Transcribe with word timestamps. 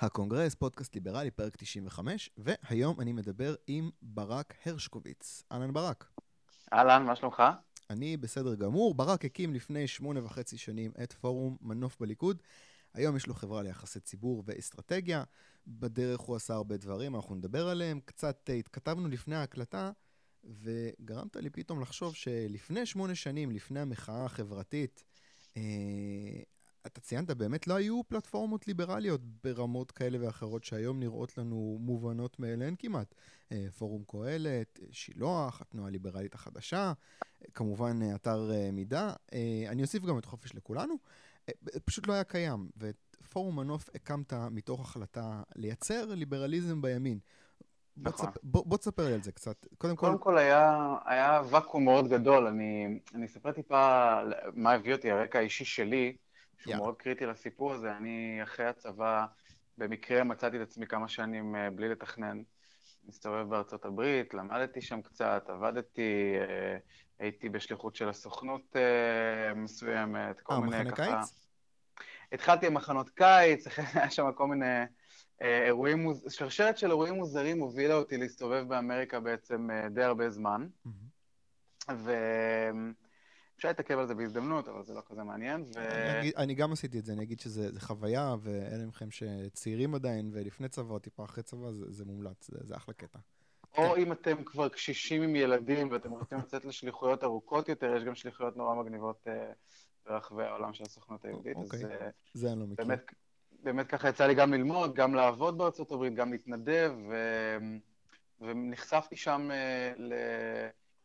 הקונגרס, 0.00 0.54
פודקאסט 0.54 0.94
ליברלי, 0.94 1.30
פרק 1.30 1.56
95, 1.56 2.30
והיום 2.36 3.00
אני 3.00 3.12
מדבר 3.12 3.54
עם 3.66 3.90
ברק 4.02 4.54
הרשקוביץ. 4.66 5.42
אהלן 5.52 5.72
ברק. 5.72 6.10
אהלן, 6.72 7.02
מה 7.02 7.16
שלומך? 7.16 7.42
אני 7.90 8.16
בסדר 8.16 8.54
גמור. 8.54 8.94
ברק 8.94 9.24
הקים 9.24 9.54
לפני 9.54 9.86
שמונה 9.86 10.24
וחצי 10.24 10.58
שנים 10.58 10.92
את 11.02 11.12
פורום 11.12 11.56
מנוף 11.60 11.96
בליכוד. 12.00 12.42
היום 12.94 13.16
יש 13.16 13.26
לו 13.26 13.34
חברה 13.34 13.62
ליחסי 13.62 14.00
ציבור 14.00 14.42
ואסטרטגיה. 14.46 15.24
בדרך 15.66 16.20
הוא 16.20 16.36
עשה 16.36 16.54
הרבה 16.54 16.76
דברים, 16.76 17.16
אנחנו 17.16 17.34
נדבר 17.34 17.68
עליהם. 17.68 18.00
קצת 18.04 18.50
התכתבנו 18.58 19.08
לפני 19.08 19.36
ההקלטה, 19.36 19.90
וגרמת 20.44 21.36
לי 21.36 21.50
פתאום 21.50 21.80
לחשוב 21.80 22.14
שלפני 22.14 22.86
שמונה 22.86 23.14
שנים, 23.14 23.50
לפני 23.50 23.80
המחאה 23.80 24.24
החברתית, 24.24 25.04
אה, 25.56 25.62
אתה 26.92 27.00
ציינת, 27.00 27.30
באמת 27.30 27.66
לא 27.66 27.74
היו 27.74 28.00
פלטפורמות 28.08 28.68
ליברליות 28.68 29.20
ברמות 29.44 29.90
כאלה 29.90 30.18
ואחרות 30.20 30.64
שהיום 30.64 31.00
נראות 31.00 31.38
לנו 31.38 31.78
מובנות 31.80 32.40
מאליהן 32.40 32.74
כמעט. 32.78 33.14
אה, 33.52 33.66
פורום 33.78 34.02
קהלת, 34.06 34.80
שילוח, 34.90 35.60
התנועה 35.60 35.88
הליברלית 35.88 36.34
החדשה, 36.34 36.92
כמובן 37.54 38.02
אה, 38.02 38.14
אתר 38.14 38.50
אה, 38.50 38.70
מידע. 38.72 39.12
אני 39.68 39.82
אוסיף 39.82 40.04
גם 40.04 40.18
את 40.18 40.24
חופש 40.24 40.54
לכולנו. 40.54 40.94
פשוט 41.84 42.06
לא 42.06 42.12
היה 42.12 42.24
קיים, 42.24 42.68
ואת 42.76 43.16
פורום 43.32 43.56
מנוף 43.56 43.88
הקמת 43.94 44.32
מתוך 44.32 44.80
החלטה 44.80 45.42
לייצר 45.56 46.04
ליברליזם 46.14 46.82
בימין. 46.82 47.18
בוא, 47.96 48.12
נכון. 48.12 48.26
תספר, 48.26 48.40
בוא, 48.42 48.64
בוא 48.66 48.76
תספר 48.76 49.06
לי 49.06 49.14
על 49.14 49.22
זה 49.22 49.32
קצת. 49.32 49.66
קודם 49.78 49.96
כל... 49.96 50.06
קודם 50.06 50.18
כל 50.18 50.38
היה, 50.38 50.94
היה 51.04 51.42
ואקום 51.50 51.84
מאוד 51.84 52.08
גדול. 52.08 52.46
אני, 52.46 53.00
אני 53.14 53.26
אספר 53.26 53.52
טיפה 53.52 54.14
מה 54.54 54.72
הביא 54.72 54.94
אותי, 54.94 55.10
הרקע 55.10 55.38
האישי 55.38 55.64
שלי. 55.64 56.16
שהוא 56.58 56.74
yeah. 56.74 56.76
מאוד 56.76 56.96
קריטי 56.96 57.26
לסיפור 57.26 57.72
הזה. 57.72 57.96
אני 57.96 58.40
אחרי 58.42 58.66
הצבא, 58.66 59.26
במקרה 59.78 60.24
מצאתי 60.24 60.56
את 60.56 60.62
עצמי 60.62 60.86
כמה 60.86 61.08
שנים 61.08 61.56
אה, 61.56 61.70
בלי 61.70 61.88
לתכנן. 61.88 62.42
מסתובב 63.08 63.48
בארצות 63.48 63.84
הברית, 63.84 64.34
למדתי 64.34 64.80
שם 64.80 65.02
קצת, 65.02 65.44
עבדתי, 65.48 66.34
אה, 66.40 66.78
הייתי 67.18 67.48
בשליחות 67.48 67.96
של 67.96 68.08
הסוכנות 68.08 68.76
אה, 68.76 69.54
מסוימת, 69.54 70.40
כל 70.40 70.56
מיני 70.58 70.90
ככה... 70.90 71.02
אה, 71.02 71.08
מחנה 71.08 71.22
קיץ? 71.22 71.44
התחלתי 72.32 72.66
עם 72.66 72.74
מחנות 72.74 73.10
קיץ, 73.10 73.66
אחרי 73.66 73.84
זה 73.92 73.98
היה 73.98 74.10
שם 74.10 74.32
כל 74.34 74.46
מיני 74.46 74.84
אירועים, 75.40 75.98
מוז... 75.98 76.24
שרשרת 76.28 76.78
של 76.78 76.86
אירועים 76.86 77.14
מוזרים 77.14 77.60
הובילה 77.60 77.94
אותי 77.94 78.16
להסתובב 78.16 78.68
באמריקה 78.68 79.20
בעצם 79.20 79.68
די 79.90 80.02
הרבה 80.02 80.30
זמן. 80.30 80.66
Mm-hmm. 80.86 81.92
ו... 81.92 82.12
אפשר 83.58 83.68
להתעכב 83.68 83.98
על 83.98 84.06
זה 84.06 84.14
בהזדמנות, 84.14 84.68
אבל 84.68 84.84
זה 84.84 84.94
לא 84.94 85.00
כזה 85.06 85.22
מעניין. 85.22 85.64
ו... 85.74 85.78
אני, 86.18 86.32
אני 86.36 86.54
גם 86.54 86.72
עשיתי 86.72 86.98
את 86.98 87.04
זה, 87.04 87.12
אני 87.12 87.22
אגיד 87.22 87.40
שזה 87.40 87.80
חוויה, 87.80 88.34
ואלה 88.40 88.86
מכם 88.86 89.10
שצעירים 89.10 89.94
עדיין, 89.94 90.30
ולפני 90.32 90.68
צבא 90.68 90.94
או 90.94 90.98
טיפה 90.98 91.24
אחרי 91.24 91.42
צבא, 91.42 91.72
זה, 91.72 91.92
זה 91.92 92.04
מומלץ, 92.04 92.50
זה, 92.50 92.58
זה 92.62 92.76
אחלה 92.76 92.94
קטע. 92.94 93.18
או 93.78 93.94
כן. 93.94 94.00
אם 94.00 94.12
אתם 94.12 94.44
כבר 94.44 94.68
קשישים 94.68 95.22
עם 95.22 95.36
ילדים 95.36 95.90
ואתם 95.90 96.10
רוצים 96.10 96.38
לצאת 96.38 96.64
לשליחויות 96.64 97.24
ארוכות 97.24 97.68
יותר, 97.68 97.96
יש 97.96 98.04
גם 98.04 98.14
שליחויות 98.14 98.56
נורא 98.56 98.74
מגניבות 98.74 99.26
uh, 99.26 99.30
ברחבי 100.06 100.44
העולם 100.44 100.72
של 100.72 100.84
הסוכנות 100.84 101.24
היהודית. 101.24 101.56
אוקיי, 101.56 101.84
אז, 101.84 101.90
uh, 101.90 101.94
זה 102.34 102.52
אני 102.52 102.60
לא 102.60 102.66
מכיר. 102.66 102.84
באמת, 102.84 103.12
באמת 103.62 103.86
ככה 103.86 104.08
יצא 104.08 104.26
לי 104.26 104.34
גם 104.34 104.52
ללמוד, 104.52 104.94
גם 104.94 105.14
לעבוד 105.14 105.58
בארצות 105.58 105.92
הברית, 105.92 106.14
גם 106.14 106.32
להתנדב, 106.32 106.92
ו... 107.10 107.14
ונחשפתי 108.40 109.16
שם 109.16 109.50
uh, 109.50 110.00
ל... 110.00 110.12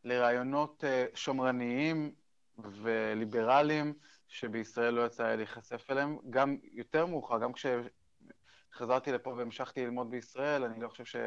לרעיונות 0.03 0.83
שמרניים 1.13 2.11
וליברליים 2.57 3.93
שבישראל 4.27 4.93
לא 4.93 5.05
יצא 5.05 5.27
לי 5.27 5.37
להיחשף 5.37 5.85
אליהם. 5.91 6.17
גם 6.29 6.57
יותר 6.71 7.05
מאוחר, 7.05 7.39
גם 7.39 7.51
כשחזרתי 7.53 9.11
לפה 9.11 9.33
והמשכתי 9.37 9.85
ללמוד 9.85 10.11
בישראל, 10.11 10.63
אני 10.63 10.81
לא 10.81 10.89
חושב 10.89 11.19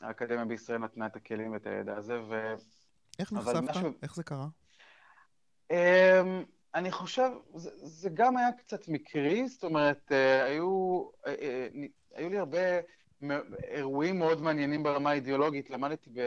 שהאקדמיה 0.00 0.44
בישראל 0.44 0.78
נתנה 0.78 1.06
את 1.06 1.16
הכלים 1.16 1.52
ואת 1.52 1.66
הידע 1.66 1.96
הזה. 1.96 2.20
ו... 2.28 2.54
איך 3.18 3.32
נחשפת? 3.32 3.70
משהו... 3.70 3.90
איך 4.02 4.14
זה 4.16 4.22
קרה? 4.22 4.46
Um, 5.72 5.74
אני 6.74 6.90
חושב, 6.90 7.30
זה, 7.54 7.70
זה 7.74 8.10
גם 8.14 8.36
היה 8.36 8.52
קצת 8.52 8.88
מקרי, 8.88 9.48
זאת 9.48 9.64
אומרת, 9.64 10.12
uh, 10.12 10.44
היו, 10.44 11.02
uh, 11.24 11.26
uh, 11.26 11.76
היו 12.14 12.30
לי 12.30 12.38
הרבה 12.38 12.58
אירועים 13.64 14.18
מאוד 14.18 14.42
מעניינים 14.42 14.82
ברמה 14.82 15.10
האידיאולוגית. 15.10 15.70
למדתי 15.70 16.10
ב... 16.10 16.20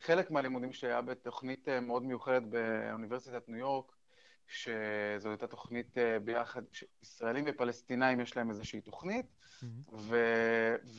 חלק 0.00 0.30
מהלימודים 0.30 0.72
שלי 0.72 0.90
היה 0.90 1.00
בתוכנית 1.00 1.68
אה, 1.68 1.80
מאוד 1.80 2.02
מיוחדת 2.02 2.42
באוניברסיטת 2.42 3.48
ניו 3.48 3.58
יורק, 3.58 3.92
שזו 4.46 5.28
הייתה 5.28 5.46
תוכנית 5.46 5.98
אה, 5.98 6.18
ביחד, 6.18 6.62
ישראלים 7.02 7.44
ופלסטינאים 7.48 8.20
יש 8.20 8.36
להם 8.36 8.50
איזושהי 8.50 8.80
תוכנית, 8.80 9.26
mm-hmm. 9.26 9.66
ו, 9.92 10.16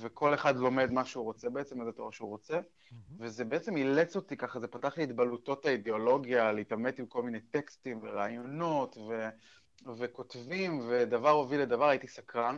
וכל 0.01 0.33
אחד 0.33 0.57
לומד 0.57 0.91
מה 0.91 1.05
שהוא 1.05 1.23
רוצה 1.23 1.49
בעצם, 1.49 1.81
איזה 1.81 1.91
תואר 1.91 2.11
שהוא 2.11 2.29
רוצה, 2.29 2.59
mm-hmm. 2.59 2.95
וזה 3.19 3.45
בעצם 3.45 3.77
אילץ 3.77 4.15
אותי 4.15 4.37
ככה, 4.37 4.59
זה 4.59 4.67
פתח 4.67 4.97
לי 4.97 5.03
את 5.03 5.15
בלוטות 5.15 5.65
האידיאולוגיה, 5.65 6.51
להתעמת 6.51 6.99
עם 6.99 7.05
כל 7.05 7.23
מיני 7.23 7.39
טקסטים 7.39 7.99
ורעיונות 8.03 8.97
ו, 8.97 9.29
וכותבים, 9.97 10.81
ודבר 10.89 11.29
הוביל 11.29 11.61
לדבר, 11.61 11.85
הייתי 11.85 12.07
סקרן. 12.07 12.57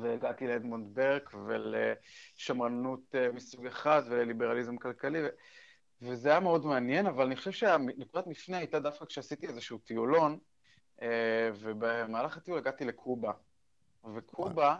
והגעתי 0.00 0.46
לאדמונד 0.46 0.94
ברק 0.94 1.34
ולשמרנות 1.46 3.14
אה, 3.14 3.32
מסוג 3.32 3.66
אחד 3.66 4.02
ולליברליזם 4.08 4.76
כלכלי, 4.76 5.22
ו... 5.22 5.28
וזה 6.02 6.30
היה 6.30 6.40
מאוד 6.40 6.66
מעניין, 6.66 7.06
אבל 7.06 7.26
אני 7.26 7.36
חושב 7.36 7.50
שנקודת 7.52 8.26
מפנה 8.26 8.58
הייתה 8.58 8.80
דווקא 8.80 9.04
כשעשיתי 9.04 9.46
איזשהו 9.46 9.78
טיולון, 9.78 10.38
אה, 11.02 11.50
ובמהלך 11.60 12.36
הטיול 12.36 12.58
הגעתי 12.58 12.84
לקובה. 12.84 13.32
וקובה, 14.14 14.76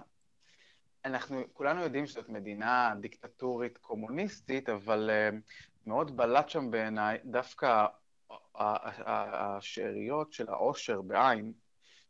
אנחנו 1.05 1.43
כולנו 1.53 1.81
יודעים 1.81 2.07
שזאת 2.07 2.29
מדינה 2.29 2.95
דיקטטורית 3.01 3.79
קומוניסטית, 3.79 4.69
אבל 4.69 5.11
אה, 5.11 5.31
מאוד 5.87 6.17
בלט 6.17 6.49
שם 6.49 6.71
בעיניי 6.71 7.19
דווקא 7.25 7.87
השאריות 8.55 10.33
של 10.33 10.49
העושר 10.49 11.03
בעין, 11.03 11.53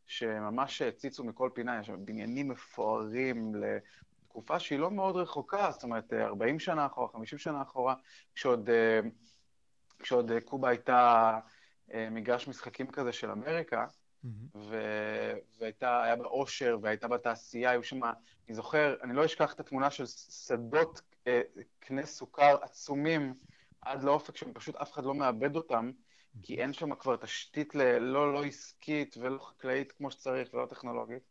שממש 0.06 0.82
הציצו 0.82 1.24
מכל 1.24 1.50
פינה, 1.54 1.80
יש 1.80 1.86
שם 1.86 2.04
בניינים 2.04 2.48
מפוארים 2.48 3.54
לתקופה 3.54 4.60
שהיא 4.60 4.78
לא 4.78 4.90
מאוד 4.90 5.16
רחוקה, 5.16 5.70
זאת 5.70 5.82
אומרת 5.82 6.12
40 6.12 6.58
שנה 6.58 6.86
אחורה, 6.86 7.08
50 7.12 7.38
שנה 7.38 7.62
אחורה, 7.62 7.94
כשעוד, 8.34 8.70
אה, 8.70 9.00
כשעוד 9.98 10.32
קובה 10.44 10.68
הייתה 10.68 11.38
אה, 11.92 12.08
מגרש 12.10 12.48
משחקים 12.48 12.86
כזה 12.86 13.12
של 13.12 13.30
אמריקה, 13.30 13.86
mm-hmm. 13.86 14.58
והייתה, 15.60 16.02
היה 16.02 16.16
בה 16.16 16.24
עושר 16.24 16.78
והייתה 16.82 17.08
בה 17.08 17.18
תעשייה, 17.18 17.70
היו 17.70 17.82
שם, 17.82 18.00
אני 18.04 18.54
זוכר, 18.54 18.96
אני 19.02 19.16
לא 19.16 19.24
אשכח 19.24 19.52
את 19.52 19.60
התמונה 19.60 19.90
של 19.90 20.06
שדות 20.46 21.00
אה, 21.26 21.40
קנה 21.78 22.06
סוכר 22.06 22.56
עצומים 22.62 23.34
עד 23.80 24.04
לאופק, 24.04 24.36
שפשוט 24.36 24.76
אף 24.76 24.92
אחד 24.92 25.04
לא 25.04 25.14
מאבד 25.14 25.56
אותם, 25.56 25.90
כי 26.42 26.62
אין 26.62 26.72
שם 26.72 26.94
כבר 26.94 27.16
תשתית 27.16 27.74
ל... 27.74 27.98
לא, 27.98 28.32
לא 28.32 28.44
עסקית 28.44 29.16
ולא 29.20 29.38
חקלאית 29.38 29.92
כמו 29.92 30.10
שצריך 30.10 30.54
ולא 30.54 30.66
טכנולוגית. 30.66 31.22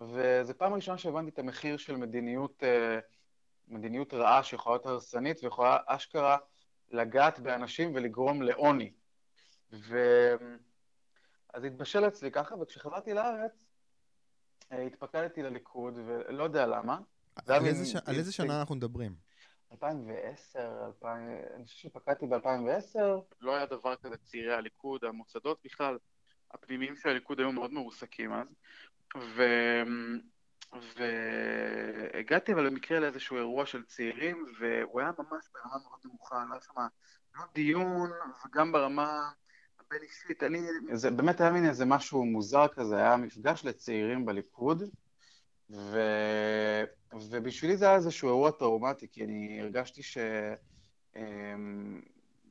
וזו 0.00 0.52
פעם 0.58 0.74
ראשונה 0.74 0.98
שהבנתי 0.98 1.30
את 1.30 1.38
המחיר 1.38 1.76
של 1.76 1.96
מדיניות, 1.96 2.62
אה, 2.62 2.98
מדיניות 3.68 4.14
רעה 4.14 4.42
שיכולה 4.42 4.76
להיות 4.76 4.86
הרסנית 4.86 5.44
ויכולה 5.44 5.76
אשכרה 5.86 6.36
לגעת 6.90 7.38
באנשים 7.38 7.94
ולגרום 7.94 8.42
לעוני. 8.42 8.92
ו... 9.72 9.96
אז 11.54 11.64
התבשל 11.64 12.08
אצלי 12.08 12.30
ככה, 12.30 12.54
וכשחזרתי 12.54 13.14
לארץ, 13.14 13.66
אה, 14.72 14.82
התפקדתי 14.82 15.42
לליכוד, 15.42 15.94
ולא 15.96 16.44
יודע 16.44 16.66
למה. 16.66 16.98
על 17.46 17.66
איזה, 17.66 17.86
ש... 17.86 17.96
על 17.96 18.14
איזה 18.14 18.32
שנה 18.32 18.60
אנחנו 18.60 18.74
מדברים? 18.74 19.31
2010, 19.72 20.84
2000, 20.86 21.28
אני 21.54 21.64
חושב 21.64 21.78
שפקדתי 21.88 22.26
ב-2010, 22.26 23.00
לא 23.40 23.56
היה 23.56 23.66
דבר 23.66 23.96
כזה 23.96 24.16
צעירי 24.16 24.54
הליכוד, 24.54 25.04
המוסדות 25.04 25.58
בכלל, 25.64 25.98
הפנימיים 26.50 26.96
של 26.96 27.08
הליכוד 27.08 27.40
היו 27.40 27.52
מאוד 27.52 27.72
מרוסקים 27.72 28.32
אז, 28.32 28.46
ו... 29.16 29.42
והגעתי 30.96 32.52
אבל 32.52 32.70
במקרה 32.70 33.00
לאיזשהו 33.00 33.36
אירוע 33.36 33.66
של 33.66 33.84
צעירים, 33.84 34.46
והוא 34.60 35.00
היה 35.00 35.10
ממש 35.18 35.44
ברמה 35.54 35.76
מאוד 35.84 36.00
נמוכה, 36.04 36.44
לא 36.48 36.52
היה 36.52 36.60
שם 36.60 36.80
לא 37.34 37.44
דיון, 37.54 38.10
וגם 38.46 38.72
ברמה 38.72 39.30
הבין 39.80 40.02
אישית, 40.02 40.42
אני, 40.42 40.58
זה 40.92 41.10
באמת 41.10 41.40
היה 41.40 41.50
מין 41.50 41.68
איזה 41.68 41.84
משהו 41.84 42.24
מוזר 42.24 42.68
כזה, 42.68 42.96
היה 42.96 43.16
מפגש 43.16 43.64
לצעירים 43.64 44.26
בליכוד, 44.26 44.82
ו... 45.72 46.00
ובשבילי 47.30 47.76
זה 47.76 47.84
היה 47.84 47.96
איזשהו 47.96 48.28
אירוע 48.28 48.50
טראומטי, 48.50 49.08
כי 49.08 49.24
אני 49.24 49.60
הרגשתי 49.60 50.02
ש... 50.02 50.18
אמ, 51.16 52.00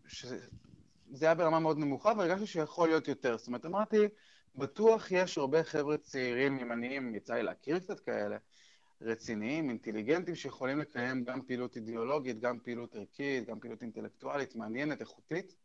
שזה 0.08 1.26
היה 1.26 1.36
ברמה 1.36 1.60
מאוד 1.60 1.78
נמוכה, 1.78 2.14
והרגשתי 2.18 2.48
שיכול 2.48 2.90
להיות 2.90 3.08
יותר. 3.08 3.38
זאת 3.38 3.48
אומרת, 3.48 3.66
אמרתי, 3.66 3.98
בטוח 4.56 5.12
יש 5.12 5.38
הרבה 5.38 5.64
חבר'ה 5.64 5.98
צעירים, 5.98 6.60
ימניים, 6.60 7.16
יצא 7.16 7.34
לי 7.34 7.44
להכיר 7.44 7.80
קצת 7.80 8.00
כאלה, 8.00 8.38
רציניים, 9.02 9.70
אינטליגנטים, 9.70 10.36
שיכולים 10.36 10.80
לקיים 10.80 11.24
גם 11.24 11.42
פעילות 11.42 11.76
אידיאולוגית, 11.76 12.40
גם 12.40 12.60
פעילות 12.60 12.96
ערכית, 12.96 13.46
גם 13.48 13.60
פעילות 13.60 13.82
אינטלקטואלית, 13.82 14.56
מעניינת, 14.56 15.02
איכותית, 15.02 15.56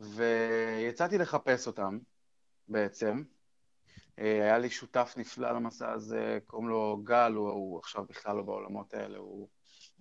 ויצאתי 0.00 1.18
לחפש 1.18 1.66
אותם, 1.66 1.98
בעצם, 2.68 3.22
היה 4.16 4.58
לי 4.58 4.70
שותף 4.70 5.14
נפלא 5.16 5.52
למסע 5.52 5.92
הזה, 5.92 6.38
קוראים 6.46 6.68
לו 6.68 7.00
גל, 7.04 7.32
הוא, 7.32 7.50
הוא 7.50 7.78
עכשיו 7.78 8.04
בכלל 8.04 8.36
לא 8.36 8.42
בעולמות 8.42 8.94
האלה, 8.94 9.18
הוא, 9.18 9.48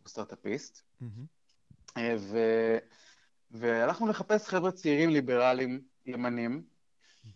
הוא 0.02 0.08
סטארט-אפיסט. 0.08 0.82
Mm-hmm. 1.02 2.00
ו, 2.18 2.38
והלכנו 3.52 4.08
לחפש 4.08 4.48
חבר'ה 4.48 4.72
צעירים 4.72 5.10
ליברליים 5.10 5.82
ימנים, 6.06 6.64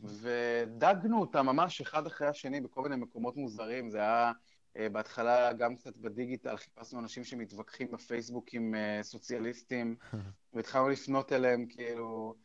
ודגנו 0.04 1.22
אותם 1.22 1.46
ממש 1.46 1.82
אחד 1.82 2.08
אחרי 2.08 2.28
השני 2.28 2.62
בכל 2.62 2.82
מיני 2.82 2.96
מקומות 2.96 3.38
מוזרים. 3.38 3.90
זה 3.90 3.98
היה 3.98 4.32
אה, 4.78 4.90
בהתחלה 4.90 5.54
גם 5.54 5.76
קצת 5.76 5.98
בדיגיטל, 5.98 6.58
חיפשנו 6.58 7.00
אנשים 7.00 7.24
שמתווכחים 7.24 7.92
בפייסבוק 7.92 8.54
עם 8.54 8.76
אה, 8.76 9.04
סוציאליסטים, 9.04 9.96
והתחלנו 10.54 10.90
לפנות 10.90 11.32
אליהם 11.32 11.66
כאילו 11.70 12.36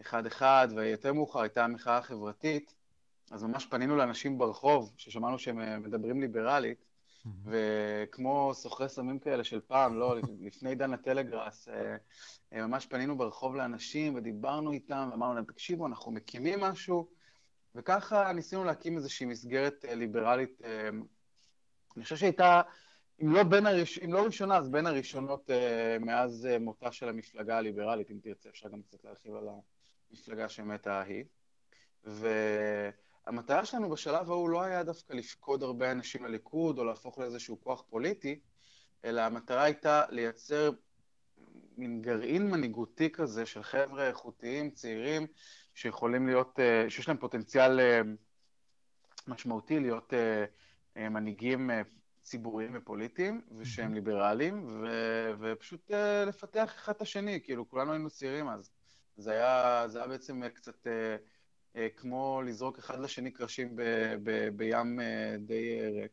אחד-אחד, 0.00 0.68
ויותר 0.76 1.12
מאוחר 1.12 1.40
הייתה 1.40 1.64
המחאה 1.64 1.98
החברתית, 1.98 2.74
אז 3.30 3.42
ממש 3.42 3.66
פנינו 3.66 3.96
לאנשים 3.96 4.38
ברחוב, 4.38 4.92
ששמענו 4.96 5.38
שהם 5.38 5.60
אה, 5.60 5.78
מדברים 5.78 6.20
ליברלית, 6.20 6.78
וכמו 7.44 8.50
סוחרי 8.54 8.88
סמים 8.88 9.18
כאלה 9.18 9.44
של 9.44 9.60
פעם, 9.60 9.98
לא, 9.98 10.16
לפני 10.46 10.68
עידן 10.68 10.92
הטלגראס, 10.92 11.68
ממש 12.52 12.86
פנינו 12.86 13.18
ברחוב 13.18 13.56
לאנשים 13.56 14.14
ודיברנו 14.14 14.72
איתם, 14.72 15.08
ואמרנו 15.10 15.34
להם, 15.34 15.44
תקשיבו, 15.44 15.86
אנחנו 15.86 16.12
מקימים 16.12 16.60
משהו, 16.60 17.08
וככה 17.74 18.32
ניסינו 18.32 18.64
להקים 18.64 18.96
איזושהי 18.96 19.26
מסגרת 19.26 19.84
ליברלית 19.88 20.62
אני 21.96 22.04
חושב 22.04 22.16
שהייתה, 22.16 22.62
אם 23.22 23.32
לא, 23.32 23.42
בין 23.42 23.66
הראש... 23.66 23.98
אם 23.98 24.12
לא 24.12 24.24
ראשונה, 24.24 24.56
אז 24.56 24.68
בין 24.68 24.86
הראשונות 24.86 25.50
מאז 26.00 26.48
מותה 26.60 26.92
של 26.92 27.08
המפלגה 27.08 27.58
הליברלית, 27.58 28.10
אם 28.10 28.18
תרצה, 28.22 28.48
אפשר 28.48 28.68
גם 28.68 28.82
קצת 28.82 29.04
להרחיב 29.04 29.34
על 29.34 29.48
המפלגה 30.10 30.48
שמתה 30.48 31.00
ההיא. 31.00 31.24
והמטרה 33.30 33.64
שלנו 33.64 33.90
בשלב 33.90 34.30
ההוא 34.30 34.48
לא 34.48 34.62
היה 34.62 34.82
דווקא 34.82 35.12
לפקוד 35.12 35.62
הרבה 35.62 35.92
אנשים 35.92 36.24
לליכוד 36.24 36.78
או 36.78 36.84
להפוך 36.84 37.18
לאיזשהו 37.18 37.60
כוח 37.60 37.84
פוליטי, 37.90 38.40
אלא 39.04 39.20
המטרה 39.20 39.62
הייתה 39.62 40.04
לייצר 40.10 40.70
מין 41.76 42.02
גרעין 42.02 42.50
מנהיגותי 42.50 43.10
כזה 43.10 43.46
של 43.46 43.62
חבר'ה 43.62 44.08
איכותיים, 44.08 44.70
צעירים, 44.70 45.26
שיכולים 45.74 46.26
להיות, 46.26 46.58
uh, 46.58 46.90
שיש 46.90 47.08
להם 47.08 47.16
פוטנציאל 47.16 47.80
uh, 47.80 48.06
משמעותי 49.26 49.80
להיות 49.80 50.14
אה, 50.96 51.08
מנהיגים 51.08 51.70
אה, 51.70 51.82
ציבוריים 52.22 52.72
ופוליטיים, 52.74 53.40
ושהם 53.58 53.94
ליברליים, 53.94 54.66
ו- 54.68 55.32
ופשוט 55.40 55.90
לפתח 56.26 56.74
אחד 56.76 56.92
את 56.92 57.02
השני, 57.02 57.40
כאילו, 57.44 57.68
כולנו 57.68 57.92
היינו 57.92 58.10
צעירים 58.10 58.48
אז. 58.48 58.70
זה 59.16 59.32
היה, 59.32 59.84
זה 59.88 59.98
היה 59.98 60.08
בעצם 60.08 60.48
קצת 60.48 60.86
uh, 60.86 60.90
כמו 61.96 62.42
לזרוק 62.46 62.78
אחד 62.78 63.00
לשני 63.00 63.30
קרשים 63.30 63.76
ב- 63.76 64.14
ב- 64.22 64.48
בים 64.56 65.00
uh, 65.00 65.38
די 65.46 65.80
ריק. 65.82 66.12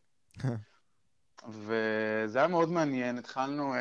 וזה 1.50 2.40
היה 2.40 2.48
מאוד 2.48 2.70
מעניין, 2.70 3.18
התחלנו, 3.18 3.74
uh, 3.74 3.78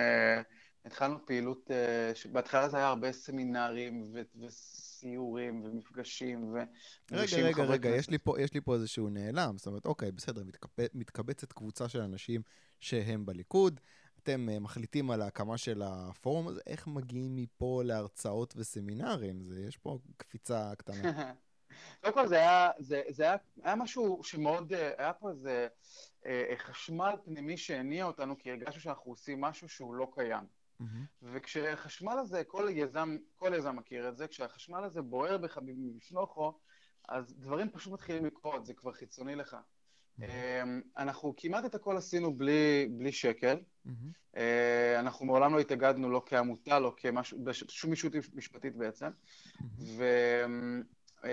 התחלנו 0.84 1.26
פעילות, 1.26 1.70
uh, 1.70 2.28
בהתחלה 2.28 2.68
זה 2.68 2.76
היה 2.76 2.86
הרבה 2.86 3.12
סמינרים 3.12 4.02
ו- 4.12 4.50
סיורים 4.50 5.64
ומפגשים 5.64 6.54
ו... 6.54 6.58
רגע, 7.12 7.36
רגע, 7.36 7.64
רגע, 7.64 7.88
יש 7.90 8.10
לי, 8.10 8.18
פה, 8.18 8.40
יש 8.40 8.54
לי 8.54 8.60
פה 8.60 8.74
איזשהו 8.74 9.08
נעלם. 9.08 9.58
זאת 9.58 9.66
אומרת, 9.66 9.86
אוקיי, 9.86 10.12
בסדר, 10.12 10.44
מתקבצ, 10.44 10.90
מתקבצת 10.94 11.52
קבוצה 11.52 11.88
של 11.88 12.00
אנשים 12.00 12.42
שהם 12.80 13.26
בליכוד, 13.26 13.80
אתם 14.22 14.48
uh, 14.56 14.60
מחליטים 14.60 15.10
על 15.10 15.22
ההקמה 15.22 15.58
של 15.58 15.82
הפורום 15.84 16.48
הזה, 16.48 16.60
איך 16.66 16.86
מגיעים 16.86 17.36
מפה 17.36 17.82
להרצאות 17.84 18.54
וסמינרים? 18.56 19.44
זה, 19.48 19.60
יש 19.60 19.76
פה 19.76 19.98
קפיצה 20.16 20.72
קטנה. 20.74 21.32
קודם 22.00 22.14
כל 22.14 22.26
זה 22.26 22.36
היה, 22.36 22.70
זה, 22.78 23.02
זה 23.08 23.22
היה, 23.22 23.36
היה 23.62 23.76
משהו 23.76 24.20
שמאוד, 24.24 24.72
אה, 24.72 24.90
היה 24.98 25.12
פה 25.12 25.30
איזה 25.30 25.68
אה, 26.26 26.54
חשמל 26.56 27.14
פנימי 27.24 27.56
שהניע 27.56 28.04
אותנו, 28.04 28.38
כי 28.38 28.50
הרגשנו 28.50 28.80
שאנחנו 28.80 29.12
עושים 29.12 29.40
משהו 29.40 29.68
שהוא 29.68 29.94
לא 29.94 30.08
קיים. 30.14 30.44
Mm-hmm. 30.80 30.84
וכשהחשמל 31.22 32.18
הזה, 32.18 32.44
כל 32.44 32.68
יזם, 32.70 33.16
כל 33.36 33.52
יזם 33.56 33.76
מכיר 33.76 34.08
את 34.08 34.16
זה, 34.16 34.26
כשהחשמל 34.26 34.84
הזה 34.84 35.02
בוער 35.02 35.38
בך 35.38 35.58
מבפנוכו, 35.62 36.58
אז 37.08 37.34
דברים 37.38 37.70
פשוט 37.70 37.92
מתחילים 37.92 38.26
לקרות, 38.26 38.66
זה 38.66 38.74
כבר 38.74 38.92
חיצוני 38.92 39.34
לך. 39.34 39.56
Mm-hmm. 40.20 40.24
אנחנו 40.98 41.34
כמעט 41.36 41.64
את 41.64 41.74
הכל 41.74 41.96
עשינו 41.96 42.34
בלי, 42.34 42.88
בלי 42.90 43.12
שקל. 43.12 43.56
Mm-hmm. 43.86 44.38
אנחנו 44.98 45.26
מעולם 45.26 45.54
לא 45.54 45.60
התאגדנו 45.60 46.10
לא 46.10 46.22
כעמותה, 46.26 46.78
לא 46.78 46.94
כמשהו, 46.96 47.44
בשום 47.44 47.90
אישות 47.90 48.12
משפטית 48.34 48.76
בעצם. 48.76 49.06
Mm-hmm. 49.06 50.02
ו... 51.26 51.30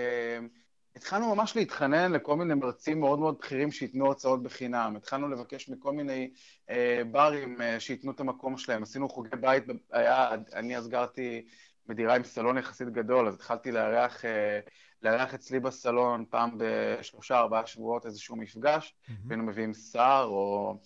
התחלנו 0.96 1.34
ממש 1.34 1.56
להתחנן 1.56 2.12
לכל 2.12 2.36
מיני 2.36 2.54
מרצים 2.54 3.00
מאוד 3.00 3.18
מאוד 3.18 3.38
בכירים 3.38 3.70
שייתנו 3.70 4.06
הרצאות 4.06 4.42
בחינם. 4.42 4.96
התחלנו 4.96 5.28
לבקש 5.28 5.68
מכל 5.68 5.92
מיני 5.92 6.30
אה, 6.70 7.02
ברים 7.10 7.62
אה, 7.62 7.80
שייתנו 7.80 8.10
את 8.12 8.20
המקום 8.20 8.56
שלהם. 8.58 8.82
עשינו 8.82 9.08
חוגי 9.08 9.36
בית, 9.40 9.64
היה, 9.92 10.30
אני 10.52 10.76
אז 10.76 10.88
גרתי 10.88 11.46
בדירה 11.86 12.16
עם 12.16 12.24
סלון 12.24 12.58
יחסית 12.58 12.88
גדול, 12.88 13.28
אז 13.28 13.34
התחלתי 13.34 13.72
לארח, 13.72 14.24
אה, 14.24 14.60
לארח 15.02 15.34
אצלי 15.34 15.60
בסלון 15.60 16.24
פעם 16.30 16.50
בשלושה, 16.56 17.38
ארבעה 17.38 17.66
שבועות 17.66 18.06
איזשהו 18.06 18.36
מפגש, 18.36 18.94
mm-hmm. 18.94 19.12
והיינו 19.26 19.44
מביאים 19.44 19.74
שר 19.74 20.24
או, 20.26 20.78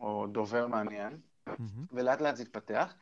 או 0.00 0.26
דובר 0.26 0.66
מעניין, 0.66 1.18
mm-hmm. 1.48 1.52
ולאט 1.92 2.20
לאט 2.20 2.36
זה 2.36 2.42
התפתח. 2.42 2.94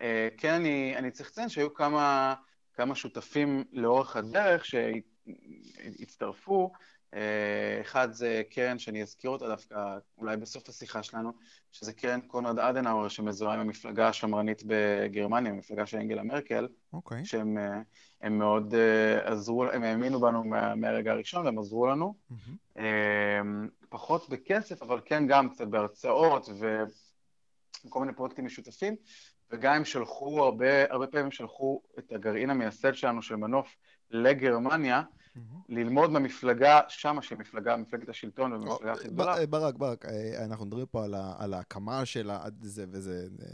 אה, 0.00 0.28
כן, 0.36 0.54
אני, 0.54 0.94
אני 0.96 1.10
צריך 1.10 1.28
לציין 1.30 1.48
שהיו 1.48 1.74
כמה, 1.74 2.34
כמה 2.78 2.94
שותפים 2.94 3.64
לאורך 3.72 4.16
הדרך, 4.16 4.64
שהת... 4.64 5.02
הצטרפו. 6.00 6.72
אה, 7.14 7.80
אחד 7.80 8.12
זה 8.12 8.42
קרן 8.50 8.78
שאני 8.78 9.02
אזכיר 9.02 9.30
אותה 9.30 9.48
דווקא 9.48 9.74
אולי 10.18 10.36
בסוף 10.36 10.68
השיחה 10.68 11.02
שלנו, 11.02 11.32
שזה 11.72 11.92
קרן 11.92 12.20
קונרד 12.20 12.58
אדנאואר 12.58 13.08
שמזוהה 13.08 13.54
עם 13.54 13.60
המפלגה 13.60 14.08
השמרנית 14.08 14.62
בגרמניה, 14.66 15.52
המפלגה 15.52 15.86
של 15.86 15.96
אנגלה 15.96 16.22
מרקל, 16.22 16.64
okay. 16.66 16.92
אוקיי. 16.92 17.24
שהם 17.24 17.58
אה, 18.22 18.28
מאוד 18.28 18.74
אה, 18.74 19.32
עזרו, 19.32 19.64
הם 19.64 19.82
האמינו 19.82 20.20
בנו 20.20 20.44
מה, 20.44 20.74
מהרגע 20.74 21.12
הראשון 21.12 21.44
והם 21.44 21.58
עזרו 21.58 21.86
לנו. 21.86 22.14
Mm-hmm. 22.30 22.78
פחות 23.88 24.28
בכסף, 24.28 24.82
אבל 24.82 25.00
כן 25.04 25.26
גם 25.26 25.50
קצת 25.50 25.66
בהרצאות 25.66 26.48
וכל 27.84 28.00
מיני 28.00 28.12
פרויקטים 28.12 28.44
משותפים, 28.44 28.96
וגם 29.50 29.74
הם 29.74 29.84
שלחו, 29.84 30.44
הרבה, 30.44 30.92
הרבה 30.92 31.06
פעמים 31.06 31.30
שלחו 31.30 31.80
את 31.98 32.12
הגרעין 32.12 32.50
המייסד 32.50 32.94
שלנו 32.94 33.22
של 33.22 33.36
מנוף 33.36 33.76
לגרמניה, 34.10 35.02
ללמוד 35.68 36.12
במפלגה 36.12 36.80
שמה, 36.88 37.22
שהיא 37.22 37.38
מפלגה, 37.38 37.76
מפלגת 37.76 38.08
השלטון 38.08 38.52
ומפלגה 38.52 38.92
הכי 38.92 39.08
גדולה. 39.08 39.46
ברק, 39.46 39.74
ברק, 39.74 40.06
אה, 40.06 40.44
אנחנו 40.44 40.66
מדברים 40.66 40.86
פה 40.86 41.04
על 41.38 41.54
ההקמה 41.54 42.04
של 42.04 42.30
זה 42.62 42.84
וזה... 42.90 43.26
אה, 43.42 43.46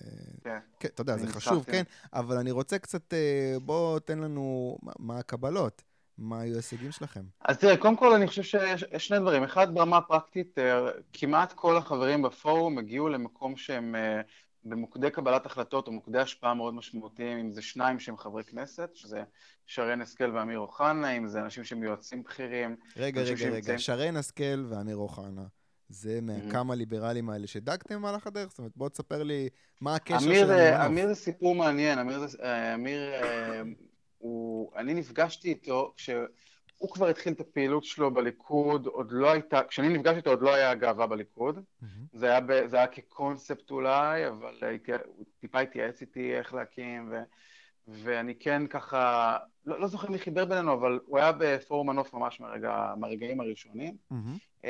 כן. 0.44 0.58
כן. 0.80 0.88
אתה 0.94 1.00
יודע, 1.00 1.16
זה 1.16 1.26
חשוב, 1.26 1.64
כן, 1.64 1.82
אבל 2.12 2.36
אני 2.36 2.50
רוצה 2.50 2.78
קצת, 2.78 3.14
אה, 3.14 3.56
בוא 3.62 3.98
תן 3.98 4.18
לנו 4.18 4.76
מה 4.98 5.18
הקבלות. 5.18 5.82
מה 6.18 6.40
היו 6.40 6.54
ההישגים 6.54 6.92
שלכם? 6.92 7.22
אז 7.40 7.58
תראה, 7.58 7.76
קודם 7.76 7.96
כל 7.96 8.14
אני 8.14 8.26
חושב 8.26 8.42
שיש 8.42 8.84
שני 8.98 9.18
דברים. 9.18 9.42
אחד, 9.42 9.74
ברמה 9.74 9.96
הפרקטית, 9.96 10.58
כמעט 11.12 11.52
כל 11.52 11.76
החברים 11.76 12.22
בפורום 12.22 12.78
הגיעו 12.78 13.08
למקום 13.08 13.56
שהם 13.56 13.94
במוקדי 14.64 15.10
קבלת 15.10 15.46
החלטות 15.46 15.86
או 15.86 15.92
מוקדי 15.92 16.18
השפעה 16.18 16.54
מאוד 16.54 16.74
משמעותיים, 16.74 17.38
אם 17.38 17.50
זה 17.50 17.62
שניים 17.62 17.98
שהם 17.98 18.16
חברי 18.16 18.44
כנסת, 18.44 18.90
שזה 18.94 19.22
שרן 19.66 20.00
השכל 20.00 20.36
ואמיר 20.36 20.58
אוחנה, 20.58 21.10
אם 21.10 21.26
זה 21.26 21.40
אנשים 21.40 21.64
שהם 21.64 21.82
יועצים 21.82 22.22
בכירים. 22.22 22.76
רגע, 22.96 23.22
רגע, 23.22 23.48
רגע, 23.48 23.78
שרן 23.78 24.16
השכל 24.16 24.66
ואמיר 24.68 24.96
אוחנה. 24.96 25.44
זה 25.88 26.20
מהכמה. 26.22 26.74
ליברלים 26.74 27.30
האלה 27.30 27.46
שדגתם 27.46 27.94
במהלך 27.94 28.26
הדרך? 28.26 28.48
זאת 28.48 28.58
אומרת, 28.58 28.72
בוא 28.76 28.88
תספר 28.88 29.22
לי 29.22 29.48
מה 29.80 29.94
הקשר 29.94 30.26
אמיר, 30.26 30.46
שלהם. 30.46 30.80
אה, 30.80 30.86
אמיר 30.86 31.08
זה 31.08 31.14
סיפור 31.14 31.54
מעניין, 31.54 31.98
אמיר, 31.98 32.26
אה, 32.42 32.74
אמיר 32.74 33.12
אה, 33.14 33.62
הוא, 34.18 34.72
אני 34.76 34.94
נפגשתי 34.94 35.48
איתו 35.48 35.92
כש... 35.96 36.10
הוא 36.78 36.90
כבר 36.90 37.08
התחיל 37.08 37.32
את 37.32 37.40
הפעילות 37.40 37.84
שלו 37.84 38.14
בליכוד, 38.14 38.86
עוד 38.86 39.08
לא 39.10 39.30
הייתה, 39.30 39.60
כשאני 39.68 39.88
נפגש 39.88 40.16
איתו 40.16 40.30
עוד 40.30 40.42
לא 40.42 40.54
היה 40.54 40.74
גאווה 40.74 41.06
בליכוד, 41.06 41.58
mm-hmm. 41.58 41.86
זה, 42.12 42.26
היה 42.26 42.40
ב, 42.40 42.66
זה 42.66 42.76
היה 42.76 42.86
כקונספט 42.86 43.70
אולי, 43.70 44.28
אבל 44.28 44.54
הוא 45.06 45.24
טיפה 45.40 45.60
התייעץ 45.60 46.00
איתי 46.00 46.34
איך 46.34 46.54
להקים, 46.54 47.08
ו, 47.10 47.22
ואני 47.88 48.34
כן 48.34 48.66
ככה, 48.66 49.36
לא, 49.66 49.80
לא 49.80 49.86
זוכר 49.86 50.10
מי 50.10 50.18
חיבר 50.18 50.44
בינינו, 50.44 50.72
אבל 50.72 51.00
הוא 51.06 51.18
היה 51.18 51.32
בפורום 51.38 51.90
מנוף 51.90 52.14
ממש 52.14 52.40
מהרגע, 52.40 52.94
מהרגעים 52.96 53.40
הראשונים. 53.40 53.96
Mm-hmm. 54.12 54.66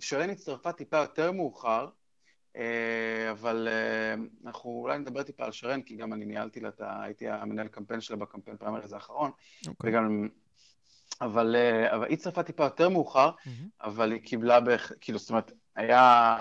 שרן 0.00 0.30
הצטרפה 0.30 0.72
טיפה 0.72 0.96
יותר 0.96 1.32
מאוחר, 1.32 1.88
אה, 2.56 3.30
אבל 3.30 3.68
אה, 3.70 4.14
אנחנו 4.46 4.70
אולי 4.70 4.98
נדבר 4.98 5.22
טיפה 5.22 5.44
על 5.44 5.52
שרן, 5.52 5.82
כי 5.82 5.96
גם 5.96 6.12
אני 6.12 6.24
ניהלתי 6.24 6.60
לה, 6.60 6.70
הייתי 6.78 7.28
המנהל 7.28 7.68
קמפיין 7.68 8.00
שלה 8.00 8.16
בקמפיין 8.16 8.56
פריימריז 8.56 8.92
האחרון, 8.92 9.30
okay. 9.30 9.68
אוקיי. 9.68 9.90
וגם 9.90 10.28
אבל, 11.20 11.56
אה, 11.56 11.96
אבל 11.96 12.06
היא 12.08 12.16
צרפה 12.16 12.42
טיפה 12.42 12.64
יותר 12.64 12.88
מאוחר, 12.88 13.30
mm-hmm. 13.30 13.50
אבל 13.80 14.12
היא 14.12 14.20
קיבלה, 14.20 14.60
בח... 14.60 14.92
כאילו, 15.00 15.18
זאת 15.18 15.30
אומרת, 15.30 15.52
היה, 15.76 16.36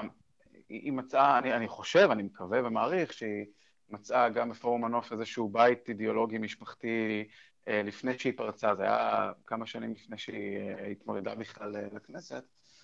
היא 0.70 0.91
מצאה, 0.91 1.38
אני, 1.38 1.53
אני 1.53 1.67
חושב, 1.67 2.10
אני 2.12 2.24
מקווה 2.24 2.67
ומעריך 2.67 3.13
שהיא 3.13 3.46
מצאה 3.89 4.29
גם 4.29 4.50
בפורום 4.50 4.86
מנוף 4.86 5.12
איזשהו 5.12 5.50
בית 5.50 5.89
אידיאולוגי 5.89 6.38
משפחתי 6.38 7.24
לפני 7.67 8.20
שהיא 8.20 8.34
פרצה, 8.38 8.75
זה 8.75 8.84
היה 8.84 9.32
כמה 9.48 9.65
שנים 9.65 9.91
לפני 9.91 10.17
שהיא 10.17 10.60
התמודדה 10.91 11.36
בכלל 11.36 11.75
לכנסת. 11.96 12.44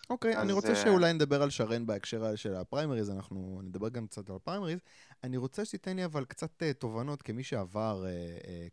אוקיי, 0.10 0.36
okay, 0.36 0.40
אני 0.42 0.52
רוצה 0.52 0.76
שאולי 0.76 1.14
נדבר 1.14 1.44
על 1.44 1.50
שרן 1.50 1.86
בהקשר 1.86 2.36
של 2.36 2.56
הפריימריז, 2.56 3.10
אנחנו 3.10 3.62
נדבר 3.64 3.90
גם 3.90 4.08
קצת 4.08 4.30
על 4.30 4.36
הפריימריז. 4.36 4.80
אני 5.24 5.38
רוצה 5.38 5.66
שתיתן 5.66 5.96
לי 5.96 6.06
אבל 6.06 6.26
קצת 6.26 6.64
תובנות 6.80 7.22
כמי 7.22 7.44
שעבר 7.44 8.06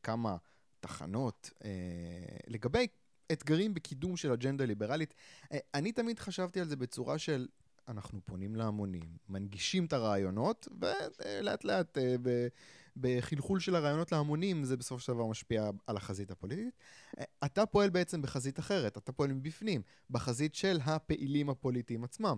כמה 0.02 0.36
תחנות 0.80 1.50
לגבי 2.46 2.86
אתגרים 3.32 3.74
בקידום 3.74 4.16
של 4.16 4.32
אג'נדה 4.32 4.64
ליברלית. 4.64 5.14
אני 5.74 5.92
תמיד 5.92 6.18
חשבתי 6.18 6.60
על 6.60 6.68
זה 6.68 6.76
בצורה 6.76 7.18
של 7.18 7.46
אנחנו 7.88 8.20
פונים 8.24 8.56
להמונים, 8.56 9.16
מנגישים 9.28 9.84
את 9.84 9.92
הרעיונות, 9.92 10.68
ולאט 10.80 11.64
לאט 11.64 11.98
אה, 11.98 12.16
בחלחול 12.96 13.60
של 13.60 13.74
הרעיונות 13.74 14.12
להמונים, 14.12 14.64
זה 14.64 14.76
בסופו 14.76 15.00
של 15.00 15.12
דבר 15.12 15.26
משפיע 15.26 15.70
על 15.86 15.96
החזית 15.96 16.30
הפוליטית. 16.30 16.74
אה, 17.18 17.24
אתה 17.44 17.66
פועל 17.66 17.90
בעצם 17.90 18.22
בחזית 18.22 18.58
אחרת, 18.58 18.98
אתה 18.98 19.12
פועל 19.12 19.32
מבפנים, 19.32 19.82
בחזית 20.10 20.54
של 20.54 20.78
הפעילים 20.84 21.50
הפוליטיים 21.50 22.04
עצמם. 22.04 22.36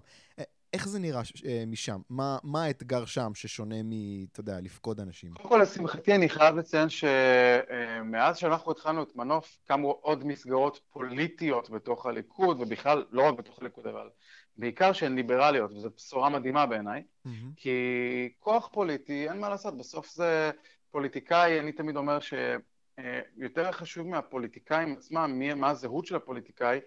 אה, 0.74 0.78
איך 0.78 0.88
זה 0.88 0.98
נראה 0.98 1.20
משם? 1.66 2.00
מה, 2.10 2.38
מה 2.42 2.64
האתגר 2.64 3.04
שם 3.04 3.30
ששונה 3.34 3.82
מ, 3.84 3.90
אתה 4.32 4.40
יודע, 4.40 4.60
לפקוד 4.60 5.00
אנשים? 5.00 5.32
קודם 5.34 5.48
כל, 5.48 5.58
לשמחתי, 5.62 6.14
אני 6.14 6.28
חייב 6.28 6.56
לציין 6.56 6.88
שמאז 6.88 8.36
שאנחנו 8.36 8.72
התחלנו 8.72 9.02
את 9.02 9.16
מנוף, 9.16 9.58
קמו 9.66 9.90
עוד 9.90 10.26
מסגרות 10.26 10.80
פוליטיות 10.92 11.70
בתוך 11.70 12.06
הליכוד, 12.06 12.60
ובכלל, 12.60 13.04
לא 13.10 13.22
רק 13.22 13.38
בתוך 13.38 13.58
הליכוד, 13.58 13.86
אבל 13.86 14.08
בעיקר 14.56 14.92
שהן 14.92 15.16
ליברליות, 15.16 15.72
וזו 15.72 15.90
בשורה 15.96 16.28
מדהימה 16.28 16.66
בעיניי, 16.66 17.02
mm-hmm. 17.02 17.30
כי 17.56 17.70
כוח 18.38 18.68
פוליטי, 18.72 19.28
אין 19.28 19.40
מה 19.40 19.48
לעשות, 19.48 19.78
בסוף 19.78 20.14
זה 20.14 20.50
פוליטיקאי, 20.90 21.60
אני 21.60 21.72
תמיד 21.72 21.96
אומר 21.96 22.18
שיותר 22.20 23.72
חשוב 23.72 24.06
מהפוליטיקאים 24.06 24.92
עצמם, 24.92 25.42
מה 25.56 25.70
הזהות 25.70 26.06
של 26.06 26.16
הפוליטיקאי, 26.16 26.80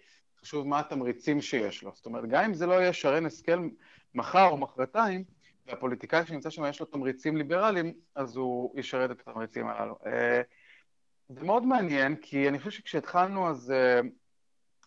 חשוב 0.43 0.67
מה 0.67 0.79
התמריצים 0.79 1.41
שיש 1.41 1.83
לו. 1.83 1.91
זאת 1.95 2.05
אומרת, 2.05 2.29
גם 2.29 2.43
אם 2.43 2.53
זה 2.53 2.65
לא 2.65 2.73
יהיה 2.73 2.93
שרן 2.93 3.25
השכל 3.25 3.67
מחר 4.15 4.47
או 4.47 4.57
מחרתיים, 4.57 5.23
והפוליטיקאי 5.67 6.25
שנמצא 6.25 6.50
שם 6.50 6.65
יש 6.65 6.79
לו 6.79 6.85
תמריצים 6.85 7.38
ליברליים, 7.38 7.93
אז 8.15 8.35
הוא 8.35 8.79
ישרת 8.79 9.12
את 9.12 9.27
התמריצים 9.27 9.67
הללו. 9.67 9.95
אה, 10.05 10.41
זה 11.29 11.43
מאוד 11.43 11.65
מעניין, 11.65 12.15
כי 12.15 12.47
אני 12.47 12.59
חושב 12.59 12.71
שכשהתחלנו 12.71 13.50
אז 13.50 13.71
אה, 13.71 14.00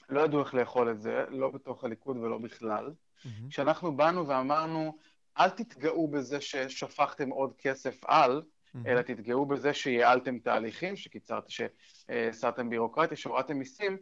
לא 0.08 0.20
ידעו 0.20 0.40
איך 0.40 0.54
לאכול 0.54 0.90
את 0.90 1.00
זה, 1.00 1.24
לא 1.28 1.50
בתוך 1.50 1.84
הליכוד 1.84 2.16
ולא 2.16 2.38
בכלל. 2.38 2.86
Mm-hmm. 2.86 3.28
כשאנחנו 3.50 3.96
באנו 3.96 4.28
ואמרנו, 4.28 4.98
אל 5.38 5.50
תתגאו 5.50 6.08
בזה 6.08 6.40
ששפכתם 6.40 7.30
עוד 7.30 7.52
כסף 7.58 8.04
על, 8.04 8.42
mm-hmm. 8.42 8.78
אלא 8.86 9.02
תתגאו 9.02 9.46
בזה 9.46 9.74
שייעלתם 9.74 10.38
תהליכים, 10.38 10.96
שקיצרתם, 10.96 11.48
שהסרתם 11.48 12.70
בירוקרטיה, 12.70 13.16
שהורדתם 13.16 13.56
מיסים, 13.58 13.96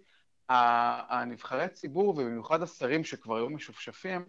הנבחרי 0.49 1.69
ציבור, 1.69 2.09
ובמיוחד 2.09 2.63
השרים 2.63 3.05
שכבר 3.05 3.37
היו 3.37 3.51
משופשפים, 3.51 4.25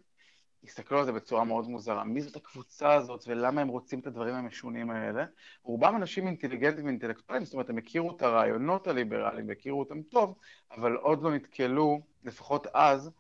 הסתכלו 0.64 1.00
על 1.00 1.06
זה 1.06 1.12
בצורה 1.12 1.44
מאוד 1.44 1.68
מוזרה. 1.68 2.04
מי 2.04 2.22
זאת 2.22 2.36
הקבוצה 2.36 2.94
הזאת 2.94 3.24
ולמה 3.28 3.62
הם 3.62 3.68
רוצים 3.68 4.00
את 4.00 4.08
הדברים 4.08 4.36
המשונים 4.36 4.90
האלה? 4.90 5.26
רובם 5.64 5.96
אנשים 5.96 6.28
אינטליגנטים 6.28 6.86
ואינטלקטואלים, 6.86 7.46
זאת 7.46 7.54
אומרת, 7.54 7.70
הם 7.70 7.78
הכירו 7.78 8.16
את 8.16 8.22
הרעיונות 8.22 8.88
הליברליים 8.88 9.48
והכירו 9.48 9.80
אותם 9.80 10.02
טוב, 10.02 10.36
אבל 10.72 10.96
עוד 10.96 11.24
לא 11.24 11.36
נתקלו, 11.36 12.02
לפחות 12.24 12.68
אז, 12.74 13.12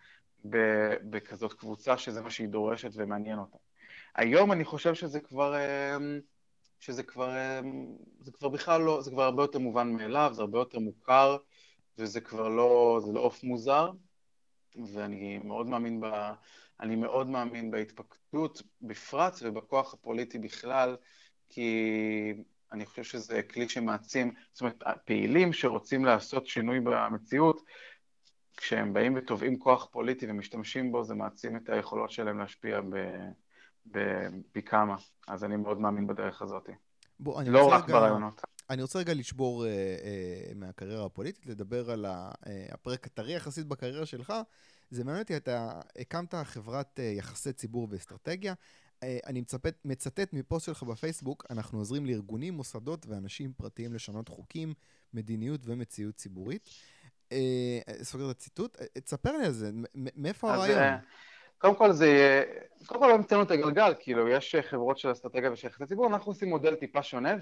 בכזאת 1.09 1.53
קבוצה 1.53 1.97
שזה 1.97 2.21
מה 2.21 2.29
שהיא 2.29 2.47
דורשת 2.47 2.91
ומעניין 2.93 3.39
אותה. 3.39 3.57
היום 4.15 4.51
אני 4.51 4.63
חושב 4.63 4.93
שזה 4.93 5.19
כבר, 5.19 5.55
אמ, 5.55 6.19
שזה 6.79 7.03
כבר, 7.03 7.29
אמ, 7.29 7.95
זה 8.19 8.31
כבר 8.31 8.49
בכלל 8.49 8.81
לא, 8.81 9.01
זה 9.01 9.11
כבר 9.11 9.23
הרבה 9.23 9.43
יותר 9.43 9.59
מובן 9.59 9.93
מאליו, 9.93 10.29
זה 10.33 10.41
הרבה 10.41 10.59
יותר 10.59 10.79
מוכר, 10.79 11.37
וזה 11.97 12.21
כבר 12.21 12.47
לא, 12.49 12.99
זה 13.05 13.11
לא 13.11 13.19
עוף 13.19 13.43
מוזר, 13.43 13.91
ואני 14.93 15.39
מאוד 15.43 15.67
מאמין 15.67 16.01
ב... 16.01 16.05
אני 16.79 16.95
מאוד 16.95 17.27
מאמין 17.27 17.71
בהתפקדות 17.71 18.61
בפרט 18.81 19.33
ובכוח 19.41 19.93
הפוליטי 19.93 20.39
בכלל, 20.39 20.97
כי 21.49 22.33
אני 22.71 22.85
חושב 22.85 23.03
שזה 23.03 23.43
כלי 23.43 23.69
שמעצים, 23.69 24.33
זאת 24.53 24.61
אומרת, 24.61 24.83
הפעילים 24.85 25.53
שרוצים 25.53 26.05
לעשות 26.05 26.47
שינוי 26.47 26.79
במציאות, 26.79 27.61
כשהם 28.57 28.93
באים 28.93 29.13
ותובעים 29.15 29.59
כוח 29.59 29.87
פוליטי 29.91 30.25
ומשתמשים 30.29 30.91
בו, 30.91 31.03
זה 31.03 31.15
מעצים 31.15 31.55
את 31.55 31.69
היכולות 31.69 32.11
שלהם 32.11 32.39
להשפיע 32.39 32.81
בפי 33.85 34.61
כמה. 34.61 34.95
אז 35.27 35.43
אני 35.43 35.55
מאוד 35.55 35.79
מאמין 35.79 36.07
בדרך 36.07 36.41
הזאת. 36.41 36.69
בוא, 37.19 37.43
לא 37.43 37.67
רק 37.67 37.83
רגע, 37.83 37.93
ברעיונות. 37.93 38.41
אני 38.69 38.81
רוצה 38.81 38.99
רגע 38.99 39.13
לשבור 39.13 39.65
uh, 39.65 39.67
uh, 39.67 40.55
מהקריירה 40.55 41.05
הפוליטית, 41.05 41.45
לדבר 41.45 41.91
על 41.91 42.05
uh, 42.05 42.09
הפרק 42.71 43.05
הטרי 43.05 43.35
יחסית 43.35 43.67
בקריירה 43.67 44.05
שלך, 44.05 44.33
זה 44.91 45.03
מעניין 45.03 45.21
אותי, 45.21 45.37
אתה 45.37 45.81
הקמת 45.99 46.35
חברת 46.35 46.99
uh, 46.99 47.01
יחסי 47.01 47.53
ציבור 47.53 47.87
ואסטרטגיה. 47.91 48.53
Uh, 48.53 49.05
אני 49.25 49.41
מצפת, 49.41 49.75
מצטט 49.85 50.33
מפוסט 50.33 50.65
שלך 50.65 50.83
בפייסבוק, 50.83 51.45
אנחנו 51.49 51.79
עוזרים 51.79 52.05
לארגונים, 52.05 52.53
מוסדות 52.53 53.05
ואנשים 53.07 53.53
פרטיים 53.57 53.93
לשנות 53.93 54.29
חוקים, 54.29 54.73
מדיניות 55.13 55.61
ומציאות 55.63 56.15
ציבורית. 56.15 56.69
Uh, 57.29 58.03
סוגר 58.03 58.31
את 58.31 58.35
הציטוט. 58.35 58.77
Uh, 58.77 58.99
תספר 59.03 59.37
לי 59.37 59.45
על 59.45 59.51
זה, 59.51 59.71
מאיפה 59.95 60.53
הרעיון? 60.53 60.97
קודם 61.57 61.75
כל 61.75 61.91
זה, 61.91 62.43
קודם 62.85 62.99
כל 62.99 63.07
לא 63.07 63.13
המצאנו 63.13 63.41
את 63.43 63.51
הגלגל, 63.51 63.93
כאילו 63.99 64.27
יש 64.27 64.55
חברות 64.61 64.97
של 64.97 65.11
אסטרטגיה 65.11 65.51
ושל 65.51 65.67
יחסי 65.67 65.85
ציבור, 65.85 66.07
אנחנו 66.07 66.31
עושים 66.31 66.49
מודל 66.49 66.75
טיפה 66.75 67.03
שונה, 67.03 67.35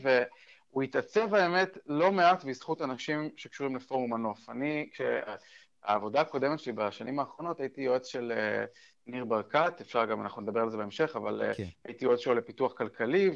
והוא 0.74 0.84
התעצב 0.84 1.34
האמת 1.34 1.78
לא 1.86 2.12
מעט 2.12 2.44
בזכות 2.44 2.82
אנשים 2.82 3.30
שקשורים 3.38 3.76
לפורום 3.76 4.14
מנוף. 4.14 4.50
אני, 4.50 4.90
כש... 4.92 5.02
העבודה 5.84 6.22
הקודמת 6.22 6.60
שלי 6.60 6.74
בשנים 6.74 7.20
האחרונות, 7.20 7.60
הייתי 7.60 7.82
יועץ 7.82 8.08
של 8.08 8.32
uh, 8.36 8.70
ניר 9.08 9.26
ברקת, 9.26 9.74
אפשר 9.82 10.06
גם, 10.06 10.22
אנחנו 10.22 10.42
נדבר 10.42 10.62
על 10.62 10.70
זה 10.70 10.78
בהמשך, 10.78 11.16
אבל 11.16 11.52
uh, 11.52 11.58
כן. 11.58 11.64
הייתי 11.86 12.06
יועץ 12.06 12.20
שלו 12.20 12.34
לפיתוח 12.34 12.74
כלכלי, 12.74 13.30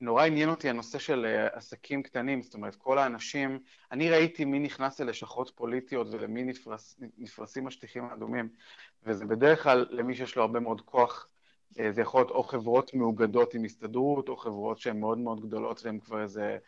ונורא 0.00 0.24
עניין 0.24 0.48
אותי 0.48 0.70
הנושא 0.70 0.98
של 0.98 1.26
uh, 1.26 1.56
עסקים 1.56 2.02
קטנים, 2.02 2.42
זאת 2.42 2.54
אומרת, 2.54 2.74
כל 2.74 2.98
האנשים, 2.98 3.58
אני 3.92 4.10
ראיתי 4.10 4.44
מי 4.44 4.58
נכנס 4.58 5.00
ללשכות 5.00 5.52
פוליטיות 5.54 6.06
ולמי 6.10 6.44
נפרס, 6.44 7.00
נפרסים 7.18 7.66
השטיחים 7.66 8.04
האדומים, 8.04 8.48
וזה 9.02 9.24
בדרך 9.24 9.62
כלל 9.62 9.86
למי 9.90 10.14
שיש 10.14 10.36
לו 10.36 10.42
הרבה 10.42 10.60
מאוד 10.60 10.80
כוח, 10.80 11.28
זה 11.70 12.00
יכול 12.00 12.20
להיות 12.20 12.30
או 12.30 12.42
חברות 12.42 12.94
מאוגדות 12.94 13.54
עם 13.54 13.64
הסתדרות, 13.64 14.28
או 14.28 14.36
חברות 14.36 14.78
שהן 14.78 15.00
מאוד 15.00 15.18
מאוד 15.18 15.40
גדולות 15.40 15.80
והן 15.84 15.98
כבר 15.98 16.22
איזה... 16.22 16.58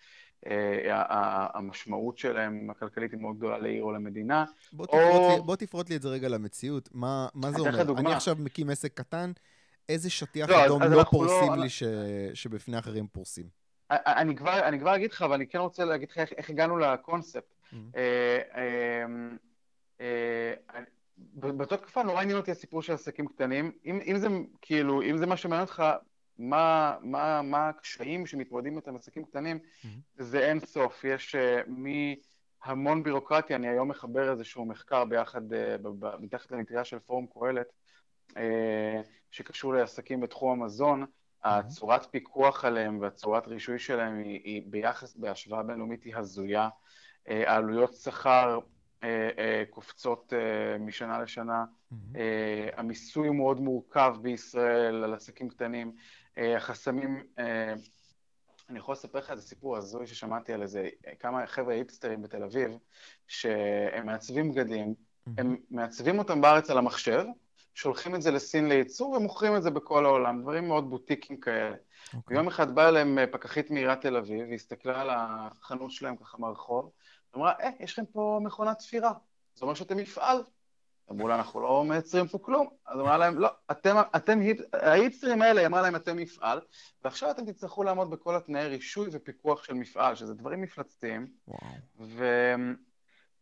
אה, 0.47 1.47
המשמעות 1.55 2.19
שלהם 2.19 2.71
הכלכלית 2.71 3.13
היא 3.13 3.21
מאוד 3.21 3.37
גדולה 3.37 3.59
לעיר 3.59 3.83
או 3.83 3.93
למדינה. 3.93 4.45
בוא 4.73 4.87
תפרוט, 4.87 5.31
לי, 5.37 5.43
בוא 5.45 5.57
תפרוט 5.57 5.91
לי 5.91 5.97
את 5.97 6.03
זה 6.03 6.09
רגע 6.09 6.29
למציאות. 6.29 6.89
מה, 6.93 7.29
מה 7.35 7.51
זה 7.53 7.61
אומר? 7.61 7.99
אני 7.99 8.13
עכשיו 8.13 8.37
מקים 8.39 8.71
עסק 8.71 8.95
קטן, 8.95 9.33
איזה 9.89 10.11
שטיח 10.11 10.51
לא, 10.51 10.67
אדום 10.67 10.83
לא 10.83 11.05
פורסים 11.11 11.55
לא... 11.55 11.63
לי 11.63 11.69
ש... 11.69 11.83
שבפני 12.35 12.79
אחרים 12.79 13.07
פורסים? 13.07 13.49
אני 13.91 14.37
כבר, 14.37 14.69
אני 14.69 14.81
כבר 14.81 14.97
אגיד 14.97 15.13
לך, 15.13 15.23
אבל 15.23 15.35
אני 15.35 15.47
כן 15.47 15.59
רוצה 15.59 15.85
להגיד 15.85 16.11
לך 16.11 16.19
איך, 16.19 16.33
איך 16.33 16.51
הגענו 16.51 16.79
לקונספט. 16.79 17.55
Mm-hmm. 17.73 17.77
אה, 17.97 19.05
אה, 20.01 20.83
באותה 21.19 21.77
תקופה 21.77 22.03
נורא 22.03 22.23
עניין 22.23 22.37
אותי 22.37 22.51
הסיפור 22.51 22.83
של 22.83 22.93
עסקים 22.93 23.27
קטנים. 23.27 23.73
אם, 23.85 24.01
אם 24.07 24.19
זה 24.19 24.29
כאילו, 24.63 25.03
אם 25.03 25.17
זה 25.17 25.27
מה 25.27 25.37
שמעניין 25.37 25.67
אותך, 25.67 25.83
מה, 26.39 26.97
מה, 27.03 27.43
מה 27.43 27.69
הקשיים 27.69 28.27
שמתמודדים 28.27 28.77
איתם 28.77 28.97
עסקים 28.97 29.25
קטנים, 29.25 29.59
mm-hmm. 29.59 29.89
זה 30.19 30.39
אין 30.39 30.61
סוף. 30.61 31.05
יש 31.05 31.35
uh, 31.35 31.71
מהמון 32.67 33.03
בירוקרטיה, 33.03 33.57
אני 33.57 33.69
היום 33.69 33.89
מחבר 33.89 34.31
איזשהו 34.31 34.65
מחקר 34.65 35.05
ביחד, 35.05 35.53
uh, 35.53 35.57
מתחת 36.21 36.53
למטריה 36.53 36.85
של 36.85 36.99
פורום 36.99 37.27
קהלת, 37.27 37.67
uh, 38.31 38.37
שקשור 39.31 39.75
לעסקים 39.75 40.21
בתחום 40.21 40.63
המזון. 40.63 41.03
Mm-hmm. 41.03 41.49
הצורת 41.49 42.07
פיקוח 42.11 42.65
עליהם 42.65 43.01
והצורת 43.01 43.47
רישוי 43.47 43.79
שלהם 43.79 44.19
היא, 44.19 44.41
היא 44.45 44.63
ביחס, 44.67 45.17
בהשוואה 45.17 45.63
בינלאומית 45.63 46.05
היא 46.05 46.17
הזויה. 46.17 46.69
העלויות 47.27 47.95
שכר 47.95 48.59
קופצות 49.71 50.33
uh, 50.33 50.79
משנה 50.83 51.23
לשנה. 51.23 51.65
Mm-hmm. 51.65 51.97
המיסוי 52.77 53.29
הוא 53.29 53.37
מאוד 53.37 53.61
מורכב 53.61 54.15
בישראל 54.23 55.05
על 55.05 55.15
עסקים 55.15 55.49
קטנים. 55.49 55.93
אה, 56.39 56.57
החסמים, 56.57 57.23
אה, 57.39 57.75
אני 58.71 58.79
יכול 58.79 58.93
לספר 58.93 59.19
לך 59.19 59.31
איזה 59.31 59.43
סיפור 59.43 59.77
הזוי 59.77 60.07
ששמעתי 60.07 60.53
על 60.53 60.63
איזה 60.63 60.89
כמה 61.21 61.47
חבר'ה 61.47 61.75
היפסטרים 61.75 62.23
בתל 62.23 62.43
אביב, 62.43 62.71
שהם 63.29 64.07
מעצבים 64.07 64.53
בגדים, 64.53 64.95
הם 65.39 65.57
מעצבים 65.71 66.19
אותם 66.19 66.41
בארץ 66.41 66.71
על 66.71 66.79
המחשב, 66.79 67.25
שולחים 67.75 68.15
את 68.15 68.23
זה 68.23 68.31
לסין 68.31 68.69
לייצור 68.69 69.11
ומוכרים 69.11 69.57
את 69.57 69.63
זה 69.63 69.71
בכל 69.71 70.05
העולם, 70.05 70.43
דברים 70.43 70.69
מאוד 70.69 70.91
בוטיקים 70.91 71.41
כאלה. 71.41 71.75
Okay. 71.75 72.17
אוקיי. 72.17 72.37
ויום 72.37 72.49
אחד 72.49 72.75
באה 72.75 72.89
אליהם 72.89 73.19
אה, 73.19 73.27
פקחית 73.27 73.71
מעיריית 73.71 74.01
תל 74.01 74.17
אביב, 74.17 74.47
והסתכלה 74.51 75.01
על 75.01 75.09
החנות 75.11 75.91
שלהם 75.91 76.17
ככה 76.17 76.39
מהרחוב, 76.39 76.91
ואמרה, 77.35 77.53
אה, 77.61 77.71
יש 77.81 77.93
לכם 77.93 78.07
פה 78.07 78.41
מכונת 78.43 78.79
תפירה. 78.79 79.13
זה 79.55 79.63
אומר 79.63 79.75
שאתם 79.75 79.97
מפעל. 79.97 80.43
אמרו 81.11 81.29
לה, 81.29 81.35
אנחנו 81.35 81.61
לא 81.61 81.85
מייצרים 81.85 82.29
פה 82.29 82.39
כלום. 82.39 82.69
אז 82.87 83.01
אמרה 83.01 83.19
להם, 83.19 83.39
לא, 83.39 83.49
אתם, 83.71 83.97
אתם, 84.17 84.39
ההיפסטרים 84.73 85.43
האלה, 85.43 85.61
היא 85.61 85.67
אמרה 85.67 85.83
להם, 85.83 85.97
אתם 85.97 86.17
מפעל, 86.17 86.61
ועכשיו 87.05 87.31
אתם 87.31 87.53
תצטרכו 87.53 87.83
לעמוד 87.83 88.11
בכל 88.11 88.37
התנאי 88.37 88.69
רישוי 88.69 89.09
ופיקוח 89.13 89.65
של 89.65 89.75
מפעל, 89.75 90.15
שזה 90.15 90.35
דברים 90.35 90.61
מפלצתיים. 90.61 91.27
וואו. 91.49 91.61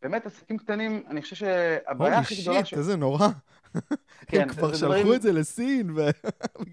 ובאמת, 0.02 0.26
עסקים 0.26 0.58
קטנים, 0.58 1.02
אני 1.08 1.22
חושב 1.22 1.36
שהבעיה 1.36 2.18
הכי 2.18 2.42
גדולה... 2.42 2.56
הולי 2.56 2.66
שיט, 2.66 2.78
איזה 2.78 2.96
נורא. 2.96 3.28
כן, 4.28 4.40
הם 4.40 4.48
כבר 4.48 4.74
שלחו 4.74 4.86
דברים... 4.86 5.14
את 5.14 5.22
זה 5.22 5.32
לסין, 5.32 5.90
ו... 5.90 5.96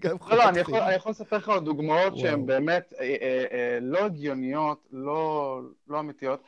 לא, 0.04 0.36
לא, 0.36 0.48
אני 0.48 0.58
יכול, 0.58 0.78
אני 0.78 0.94
יכול 0.94 1.10
לספר 1.10 1.36
לך 1.36 1.48
עוד 1.48 1.64
דוגמאות 1.64 2.16
שהן 2.16 2.46
באמת 2.46 2.92
אה, 2.98 3.16
אה, 3.22 3.44
אה, 3.52 3.78
לא 3.80 4.04
הגיוניות, 4.04 4.88
לא, 4.92 5.60
לא 5.88 6.00
אמיתיות, 6.00 6.42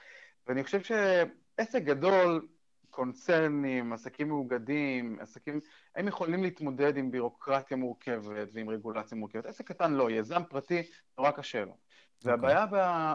ואני 0.46 0.64
חושב 0.64 0.80
שעסק 0.82 1.82
גדול, 1.82 2.48
קונצרנים, 2.90 3.92
עסקים 3.92 4.28
מאוגדים, 4.28 5.18
עסקים, 5.20 5.60
הם 5.96 6.08
יכולים 6.08 6.42
להתמודד 6.42 6.96
עם 6.96 7.10
בירוקרטיה 7.10 7.76
מורכבת 7.76 8.48
ועם 8.52 8.70
רגולציה 8.70 9.18
מורכבת. 9.18 9.46
עסק 9.46 9.68
קטן 9.68 9.92
לא, 9.92 10.10
יזם 10.10 10.42
פרטי, 10.48 10.82
נורא 11.18 11.30
קשה 11.30 11.64
לו. 11.64 11.72
Okay. 11.72 12.28
והבעיה 12.28 12.66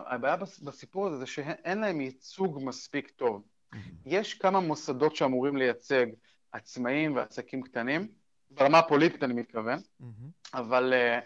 הבעיה 0.08 0.36
בסיפור 0.36 1.08
הזה 1.08 1.18
זה 1.18 1.26
שאין 1.26 1.80
להם 1.80 2.02
ייצוג 2.02 2.60
מספיק 2.64 3.10
טוב. 3.10 3.44
Mm-hmm. 3.44 3.78
יש 4.06 4.34
כמה 4.34 4.60
מוסדות 4.60 5.16
שאמורים 5.16 5.58
לייצג 5.58 6.06
עצמאים 6.52 7.16
ועסקים 7.16 7.62
קטנים, 7.62 8.08
ברמה 8.52 8.80
הפוליטית 8.80 9.24
אני 9.24 9.34
מתכוון, 9.34 9.80
mm-hmm. 9.80 10.06
אבל, 10.54 10.94
אה, 10.94 11.20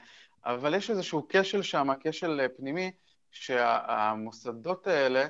אבל 0.46 0.74
יש 0.74 0.90
איזשהו 0.90 1.28
כשל 1.30 1.62
שם, 1.62 1.88
כשל 2.00 2.40
אה, 2.40 2.50
פנימי, 2.58 2.92
שהמוסדות 3.32 4.88
האלה, 4.88 5.26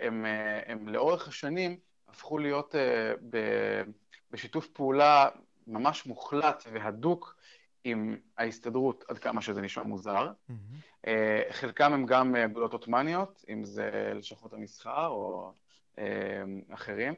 הם, 0.00 0.24
הם 0.66 0.88
לאורך 0.88 1.28
השנים 1.28 1.76
הפכו 2.08 2.38
להיות 2.38 2.74
בשיתוף 4.30 4.66
פעולה 4.66 5.28
ממש 5.66 6.06
מוחלט 6.06 6.64
והדוק 6.72 7.36
עם 7.84 8.16
ההסתדרות, 8.38 9.04
עד 9.08 9.18
כמה 9.18 9.42
שזה 9.42 9.60
נשמע 9.60 9.82
מוזר. 9.82 10.32
Mm-hmm. 10.50 11.06
חלקם 11.50 11.92
הם 11.92 12.06
גם 12.06 12.36
אגודות 12.36 12.72
עות'מאניות, 12.72 13.44
אם 13.48 13.64
זה 13.64 14.12
לשכות 14.14 14.52
המסחר 14.52 15.06
או 15.06 15.52
אה, 15.98 16.42
אחרים, 16.74 17.14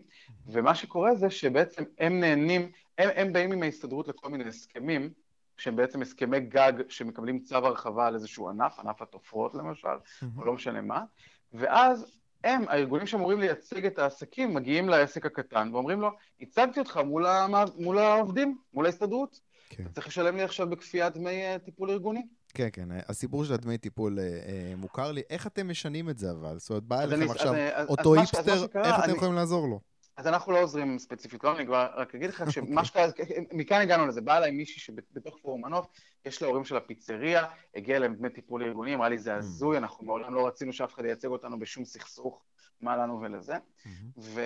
ומה 0.47 0.75
שקורה 0.75 1.15
זה 1.15 1.31
שבעצם 1.31 1.85
הם 1.99 2.21
נהנים, 2.21 2.73
הם, 2.99 3.09
הם 3.15 3.33
באים 3.33 3.53
עם 3.53 3.63
ההסתדרות 3.63 4.09
לכל 4.09 4.29
מיני 4.29 4.49
הסכמים, 4.49 5.11
שהם 5.57 5.77
בעצם 5.77 6.03
הסכמי 6.03 6.41
גג 6.41 6.73
שמקבלים 6.89 7.41
צו 7.41 7.57
הרחבה 7.57 8.07
על 8.07 8.15
איזשהו 8.15 8.49
ענף, 8.49 8.79
ענף 8.79 9.03
התופרות 9.03 9.55
למשל, 9.55 9.89
או 10.37 10.45
לא 10.45 10.53
משנה 10.53 10.81
מה, 10.81 11.05
ואז 11.53 12.22
הם, 12.45 12.65
הארגונים 12.69 13.07
שאמורים 13.07 13.41
לייצג 13.41 13.87
את 13.87 13.99
העסקים, 13.99 14.55
מגיעים 14.55 14.89
לעסק 14.89 15.27
הקטן 15.27 15.71
ואומרים 15.73 16.01
לו, 16.01 16.11
הצגתי 16.41 16.81
אותך 16.81 16.97
מול, 16.97 17.27
המע... 17.27 17.65
מול 17.79 17.99
העובדים, 17.99 18.57
מול 18.75 18.87
ההסתדרות, 18.87 19.41
כן. 19.69 19.83
אתה 19.83 19.93
צריך 19.93 20.07
לשלם 20.07 20.37
לי 20.37 20.43
עכשיו 20.43 20.71
בכפייה 20.71 21.09
דמי 21.09 21.43
אה, 21.43 21.57
טיפול 21.59 21.91
ארגוני. 21.91 22.23
כן, 22.55 22.69
כן, 22.73 22.89
הסיפור 23.09 23.45
של 23.45 23.55
הדמי 23.55 23.79
טיפול 23.79 24.19
אה, 24.19 24.25
אה, 24.25 24.77
מוכר 24.77 25.13
לי. 25.13 25.23
איך 25.31 25.47
אתם 25.47 25.69
משנים 25.69 26.11
את 26.11 26.19
זה 26.19 26.31
אבל? 26.31 26.59
זאת 26.59 26.71
אומרת, 26.71 26.83
בא 26.83 27.03
אליכם 27.03 27.31
עכשיו 27.31 27.55
אז, 27.75 27.89
אותו 27.89 28.15
היפסטר, 28.15 28.65
איך 28.65 28.95
אני, 28.95 29.05
אתם 29.05 29.15
יכולים 29.15 29.35
לעזור 29.35 29.69
לו? 29.69 29.81
אז 30.17 30.27
אנחנו 30.27 30.53
לא 30.53 30.63
עוזרים 30.63 30.99
ספציפית, 30.99 31.45
לא, 31.45 31.57
אני 31.57 31.67
כבר 31.67 31.89
רק 31.95 32.15
אגיד 32.15 32.31
לך 32.31 32.45
שמה 32.51 32.85
שקרה, 32.85 33.07
מכאן 33.53 33.81
הגענו 33.81 34.07
לזה, 34.07 34.21
בא 34.21 34.37
אליי 34.37 34.51
מישהי 34.51 34.81
שבתוך 34.81 35.39
פורום 35.43 35.65
מנוף, 35.65 35.87
יש 36.25 36.43
לה 36.43 36.49
הורים 36.49 36.65
של 36.65 36.77
הפיצריה, 36.77 37.45
הגיע 37.75 37.97
אליהם 37.97 38.15
דמי 38.15 38.31
טיפול 38.31 38.63
ארגוני, 38.63 38.95
אמרה 38.95 39.09
לי 39.09 39.19
זה 39.19 39.35
mm. 39.35 39.39
הזוי, 39.39 39.79
אנחנו 39.79 40.07
מעולם 40.07 40.35
לא 40.35 40.47
רצינו 40.47 40.73
שאף 40.73 40.95
אחד 40.95 41.05
ייצג 41.05 41.29
אותנו 41.29 41.59
בשום 41.59 41.85
סכסוך, 41.85 42.43
מה 42.81 42.97
לנו 42.97 43.21
ולזה. 43.21 43.55
ו... 44.19 44.41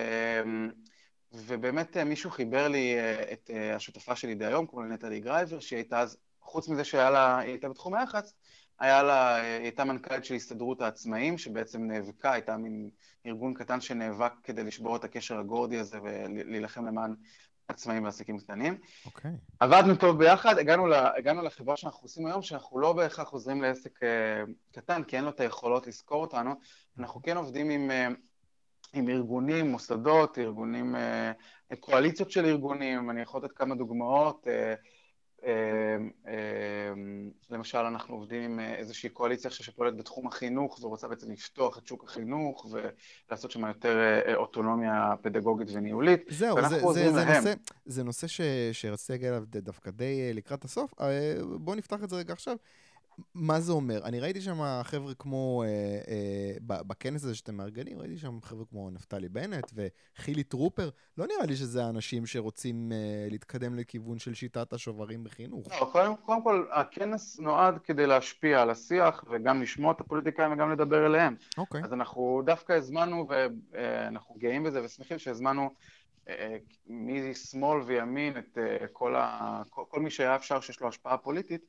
ובאמת 1.33 1.97
אה, 1.97 2.03
מישהו 2.03 2.31
חיבר 2.31 2.67
לי 2.67 2.99
אה, 2.99 3.33
את 3.33 3.51
אה, 3.53 3.75
השותפה 3.75 4.15
שלי 4.15 4.35
דהיום, 4.35 4.65
קוראים 4.65 4.89
לה 4.89 4.95
נטלי 4.95 5.19
גרייבר, 5.19 5.59
שהיא 5.59 5.77
הייתה 5.77 5.99
אז 5.99 6.17
חוץ 6.41 6.69
מזה 6.69 6.83
שהיה 6.83 7.09
לה, 7.09 7.37
היא 7.37 7.49
הייתה 7.49 7.69
בתחום 7.69 7.95
היח"צ, 7.95 8.33
היה 8.79 9.03
לה, 9.03 9.35
היא 9.35 9.63
הייתה 9.63 9.83
מנכ"לית 9.83 10.25
של 10.25 10.33
הסתדרות 10.33 10.81
העצמאים, 10.81 11.37
שבעצם 11.37 11.83
נאבקה, 11.83 12.31
הייתה 12.31 12.57
מין 12.57 12.89
ארגון 13.25 13.53
קטן 13.53 13.81
שנאבק 13.81 14.31
כדי 14.43 14.63
לשבור 14.63 14.95
את 14.95 15.03
הקשר 15.03 15.39
הגורדי 15.39 15.77
הזה 15.77 15.99
ולהילחם 16.03 16.85
למען 16.85 17.15
עצמאים 17.67 18.03
ועסקים 18.03 18.39
קטנים. 18.39 18.77
אוקיי. 19.05 19.31
Okay. 19.31 19.55
עבדנו 19.59 19.95
טוב 19.95 20.17
ביחד, 20.17 20.57
הגענו, 20.57 20.87
לה, 20.87 21.17
הגענו 21.17 21.41
לחברה 21.41 21.77
שאנחנו 21.77 22.05
עושים 22.05 22.27
היום, 22.27 22.41
שאנחנו 22.41 22.79
לא 22.79 22.93
בהכרח 22.93 23.27
חוזרים 23.27 23.61
לעסק 23.61 24.03
uh, 24.03 24.51
קטן, 24.71 25.03
כי 25.03 25.15
אין 25.15 25.23
לו 25.23 25.29
את 25.29 25.39
היכולות 25.39 25.87
לזכור 25.87 26.21
אותנו, 26.21 26.51
אנחנו 26.99 27.21
כן 27.21 27.37
עובדים 27.37 27.69
עם, 27.69 27.91
uh, 27.91 28.17
עם 28.93 29.09
ארגונים, 29.09 29.67
מוסדות, 29.71 30.37
ארגונים, 30.37 30.95
uh, 30.95 31.75
קואליציות 31.79 32.31
של 32.31 32.45
ארגונים, 32.45 33.09
אני 33.09 33.21
יכול 33.21 33.43
לתת 33.43 33.51
כמה 33.55 33.75
דוגמאות. 33.75 34.47
Uh, 34.47 34.87
למשל, 37.49 37.77
אנחנו 37.77 38.15
עובדים 38.15 38.43
עם 38.43 38.59
אה, 38.59 38.75
איזושהי 38.75 39.09
קואליציה 39.09 39.47
עכשיו 39.47 39.65
שפועלת 39.65 39.97
בתחום 39.97 40.27
החינוך 40.27 40.79
ורוצה 40.83 41.07
בעצם 41.07 41.31
לפתוח 41.31 41.77
את 41.77 41.87
שוק 41.87 42.03
החינוך 42.03 42.67
ולעשות 43.29 43.51
שם 43.51 43.65
יותר 43.65 43.97
אה, 43.97 44.21
אה, 44.27 44.35
אוטונומיה 44.35 45.13
פדגוגית 45.21 45.67
וניהולית. 45.71 46.21
זהו, 46.29 46.57
זה, 46.69 46.79
זה, 46.93 47.11
זה, 47.11 47.25
נושא, 47.25 47.53
זה 47.85 48.03
נושא 48.03 48.27
ש, 48.27 48.41
שרציתי 48.71 49.13
להגיע 49.13 49.29
אליו 49.29 49.43
דווקא 49.47 49.91
די 49.91 50.33
לקראת 50.33 50.65
הסוף. 50.65 50.93
בואו 51.59 51.75
נפתח 51.75 52.03
את 52.03 52.09
זה 52.09 52.15
רגע 52.15 52.33
עכשיו. 52.33 52.55
מה 53.33 53.59
זה 53.59 53.71
אומר? 53.71 54.03
אני 54.03 54.19
ראיתי 54.19 54.41
שם 54.41 54.81
חבר'ה 54.83 55.13
כמו, 55.13 55.63
אה, 55.63 55.67
אה, 56.07 56.83
בכנס 56.83 57.23
הזה 57.23 57.35
שאתם 57.35 57.55
מארגנים, 57.55 57.99
ראיתי 57.99 58.17
שם 58.17 58.41
חבר'ה 58.41 58.65
כמו 58.65 58.89
נפתלי 58.89 59.29
בנט 59.29 59.71
וחילי 59.73 60.43
טרופר. 60.43 60.89
לא 61.17 61.25
נראה 61.27 61.45
לי 61.45 61.55
שזה 61.55 61.85
האנשים 61.85 62.25
שרוצים 62.25 62.91
אה, 62.91 63.27
להתקדם 63.29 63.75
לכיוון 63.75 64.19
של 64.19 64.33
שיטת 64.33 64.73
השוברים 64.73 65.23
בחינוך. 65.23 65.67
לא, 65.71 65.89
קודם, 65.91 66.15
קודם 66.15 66.43
כל, 66.43 66.65
הכנס 66.71 67.39
נועד 67.39 67.77
כדי 67.77 68.07
להשפיע 68.07 68.61
על 68.61 68.69
השיח 68.69 69.23
וגם 69.31 69.61
לשמוע 69.61 69.91
את 69.91 70.01
הפוליטיקאים 70.01 70.51
וגם 70.51 70.71
לדבר 70.71 71.05
אליהם. 71.05 71.35
אוקיי. 71.57 71.81
אז 71.83 71.93
אנחנו 71.93 72.41
דווקא 72.45 72.73
הזמנו, 72.73 73.27
ואנחנו 73.71 74.35
גאים 74.35 74.63
בזה 74.63 74.83
ושמחים 74.83 75.19
שהזמנו 75.19 75.69
משמאל 76.89 77.81
וימין 77.81 78.37
את 78.37 78.57
אה, 78.57 78.87
כל, 78.93 79.15
ה... 79.15 79.61
כל 79.69 79.99
מי 79.99 80.09
שהיה 80.09 80.35
אפשר 80.35 80.61
שיש 80.61 80.81
לו 80.81 80.87
השפעה 80.87 81.17
פוליטית. 81.17 81.65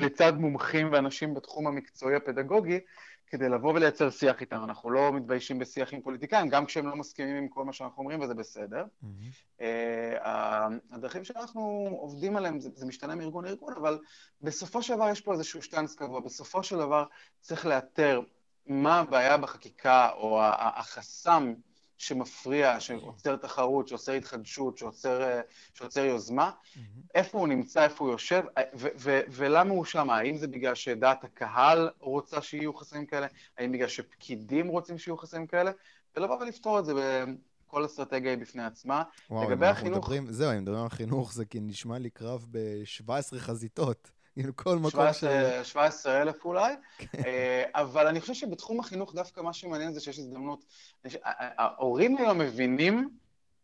לצד 0.00 0.32
מומחים 0.38 0.92
ואנשים 0.92 1.34
בתחום 1.34 1.66
המקצועי 1.66 2.16
הפדגוגי, 2.16 2.80
כדי 3.26 3.48
לבוא 3.48 3.74
ולייצר 3.74 4.10
שיח 4.10 4.40
איתם. 4.40 4.64
אנחנו 4.64 4.90
לא 4.90 5.12
מתביישים 5.12 5.58
בשיח 5.58 5.94
עם 5.94 6.00
פוליטיקאים, 6.00 6.48
גם 6.48 6.66
כשהם 6.66 6.86
לא 6.86 6.96
מסכימים 6.96 7.36
עם 7.36 7.48
כל 7.48 7.64
מה 7.64 7.72
שאנחנו 7.72 7.98
אומרים, 7.98 8.20
וזה 8.20 8.34
בסדר. 8.34 8.84
Mm-hmm. 8.84 9.64
הדרכים 10.90 11.24
שאנחנו 11.24 11.88
עובדים 12.00 12.36
עליהם, 12.36 12.60
זה, 12.60 12.70
זה 12.74 12.86
משתנה 12.86 13.14
מארגון 13.14 13.44
לארגון, 13.44 13.74
אבל 13.76 13.98
בסופו 14.42 14.82
של 14.82 14.94
דבר 14.94 15.08
יש 15.08 15.20
פה 15.20 15.32
איזשהו 15.32 15.62
שטאנס 15.62 15.94
קבוע. 15.94 16.20
בסופו 16.20 16.62
של 16.62 16.76
דבר 16.76 17.04
צריך 17.40 17.66
לאתר 17.66 18.20
מה 18.66 19.00
הבעיה 19.00 19.36
בחקיקה, 19.36 20.10
או 20.12 20.40
החסם 20.42 21.54
שמפריע, 21.98 22.80
שעוצר 22.80 23.36
תחרות, 23.36 23.88
שעוצר 23.88 24.12
התחדשות, 24.12 24.78
שעוצר, 24.78 25.22
אה, 25.22 25.40
שעוצר 25.74 26.04
יוזמה, 26.04 26.50
mm-hmm. 26.50 26.80
איפה 27.14 27.38
הוא 27.38 27.48
נמצא, 27.48 27.84
איפה 27.84 28.04
הוא 28.04 28.12
יושב, 28.12 28.42
ו- 28.74 28.88
ו- 28.98 29.20
ולמה 29.28 29.70
הוא 29.70 29.84
שם? 29.84 30.10
האם 30.10 30.36
זה 30.36 30.46
בגלל 30.46 30.74
שדעת 30.74 31.24
הקהל 31.24 31.90
רוצה 32.00 32.42
שיהיו 32.42 32.74
חסמים 32.74 33.06
כאלה? 33.06 33.26
האם 33.58 33.72
בגלל 33.72 33.88
שפקידים 33.88 34.68
רוצים 34.68 34.98
שיהיו 34.98 35.16
חסמים 35.16 35.46
כאלה? 35.46 35.70
ולבוא 36.16 36.36
ולפתור 36.36 36.78
את 36.78 36.84
זה 36.84 36.92
בכל 36.94 37.84
אסטרטגיה 37.84 38.30
היא 38.30 38.38
בפני 38.38 38.64
עצמה. 38.64 39.02
וואו, 39.30 39.50
לגבי 39.50 39.66
החינוך... 39.66 39.98
מדברים, 39.98 40.32
זהו, 40.32 40.52
אם 40.52 40.62
מדברים 40.62 40.82
על 40.82 40.88
חינוך, 40.88 41.32
זה 41.32 41.44
כי 41.44 41.60
נשמע 41.60 41.98
לי 41.98 42.10
קרב 42.10 42.46
ב-17 42.50 43.38
חזיתות. 43.38 44.10
כאילו 44.34 44.56
כל 44.56 44.76
מקום 44.76 44.90
17, 44.90 45.64
ש... 45.64 45.68
17 45.68 46.22
אלף 46.22 46.44
אולי, 46.44 46.74
כן. 46.98 47.06
אה, 47.26 47.64
אבל 47.74 48.06
אני 48.06 48.20
חושב 48.20 48.34
שבתחום 48.34 48.80
החינוך 48.80 49.14
דווקא 49.14 49.40
מה 49.40 49.52
שמעניין 49.52 49.92
זה 49.92 50.00
שיש 50.00 50.18
הזדמנות, 50.18 50.64
ההורים 51.58 52.16
היום 52.16 52.38
מבינים 52.38 53.08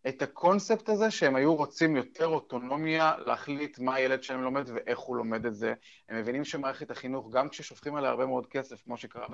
את 0.09 0.23
הקונספט 0.23 0.89
הזה 0.89 1.11
שהם 1.11 1.37
היו 1.37 1.55
רוצים 1.55 1.97
יותר 1.97 2.27
אוטונומיה 2.27 3.15
להחליט 3.27 3.79
מה 3.79 3.95
הילד 3.95 4.23
שלהם 4.23 4.43
לומד 4.43 4.71
ואיך 4.75 4.99
הוא 4.99 5.17
לומד 5.17 5.47
את 5.47 5.55
זה. 5.55 5.75
הם 6.09 6.17
מבינים 6.17 6.45
שמערכת 6.45 6.91
החינוך, 6.91 7.31
גם 7.33 7.49
כששופכים 7.49 7.97
עליה 7.97 8.11
הרבה 8.11 8.27
מאוד 8.27 8.47
כסף, 8.47 8.83
כמו 8.85 8.97
שקרה 8.97 9.27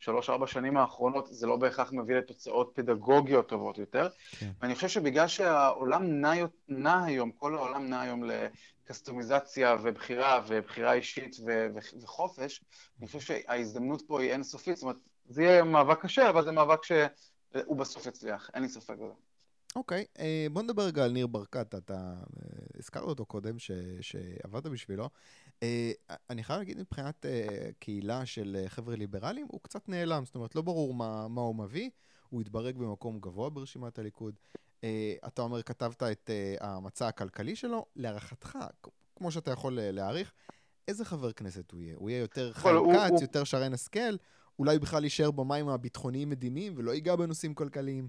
בשלוש-ארבע 0.00 0.46
שנים 0.46 0.76
האחרונות, 0.76 1.26
זה 1.30 1.46
לא 1.46 1.56
בהכרח 1.56 1.92
מביא 1.92 2.16
לתוצאות 2.16 2.72
פדגוגיות 2.74 3.48
טובות 3.48 3.78
יותר. 3.78 4.08
כן. 4.30 4.50
ואני 4.62 4.74
חושב 4.74 4.88
שבגלל 4.88 5.28
שהעולם 5.28 6.20
נע, 6.20 6.32
נע 6.68 7.04
היום, 7.04 7.30
כל 7.30 7.54
העולם 7.54 7.88
נע 7.88 8.00
היום 8.00 8.24
קסטומיזציה 8.86 9.76
ובחירה 9.82 10.44
ובחירה 10.48 10.92
אישית 10.92 11.36
ו- 11.46 11.66
ו- 11.74 12.02
וחופש, 12.02 12.64
אני 12.98 13.06
חושב 13.06 13.20
שההזדמנות 13.20 14.02
פה 14.06 14.22
היא 14.22 14.32
אינסופית, 14.32 14.76
זאת 14.76 14.82
אומרת, 14.82 14.96
זה 15.28 15.42
יהיה 15.42 15.64
מאבק 15.64 16.02
קשה, 16.02 16.30
אבל 16.30 16.44
זה 16.44 16.52
מאבק 16.52 16.84
שהוא 16.84 17.76
בסוף 17.76 18.06
יצליח, 18.06 18.50
אין 18.54 18.62
לי 18.62 18.68
ספק 18.68 18.94
בזה. 18.94 19.12
אוקיי, 19.76 20.04
okay, 20.04 20.20
אה, 20.20 20.46
בוא 20.52 20.62
נדבר 20.62 20.82
רגע 20.82 21.04
על 21.04 21.12
ניר 21.12 21.26
ברקת, 21.26 21.74
אתה 21.74 21.94
אה, 21.94 22.18
הזכרת 22.78 23.02
אותו 23.02 23.26
קודם, 23.26 23.58
ש, 23.58 23.70
שעבדת 24.00 24.66
בשבילו. 24.66 25.08
אה, 25.62 25.92
אני 26.30 26.44
חייב 26.44 26.58
להגיד, 26.58 26.78
מבחינת 26.78 27.26
קהילה 27.78 28.26
של 28.26 28.64
חבר'ה 28.68 28.96
ליברליים, 28.96 29.46
הוא 29.50 29.60
קצת 29.62 29.88
נעלם, 29.88 30.24
זאת 30.24 30.34
אומרת, 30.34 30.54
לא 30.54 30.62
ברור 30.62 30.94
מה, 30.94 31.28
מה 31.28 31.40
הוא 31.40 31.54
מביא, 31.56 31.90
הוא 32.28 32.40
התברג 32.40 32.76
במקום 32.76 33.20
גבוה 33.20 33.50
ברשימת 33.50 33.98
הליכוד. 33.98 34.34
אתה 35.26 35.42
אומר, 35.42 35.62
כתבת 35.62 36.02
את 36.02 36.30
המצע 36.60 37.08
הכלכלי 37.08 37.56
שלו, 37.56 37.86
להערכתך, 37.96 38.58
כמו 39.16 39.30
שאתה 39.30 39.50
יכול 39.50 39.78
להעריך, 39.82 40.32
איזה 40.88 41.04
חבר 41.04 41.32
כנסת 41.32 41.70
הוא 41.70 41.80
יהיה? 41.80 41.94
הוא 41.96 42.10
יהיה 42.10 42.20
יותר 42.20 42.52
חיים 42.52 42.76
כץ, 42.94 43.22
יותר 43.22 43.44
שרן 43.44 43.72
השכל? 43.72 44.16
אולי 44.58 44.78
בכלל 44.78 45.04
יישאר 45.04 45.30
במים 45.30 45.68
הביטחוניים-מדיניים 45.68 46.72
ולא 46.76 46.94
ייגע 46.94 47.16
בנושאים 47.16 47.54
כלכליים? 47.54 48.08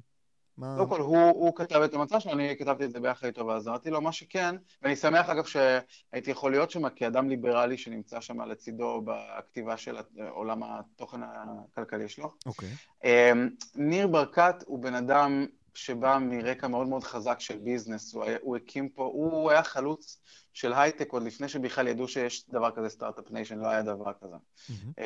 מה... 0.57 0.75
קודם 0.77 0.89
כל, 0.89 1.01
הוא, 1.01 1.17
הוא 1.17 1.55
כתב 1.55 1.81
את 1.81 1.93
המצע 1.93 2.19
שלו, 2.19 2.31
אני 2.31 2.55
כתבתי 2.59 2.85
את 2.85 2.91
זה 2.91 2.99
ביחד 2.99 3.27
איתו 3.27 3.47
ועזרתי 3.47 3.89
לו, 3.89 4.01
מה 4.01 4.11
שכן, 4.11 4.55
ואני 4.81 4.95
שמח 4.95 5.29
אגב 5.29 5.45
שהייתי 5.45 6.31
יכול 6.31 6.51
להיות 6.51 6.71
שם 6.71 6.89
כאדם 6.89 7.29
ליברלי 7.29 7.77
שנמצא 7.77 8.21
שם 8.21 8.41
לצידו 8.41 9.01
בכתיבה 9.05 9.77
של 9.77 9.95
עולם 10.29 10.63
התוכן 10.63 11.19
הכלכלי 11.23 12.09
שלו. 12.09 12.31
אוקיי. 12.45 12.69
Okay. 12.69 13.05
אמ, 13.07 13.49
ניר 13.75 14.07
ברקת 14.07 14.63
הוא 14.65 14.79
בן 14.79 14.95
אדם 14.95 15.45
שבא 15.77 16.17
מרקע 16.21 16.67
מאוד 16.67 16.87
מאוד 16.87 17.03
חזק 17.03 17.39
של 17.39 17.57
business, 17.57 18.13
הוא, 18.13 18.23
היה, 18.23 18.37
הוא 18.41 18.57
הקים 18.57 18.89
פה, 18.89 19.03
הוא 19.03 19.51
היה 19.51 19.63
חלוץ 19.63 20.21
של 20.53 20.73
הייטק 20.73 21.11
עוד 21.11 21.23
לפני 21.23 21.49
שבכלל 21.49 21.87
ידעו 21.87 22.07
שיש 22.07 22.49
דבר 22.49 22.71
כזה 22.71 22.89
start-up 22.89 23.31
nation, 23.31 23.59
לא 23.59 23.67
היה 23.67 23.81
דבר 23.81 24.11
כזה. 24.21 24.35
Mm-hmm. 24.35 25.01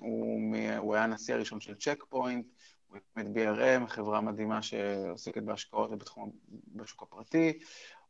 הוא, 0.00 0.56
הוא 0.78 0.94
היה 0.94 1.04
הנשיא 1.04 1.34
הראשון 1.34 1.60
של 1.60 1.74
Check 1.74 2.04
Point, 2.08 2.46
הוא 2.88 2.96
הקים 2.96 3.32
את 3.32 3.36
BRM, 3.36 3.86
חברה 3.86 4.20
מדהימה 4.20 4.62
שעוסקת 4.62 5.42
בהשקעות 5.42 5.90
ובתחום, 5.90 6.30
בשוק 6.74 7.02
הפרטי, 7.02 7.58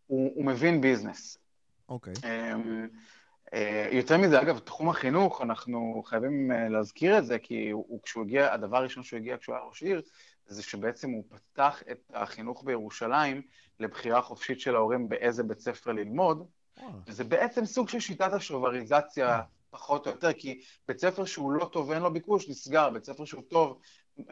הוא, 0.07 0.33
הוא 0.35 0.45
מבין 0.45 0.81
business. 0.81 1.39
אוקיי. 1.89 2.13
Okay. 2.15 2.27
אה, 3.55 3.89
יותר 3.93 4.19
מזה, 4.19 4.41
אגב, 4.41 4.59
תחום 4.59 4.89
החינוך, 4.89 5.43
אנחנו 5.43 6.03
חייבים 6.07 6.53
אה, 6.53 6.69
להזכיר 6.69 7.19
את 7.19 7.27
זה, 7.27 7.39
כי 7.39 7.71
הוא, 7.71 8.01
כשהוא 8.03 8.25
הגיע, 8.25 8.53
הדבר 8.53 8.77
הראשון 8.77 9.03
שהוא 9.03 9.19
הגיע 9.19 9.37
כשהוא 9.37 9.55
היה 9.55 9.65
ראש 9.65 9.83
עיר, 9.83 10.03
זה 10.51 10.63
שבעצם 10.63 11.11
הוא 11.11 11.25
פתח 11.29 11.83
את 11.91 12.11
החינוך 12.15 12.65
בירושלים 12.65 13.43
לבחירה 13.81 14.23
חופשית 14.23 14.61
של 14.61 14.77
ההורים 14.77 15.09
באיזה 15.09 15.43
בית 15.43 15.61
ספר 15.61 15.93
ללמוד, 15.93 16.47
וזה 17.07 17.25
בעצם 17.25 17.67
סוג 17.67 17.89
של 17.89 18.01
שיטת 18.01 18.33
השובריזציה 18.33 19.41
פחות 19.71 20.07
או 20.07 20.13
יותר, 20.13 20.33
כי 20.33 20.61
בית 20.89 20.99
ספר 20.99 21.25
שהוא 21.25 21.53
לא 21.53 21.65
טוב 21.73 21.89
ואין 21.89 22.03
לו 22.03 22.13
ביקוש 22.13 22.49
נסגר, 22.49 22.91
בית 22.91 23.05
ספר 23.05 23.25
שהוא 23.25 23.43
טוב 23.49 23.81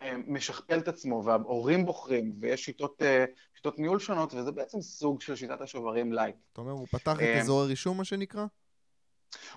אה, 0.03 0.17
משכפל 0.27 0.79
את 0.79 0.89
עצמו, 0.89 1.25
וההורים 1.25 1.87
בוחרים, 1.87 2.33
ויש 2.41 2.65
שיטות, 2.65 3.03
אה, 3.03 3.25
שיטות 3.55 3.79
ניהול 3.79 3.99
שונות, 3.99 4.35
וזה 4.35 4.53
בעצם 4.53 4.81
סוג 4.81 5.21
של 5.21 5.37
שיטת 5.37 5.61
השוברים 5.61 6.13
light. 6.13 6.37
אתה 6.53 6.61
אומר, 6.61 6.73
הוא 6.73 6.87
פתח 6.87 7.17
את 7.17 7.21
אה, 7.21 7.41
אזורי 7.41 7.67
רישום, 7.67 7.97
מה 7.97 8.05
שנקרא? 8.05 8.47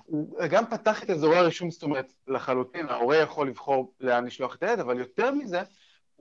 הוא 0.04 0.38
גם 0.50 0.66
פתח 0.66 1.04
את 1.04 1.10
אזורי 1.10 1.38
הרישום, 1.38 1.72
זאת 1.72 1.84
אומרת, 1.84 2.14
לחלוטין, 2.28 2.90
ההורה 2.90 3.18
יכול 3.18 3.48
לבחור 3.48 3.94
לאן 4.00 4.26
לשלוח 4.26 4.56
את 4.56 4.64
הילד, 4.64 4.80
אבל 4.80 5.00
יותר 5.00 5.32
מזה, 5.32 5.62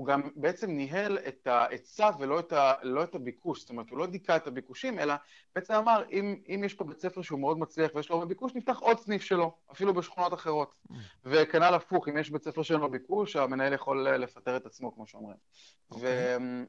הוא 0.01 0.07
גם 0.07 0.23
בעצם 0.37 0.71
ניהל 0.71 1.19
את 1.29 1.47
ההיצע 1.47 2.11
ולא 2.19 2.41
את, 2.41 2.53
ה, 2.53 2.73
לא 2.83 3.03
את 3.05 3.15
הביקוש, 3.15 3.61
זאת 3.61 3.71
אומרת, 3.71 3.91
הוא 3.91 3.99
לא 3.99 4.07
דיכא 4.07 4.37
את 4.37 4.47
הביקושים, 4.47 4.99
אלא 4.99 5.15
בעצם 5.55 5.75
אמר, 5.75 6.05
אם, 6.13 6.37
אם 6.49 6.63
יש 6.65 6.75
פה 6.75 6.85
בית 6.85 7.01
ספר 7.01 7.23
שהוא 7.23 7.41
מאוד 7.41 7.59
מצליח 7.59 7.91
ויש 7.95 8.11
לו 8.11 8.17
הרבה 8.17 8.27
ביקוש, 8.27 8.55
נפתח 8.55 8.79
עוד 8.79 8.99
סניף 9.01 9.23
שלו, 9.23 9.57
אפילו 9.73 9.95
בשכונות 9.95 10.35
אחרות. 10.35 10.75
Mm. 10.91 10.95
וכנ"ל 11.25 11.75
הפוך, 11.75 12.09
אם 12.09 12.19
יש 12.19 12.31
בית 12.31 12.43
ספר 12.43 12.63
שאין 12.63 12.81
לו 12.81 12.91
ביקוש, 12.91 13.37
המנהל 13.37 13.73
יכול 13.73 14.09
לפטר 14.09 14.57
את 14.57 14.67
עצמו, 14.67 14.95
כמו 14.95 15.07
שאומרים. 15.07 15.37
Okay. 15.37 15.95
אוקיי. 15.95 16.37
ו... 16.37 16.65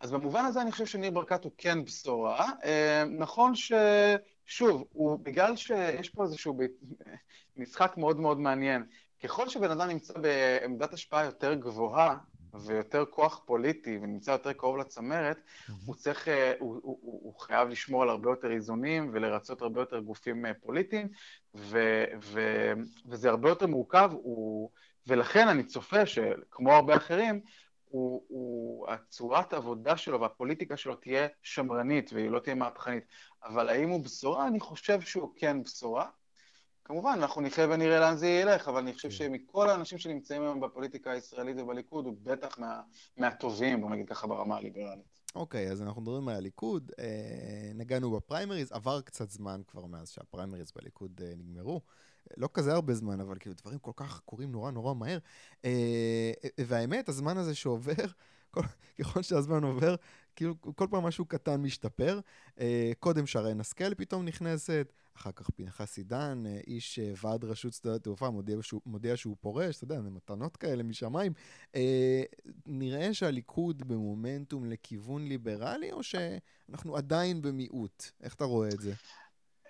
אז 0.00 0.12
במובן 0.12 0.44
הזה 0.44 0.62
אני 0.62 0.72
חושב 0.72 0.86
שניר 0.86 1.10
ברקת 1.10 1.44
הוא 1.44 1.52
כן 1.58 1.84
בשורה. 1.84 2.46
אה, 2.64 3.04
נכון 3.18 3.52
ששוב, 3.54 4.84
הוא, 4.92 5.18
בגלל 5.22 5.56
שיש 5.56 6.08
פה 6.08 6.22
איזשהו 6.22 6.58
משחק 7.56 7.94
מאוד 7.96 8.20
מאוד 8.20 8.40
מעניין, 8.40 8.84
ככל 9.22 9.48
שבן 9.48 9.70
אדם 9.70 9.88
נמצא 9.88 10.14
בעמדת 10.18 10.92
השפעה 10.92 11.24
יותר 11.24 11.54
גבוהה 11.54 12.16
ויותר 12.54 13.04
כוח 13.10 13.42
פוליטי 13.46 13.98
ונמצא 14.02 14.30
יותר 14.30 14.52
קרוב 14.52 14.76
לצמרת, 14.76 15.36
mm-hmm. 15.36 15.72
הוא 15.86 15.94
צריך, 15.94 16.28
אה, 16.28 16.52
הוא, 16.58 16.74
הוא, 16.74 16.98
הוא, 17.02 17.20
הוא 17.22 17.40
חייב 17.40 17.68
לשמור 17.68 18.02
על 18.02 18.08
הרבה 18.08 18.30
יותר 18.30 18.50
איזונים 18.50 19.10
ולרצות 19.12 19.62
הרבה 19.62 19.80
יותר 19.80 20.00
גופים 20.00 20.46
אה, 20.46 20.54
פוליטיים, 20.54 21.08
ו, 21.54 22.04
ו, 22.22 22.40
וזה 23.06 23.30
הרבה 23.30 23.48
יותר 23.48 23.66
מורכב, 23.66 24.10
הוא, 24.12 24.70
ולכן 25.06 25.48
אני 25.48 25.64
צופה 25.64 26.06
שכמו 26.06 26.72
הרבה 26.72 26.96
אחרים, 26.96 27.40
הוא, 27.90 28.24
הוא, 28.28 28.88
הצורת 28.88 29.52
העבודה 29.52 29.96
שלו 29.96 30.20
והפוליטיקה 30.20 30.76
שלו 30.76 30.94
תהיה 30.94 31.26
שמרנית 31.42 32.12
והיא 32.12 32.30
לא 32.30 32.38
תהיה 32.38 32.54
מהפכנית. 32.54 33.04
אבל 33.44 33.68
האם 33.68 33.88
הוא 33.88 34.04
בשורה? 34.04 34.46
אני 34.46 34.60
חושב 34.60 35.00
שהוא 35.00 35.32
כן 35.36 35.62
בשורה. 35.62 36.06
כמובן, 36.84 37.12
אנחנו 37.12 37.40
נחיה 37.40 37.66
ונראה 37.70 38.00
לאן 38.00 38.16
זה 38.16 38.26
ילך, 38.26 38.68
אבל 38.68 38.78
אני 38.78 38.94
חושב 38.94 39.08
כן. 39.08 39.14
שמכל 39.14 39.70
האנשים 39.70 39.98
שנמצאים 39.98 40.42
היום 40.42 40.60
בפוליטיקה 40.60 41.10
הישראלית 41.10 41.56
ובליכוד, 41.58 42.06
הוא 42.06 42.14
בטח 42.22 42.58
מה, 42.58 42.80
מהטובים, 43.16 43.80
בוא 43.80 43.90
נגיד 43.90 44.08
ככה, 44.08 44.26
ברמה 44.26 44.56
הליברלית. 44.56 45.20
אוקיי, 45.34 45.68
okay, 45.68 45.72
אז 45.72 45.82
אנחנו 45.82 46.02
מדברים 46.02 46.28
על 46.28 46.36
הליכוד, 46.36 46.92
אה, 46.98 47.72
נגענו 47.74 48.10
בפריימריז, 48.10 48.72
עבר 48.72 49.00
קצת 49.00 49.30
זמן 49.30 49.60
כבר 49.68 49.86
מאז 49.86 50.10
שהפריימריז 50.10 50.72
בליכוד 50.76 51.20
אה, 51.24 51.32
נגמרו. 51.36 51.80
לא 52.36 52.48
כזה 52.54 52.72
הרבה 52.72 52.94
זמן, 52.94 53.20
אבל 53.20 53.36
כאילו 53.38 53.54
דברים 53.62 53.78
כל 53.78 53.92
כך 53.96 54.20
קורים 54.24 54.52
נורא 54.52 54.70
נורא 54.70 54.94
מהר. 54.94 55.18
אה, 55.64 56.32
והאמת, 56.60 57.08
הזמן 57.08 57.36
הזה 57.36 57.54
שעובר, 57.54 57.92
כל, 58.50 58.60
ככל 59.00 59.22
שהזמן 59.22 59.64
עובר, 59.64 59.94
כאילו 60.36 60.54
כל 60.76 60.86
פעם 60.90 61.02
משהו 61.04 61.24
קטן 61.24 61.62
משתפר. 61.62 62.20
אה, 62.60 62.92
קודם 62.98 63.26
שרן 63.26 63.60
השכל 63.60 63.94
פתאום 63.94 64.24
נכנסת, 64.24 64.92
אחר 65.16 65.30
כך 65.32 65.50
פנחס 65.50 65.98
עידן, 65.98 66.42
אה, 66.46 66.60
איש 66.66 66.98
אה, 66.98 67.12
ועד 67.22 67.44
רשות 67.44 67.72
שדות 67.72 68.00
התעופה, 68.00 68.30
מודיע 68.30 68.56
שהוא, 68.62 68.80
מודיע 68.86 69.16
שהוא 69.16 69.36
פורש, 69.40 69.76
אתה 69.76 69.84
יודע, 69.84 70.00
זה 70.02 70.10
מתנות 70.10 70.56
כאלה 70.56 70.82
משמיים. 70.82 71.32
אה, 71.74 72.22
נראה 72.66 73.14
שהליכוד 73.14 73.88
במומנטום 73.88 74.64
לכיוון 74.64 75.24
ליברלי, 75.26 75.92
או 75.92 76.02
שאנחנו 76.02 76.96
עדיין 76.96 77.42
במיעוט? 77.42 78.04
איך 78.22 78.34
אתה 78.34 78.44
רואה 78.44 78.68
את 78.68 78.80
זה? 78.80 78.92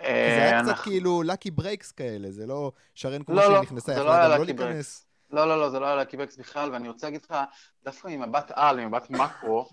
זה 0.03 0.07
היה 0.43 0.63
קצת 0.63 0.83
כאילו 0.83 1.23
lucky 1.23 1.51
breaks 1.51 1.93
כאלה, 1.93 2.31
זה 2.31 2.47
לא 2.47 2.73
שרן 2.95 3.23
כמו 3.23 3.35
לא, 3.35 3.43
שהיא 3.43 3.55
לא, 3.55 3.63
נכנסה, 3.63 3.93
יכלה 3.93 4.25
גם 4.25 4.39
לא 4.39 4.45
להיכנס. 4.45 5.07
לא, 5.31 5.49
לא, 5.49 5.61
לא, 5.61 5.71
זה 5.71 5.79
לא 5.79 5.87
היה 5.87 5.97
lucky 5.97 6.17
breaks 6.17 6.37
בכלל, 6.37 6.73
ואני 6.73 6.89
רוצה 6.89 7.07
להגיד 7.07 7.21
לך, 7.25 7.35
דווקא 7.85 8.09
ממבט 8.09 8.51
על, 8.55 8.81
ממבט 8.81 9.11
מקרו, 9.11 9.69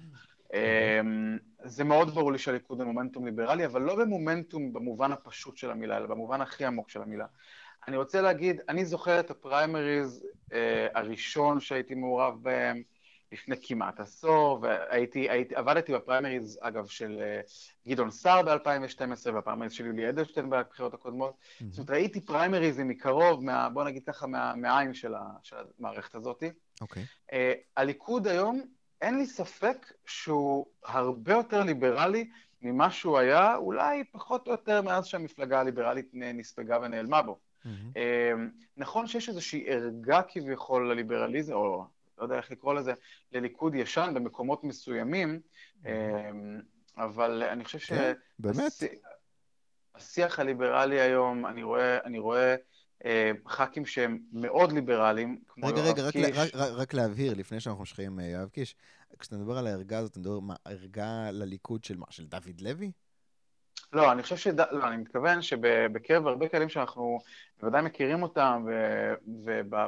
זה 1.63 1.83
מאוד 1.83 2.09
ברור 2.09 2.31
לי 2.31 2.37
שהליכוד 2.37 2.77
במומנטום 2.77 3.25
ליברלי, 3.25 3.65
אבל 3.65 3.81
לא 3.81 3.95
במומנטום 3.95 4.73
במובן 4.73 5.11
הפשוט 5.11 5.57
של 5.57 5.71
המילה, 5.71 5.97
אלא 5.97 6.07
במובן 6.07 6.41
הכי 6.41 6.65
עמוק 6.65 6.89
של 6.89 7.01
המילה. 7.01 7.25
אני 7.87 7.97
רוצה 7.97 8.21
להגיד, 8.21 8.61
אני 8.69 8.85
זוכר 8.85 9.19
את 9.19 9.31
הפריימריז 9.31 10.25
אה, 10.53 10.87
הראשון 10.95 11.59
שהייתי 11.59 11.95
מעורב 11.95 12.43
בהם 12.43 12.81
לפני 13.31 13.55
כמעט 13.61 13.99
עשור, 13.99 14.59
והייתי, 14.61 15.29
הייתי, 15.29 15.55
עבדתי 15.55 15.93
בפריימריז, 15.93 16.59
אגב, 16.61 16.87
של 16.87 17.19
אה, 17.21 17.41
גדעון 17.87 18.11
סער 18.11 18.41
ב-2012, 18.41 19.33
והפריימריז 19.33 19.71
של 19.71 19.85
יולי 19.85 20.09
אדלשטיין 20.09 20.49
בבחירות 20.49 20.93
הקודמות. 20.93 21.33
Mm-hmm. 21.33 21.63
זאת 21.69 21.77
אומרת, 21.77 21.89
ראיתי 21.89 22.21
פריימריזים 22.21 22.87
מקרוב, 22.87 23.43
מה, 23.43 23.69
בוא 23.69 23.83
נגיד 23.83 24.03
ככה, 24.03 24.27
מה, 24.27 24.55
מהעין 24.55 24.93
של, 24.93 25.15
ה, 25.15 25.23
של 25.43 25.55
המערכת 25.79 26.15
הזאת. 26.15 26.43
אוקיי. 26.81 27.03
Okay. 27.03 27.05
אה, 27.33 27.53
הליכוד 27.77 28.27
היום 28.27 28.61
אין 29.01 29.17
לי 29.17 29.25
ספק 29.25 29.93
שהוא 30.05 30.65
הרבה 30.85 31.33
יותר 31.33 31.63
ליברלי 31.63 32.29
ממה 32.61 32.91
שהוא 32.91 33.17
היה, 33.17 33.55
אולי 33.55 34.03
פחות 34.11 34.47
או 34.47 34.51
יותר 34.51 34.81
מאז 34.81 35.05
שהמפלגה 35.05 35.59
הליברלית 35.59 36.09
נספגה 36.13 36.79
ונעלמה 36.81 37.21
בו. 37.21 37.39
Mm-hmm. 37.65 37.99
נכון 38.77 39.07
שיש 39.07 39.29
איזושהי 39.29 39.63
ערגה 39.67 40.21
כביכול 40.21 40.91
לליברליזם, 40.91 41.53
או 41.53 41.85
לא 42.17 42.23
יודע 42.23 42.37
איך 42.37 42.51
לקרוא 42.51 42.73
לזה, 42.73 42.93
לליכוד 43.31 43.75
ישן 43.75 44.11
במקומות 44.13 44.63
מסוימים, 44.63 45.39
mm-hmm. 45.83 45.87
אבל 46.97 47.43
אני 47.43 47.65
חושב 47.65 47.79
ש... 47.79 47.93
כן, 47.93 48.13
באמת? 48.39 48.71
השיח 49.95 50.39
הליברלי 50.39 50.99
היום, 50.99 51.45
אני 51.45 51.63
רואה, 51.63 52.03
אני 52.03 52.19
רואה 52.19 52.51
אה, 52.51 52.55
ח"כים 53.47 53.85
שהם 53.85 54.19
מאוד 54.33 54.71
ליברליים, 54.71 55.39
כמו 55.47 55.67
רגע, 55.67 55.81
רגע, 55.81 56.03
רק, 56.07 56.15
רק, 56.15 56.55
רק, 56.55 56.71
רק 56.71 56.93
להבהיר, 56.93 57.33
לפני 57.33 57.59
שאנחנו 57.59 57.79
ממשיכים, 57.79 58.19
אה, 58.19 58.25
יואב 58.25 58.49
קיש, 58.49 58.75
כשאתה 59.19 59.35
מדבר 59.35 59.57
על 59.57 59.67
הערגה 59.67 59.97
הזאת, 59.97 60.11
אתה 60.11 60.19
מדבר 60.19 60.39
מה, 60.39 60.55
ערגה 60.65 61.31
לליכוד 61.31 61.83
של 61.83 61.97
מה, 61.97 62.05
של 62.09 62.25
דוד 62.25 62.61
לוי? 62.61 62.91
לא, 63.93 64.11
אני 64.11 64.23
חושב 64.23 64.37
ש... 64.37 64.47
לא, 64.47 64.87
אני 64.87 64.97
מתכוון 64.97 65.41
שבקרב 65.41 66.27
הרבה 66.27 66.47
כאלים 66.47 66.69
שאנחנו 66.69 67.19
בוודאי 67.59 67.81
מכירים 67.81 68.23
אותם, 68.23 68.65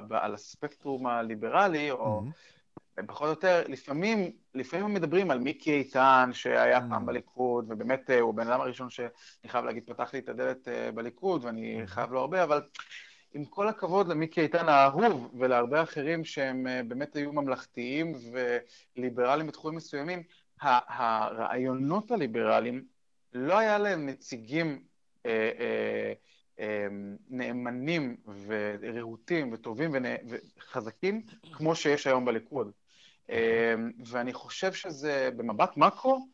ועל 0.10 0.34
הספקטרום 0.34 1.08
הליברלי, 1.08 1.92
או 1.92 2.22
mm-hmm. 2.22 2.59
פחות 3.08 3.26
או 3.26 3.30
יותר, 3.30 3.64
לפעמים, 3.68 4.32
לפעמים 4.56 4.94
מדברים 4.94 5.32
על 5.32 5.40
מיקי 5.40 5.74
איתן, 5.74 6.30
שהיה 6.34 6.78
mm-hmm. 6.78 6.90
פעם 6.90 7.06
בליכוד, 7.06 7.66
ובאמת 7.70 8.10
אה, 8.10 8.20
הוא 8.20 8.30
הבן 8.30 8.48
אדם 8.48 8.62
הראשון 8.62 8.90
שאני 8.90 9.10
חייב 9.48 9.66
להגיד, 9.66 9.84
פתח 9.86 10.14
לי 10.14 10.20
את 10.20 10.30
הדלת 10.30 10.68
בליכוד, 10.96 11.46
ואני 11.46 11.84
mm-hmm. 11.84 11.88
חייב 11.88 12.12
לו 12.12 12.20
הרבה, 12.20 12.44
אבל 12.44 12.62
עם 13.34 13.46
כל 13.46 13.68
הכבוד 13.68 14.08
למיקי 14.08 14.42
איתן 14.42 14.70
האהוב 14.70 15.32
ולהרבה 15.40 15.84
אחרים 15.84 16.26
שהם 16.26 16.68
אה, 16.68 16.82
באמת 16.84 17.16
היו 17.16 17.34
ממלכתיים 17.34 18.14
וליברליים 18.96 19.48
בתחומים 19.48 19.78
מסוימים, 19.78 20.24
הרעיונות 20.62 22.12
הליברליים, 22.12 22.86
לא 23.34 23.58
היה 23.58 23.78
להם 23.78 24.06
נציגים 24.06 24.84
אה, 25.26 25.52
אה, 25.60 26.14
אה, 26.60 26.88
נאמנים 27.30 28.18
ורהוטים 28.48 29.54
וטובים 29.54 29.92
וחזקים 30.58 31.22
כמו 31.54 31.76
שיש 31.76 32.08
היום 32.08 32.26
בליכוד. 32.26 32.72
ואני 34.06 34.34
חושב 34.34 34.74
שזה, 34.74 35.30
במבט 35.38 35.78
מקרו, 35.78 36.28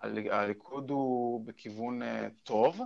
הליכוד 0.00 0.90
הוא 0.90 1.46
בכיוון 1.46 2.00
טוב. 2.42 2.80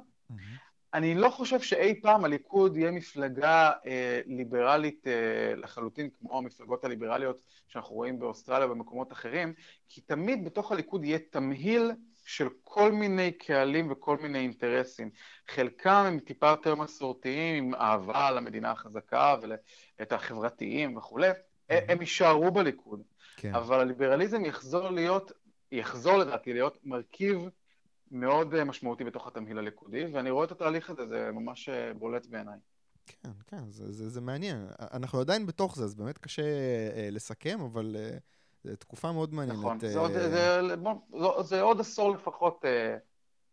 אני 0.96 1.14
לא 1.14 1.31
חושב 1.31 1.61
שאי 1.61 2.00
פעם 2.00 2.24
הליכוד 2.24 2.76
יהיה 2.76 2.90
מפלגה 2.90 3.72
אה, 3.87 4.20
ליברלית 4.26 5.07
אה, 5.07 5.55
לחלוטין, 5.57 6.11
כמו 6.18 6.38
המפלגות 6.38 6.85
הליברליות 6.85 7.40
שאנחנו 7.68 7.94
רואים 7.94 8.18
באוסטרליה 8.18 8.66
ובמקומות 8.66 9.12
אחרים, 9.12 9.55
כי 9.88 10.00
תמיד 10.00 10.44
בתוך 10.44 10.72
הליכוד 10.72 11.05
יהיה 11.05 11.18
תמהיל 11.31 11.92
של 12.24 12.48
כל 12.64 12.92
מיני 12.92 13.33
קהלים 13.33 13.92
וכל 13.92 14.16
מיני 14.16 14.38
אינטרסים. 14.38 15.11
חלקם 15.48 16.05
הם 16.07 16.18
טיפה 16.18 16.48
יותר 16.48 16.74
מסורתיים, 16.74 17.64
עם 17.64 17.74
אהבה 17.74 18.31
למדינה 18.31 18.70
החזקה 18.70 19.37
ואת 19.98 20.12
החברתיים 20.12 20.96
וכולי, 20.96 21.31
mm-hmm. 21.31 21.74
הם 21.88 22.00
יישארו 22.00 22.50
בליכוד. 22.50 23.02
כן. 23.37 23.55
אבל 23.55 23.81
הליברליזם 23.81 24.44
יחזור 24.44 24.90
להיות, 24.90 25.33
יחזור 25.72 26.16
לדעתי 26.16 26.53
להיות 26.53 26.79
מרכיב 26.85 27.38
מאוד 28.11 28.55
אה, 28.55 28.64
משמעותי 28.64 29.05
בתוך 29.05 29.27
התמהיל 29.27 29.59
הליכודי, 29.59 30.05
ואני 30.12 30.31
רואה 30.31 30.44
את 30.44 30.53
התהליך 30.53 30.90
הזה, 30.90 31.07
זה 31.07 31.31
ממש 31.33 31.68
אה, 31.68 31.94
בולט 31.94 32.27
בעיניי. 32.27 32.59
כן, 33.07 33.31
כן, 33.46 33.70
זה, 33.70 33.92
זה, 33.92 34.09
זה 34.09 34.20
מעניין. 34.20 34.66
אנחנו 34.92 35.20
עדיין 35.20 35.46
בתוך 35.46 35.77
זה, 35.77 35.85
אז 35.85 35.94
באמת 35.94 36.18
קשה 36.18 36.42
אה, 36.42 37.09
לסכם, 37.11 37.61
אבל 37.61 37.96
אה, 37.99 38.18
זו 38.64 38.77
תקופה 38.77 39.12
מאוד 39.12 39.35
מעניינת. 39.35 39.61
נכון, 39.61 39.79
אה... 39.83 39.88
זה, 39.92 39.99
עוד, 39.99 40.12
זה, 40.12 40.77
בוא, 40.77 41.42
זה 41.42 41.61
עוד 41.61 41.81
עשור 41.81 42.14
לפחות, 42.14 42.64
אה, 42.64 42.96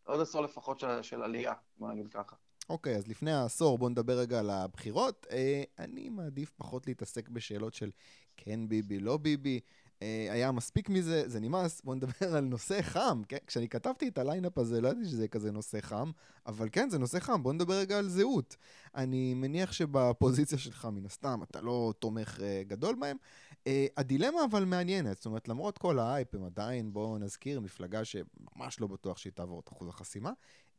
עוד 0.04 0.22
עשור 0.22 0.42
לפחות 0.42 0.80
של, 0.80 1.02
של 1.02 1.24
עלייה, 1.24 1.54
בוא 1.78 1.92
נגיד 1.92 2.08
ככה. 2.08 2.36
אוקיי, 2.70 2.96
אז 2.96 3.08
לפני 3.08 3.32
העשור 3.32 3.78
בואו 3.78 3.90
נדבר 3.90 4.20
רגע 4.20 4.40
על 4.40 4.50
הבחירות. 4.50 5.28
אה, 5.32 5.64
אני 5.80 6.10
מעדיף 6.10 6.52
פחות 6.58 6.88
להתעסק 6.88 7.30
בשאלות 7.30 7.74
של 7.74 7.92
כן 8.38 8.68
ביבי, 8.68 9.00
לא 9.00 9.18
ביבי. 9.18 9.60
אה, 10.04 10.28
היה 10.32 10.52
מספיק 10.52 10.90
מזה, 10.90 11.30
זה 11.30 11.40
נמאס, 11.40 11.82
בואו 11.82 11.96
נדבר 11.96 12.36
על 12.38 12.44
נושא 12.44 12.82
חם, 12.82 13.22
כן? 13.28 13.38
כשאני 13.48 13.70
כתבתי 13.70 14.08
את 14.08 14.18
ה 14.18 14.23
lineup 14.23 14.58
הזה, 14.58 14.82
לא 14.82 14.88
ידעתי 14.88 15.06
שזה 15.06 15.28
כזה 15.28 15.52
נושא 15.52 15.82
חם, 15.82 16.12
אבל 16.46 16.70
כן, 16.72 16.90
זה 16.90 17.00
נושא 17.00 17.20
חם, 17.20 17.44
בואו 17.44 17.54
נדבר 17.54 17.74
רגע 17.74 17.98
על 17.98 18.10
זהות. 18.10 18.56
אני 18.96 19.34
מניח 19.34 19.72
שבפוזיציה 19.72 20.58
שלך, 20.58 20.88
מן 20.92 21.06
הסתם, 21.06 21.40
אתה 21.44 21.62
לא 21.62 21.94
תומך 22.00 22.38
אה, 22.38 22.42
גדול 22.68 22.96
בהם. 22.96 23.18
אה, 23.52 23.68
הדילמה 23.98 24.40
אבל 24.52 24.66
מעניינת, 24.66 25.16
זאת 25.16 25.26
אומרת, 25.26 25.48
למרות 25.48 25.78
כל 25.78 26.00
ההייפ, 26.00 26.36
הם 26.36 26.44
עדיין, 26.44 26.94
בואו 26.94 27.18
נזכיר, 27.18 27.60
מפלגה 27.60 28.06
שממש 28.06 28.80
לא 28.80 28.88
בטוח 28.88 29.18
שהיא 29.18 29.34
תעבור 29.34 29.60
את 29.60 29.70
אחוז 29.70 29.88
החסימה. 29.88 30.32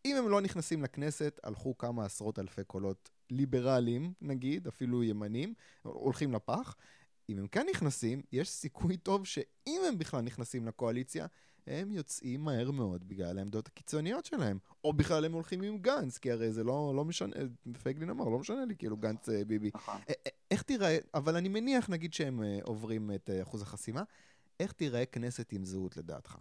אם 0.05 0.17
הם 0.17 0.29
לא 0.29 0.41
נכנסים 0.41 0.83
לכנסת, 0.83 1.41
הלכו 1.43 1.79
כמה 1.79 2.05
עשרות 2.05 2.39
אלפי 2.39 2.65
קולות 2.65 3.11
ליברליים, 3.31 4.13
נגיד, 4.21 4.67
אפילו 4.67 5.03
ימנים, 5.03 5.55
הולכים 5.83 6.33
לפח. 6.33 6.77
אם 7.29 7.39
הם 7.39 7.47
כן 7.47 7.67
נכנסים, 7.71 8.23
יש 8.33 8.49
סיכוי 8.49 8.97
טוב 8.97 9.27
שאם 9.27 9.81
הם 9.89 9.99
בכלל 9.99 10.21
נכנסים 10.21 10.67
לקואליציה, 10.67 11.27
הם 11.67 11.93
יוצאים 11.93 12.45
מהר 12.45 12.71
מאוד 12.71 13.09
בגלל 13.09 13.39
העמדות 13.39 13.67
הקיצוניות 13.67 14.25
שלהם. 14.25 14.59
או 14.85 14.93
בכלל 14.93 15.25
הם 15.25 15.33
הולכים 15.33 15.63
עם 15.63 15.79
גנץ, 15.79 16.19
כי 16.19 16.31
הרי 16.31 16.53
זה 16.53 16.65
לא, 16.65 16.93
לא 16.97 17.05
משנה, 17.05 17.37
פייגלין 17.83 18.11
אמר, 18.11 18.29
לא 18.29 18.39
משנה 18.39 18.65
לי, 18.65 18.77
כאילו 18.77 18.97
גנץ 18.97 19.29
אה, 19.29 19.45
ביבי. 19.45 19.71
נכון. 19.75 20.01
איך 20.51 20.63
תיראה, 20.63 20.99
אבל 21.15 21.37
אני 21.37 21.49
מניח, 21.49 21.91
נגיד 21.91 22.15
שהם 22.15 22.43
אה, 22.43 22.59
עוברים 22.63 23.11
את 23.15 23.31
אה, 23.31 23.43
אחוז 23.43 23.63
החסימה, 23.63 24.03
איך 24.61 24.73
תיראה 24.73 25.07
כנסת 25.07 25.53
עם 25.53 25.65
זהות 25.65 25.97
לדעתך? 25.97 26.37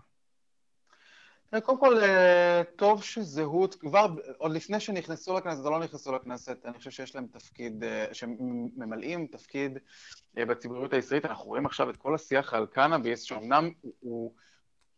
קודם 1.61 1.79
כל, 1.79 2.03
אה, 2.03 2.61
טוב 2.75 3.03
שזהות, 3.03 3.75
כבר 3.75 4.07
עוד 4.37 4.51
לפני 4.51 4.79
שנכנסו 4.79 5.37
לכנסת 5.37 5.65
או 5.65 5.71
לא 5.71 5.79
נכנסו 5.79 6.11
לכנסת, 6.11 6.65
אני 6.65 6.77
חושב 6.77 6.91
שיש 6.91 7.15
להם 7.15 7.27
תפקיד, 7.31 7.83
אה, 7.83 8.05
שהם 8.13 8.37
ממלאים 8.75 9.27
תפקיד 9.27 9.77
אה, 10.37 10.45
בציבוריות 10.45 10.93
הישראלית. 10.93 11.25
אנחנו 11.25 11.45
רואים 11.45 11.65
עכשיו 11.65 11.89
את 11.89 11.97
כל 11.97 12.15
השיח 12.15 12.53
על 12.53 12.65
קנאביס, 12.65 13.21
שאומנם 13.21 13.69
הוא, 13.99 14.33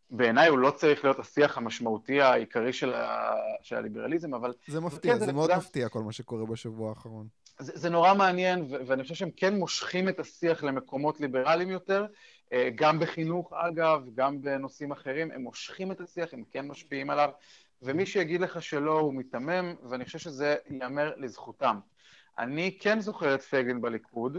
בעיניי 0.09 0.47
הוא 0.47 0.59
לא 0.59 0.71
צריך 0.71 1.03
להיות 1.03 1.19
השיח 1.19 1.57
המשמעותי 1.57 2.21
העיקרי 2.21 2.73
של, 2.73 2.93
ה, 2.93 3.33
של 3.61 3.75
הליברליזם, 3.75 4.33
אבל... 4.33 4.53
זה 4.67 4.79
מפתיע, 4.79 5.13
כן, 5.13 5.19
זה, 5.19 5.25
זה 5.25 5.33
מאוד 5.33 5.49
זה... 5.49 5.57
מפתיע 5.57 5.89
כל 5.89 6.03
מה 6.03 6.11
שקורה 6.11 6.45
בשבוע 6.45 6.89
האחרון. 6.89 7.27
זה, 7.59 7.71
זה 7.75 7.89
נורא 7.89 8.13
מעניין, 8.13 8.65
ואני 8.87 9.03
חושב 9.03 9.15
שהם 9.15 9.31
כן 9.37 9.55
מושכים 9.55 10.09
את 10.09 10.19
השיח 10.19 10.63
למקומות 10.63 11.19
ליברליים 11.19 11.69
יותר, 11.69 12.01
אה, 12.01 12.07
גם 12.75 12.99
בחינוך 12.99 13.53
אגב, 13.53 14.01
גם 14.15 14.41
בנושאים 14.41 14.91
אחרים, 14.91 15.31
הם 15.31 15.41
מושכים 15.41 15.91
את 15.91 16.01
השיח, 16.01 16.33
הם 16.33 16.43
כן 16.51 16.67
משפיעים 16.67 17.09
עליו, 17.09 17.29
ומי 17.81 18.05
שיגיד 18.05 18.41
לך 18.41 18.61
שלא 18.61 18.99
הוא 18.99 19.13
מיתמם, 19.13 19.75
ואני 19.89 20.05
חושב 20.05 20.19
שזה 20.19 20.55
ייאמר 20.69 21.13
לזכותם. 21.17 21.79
אני 22.39 22.77
כן 22.81 22.99
זוכר 22.99 23.35
את 23.35 23.41
פייגלין 23.41 23.81
בליכוד, 23.81 24.37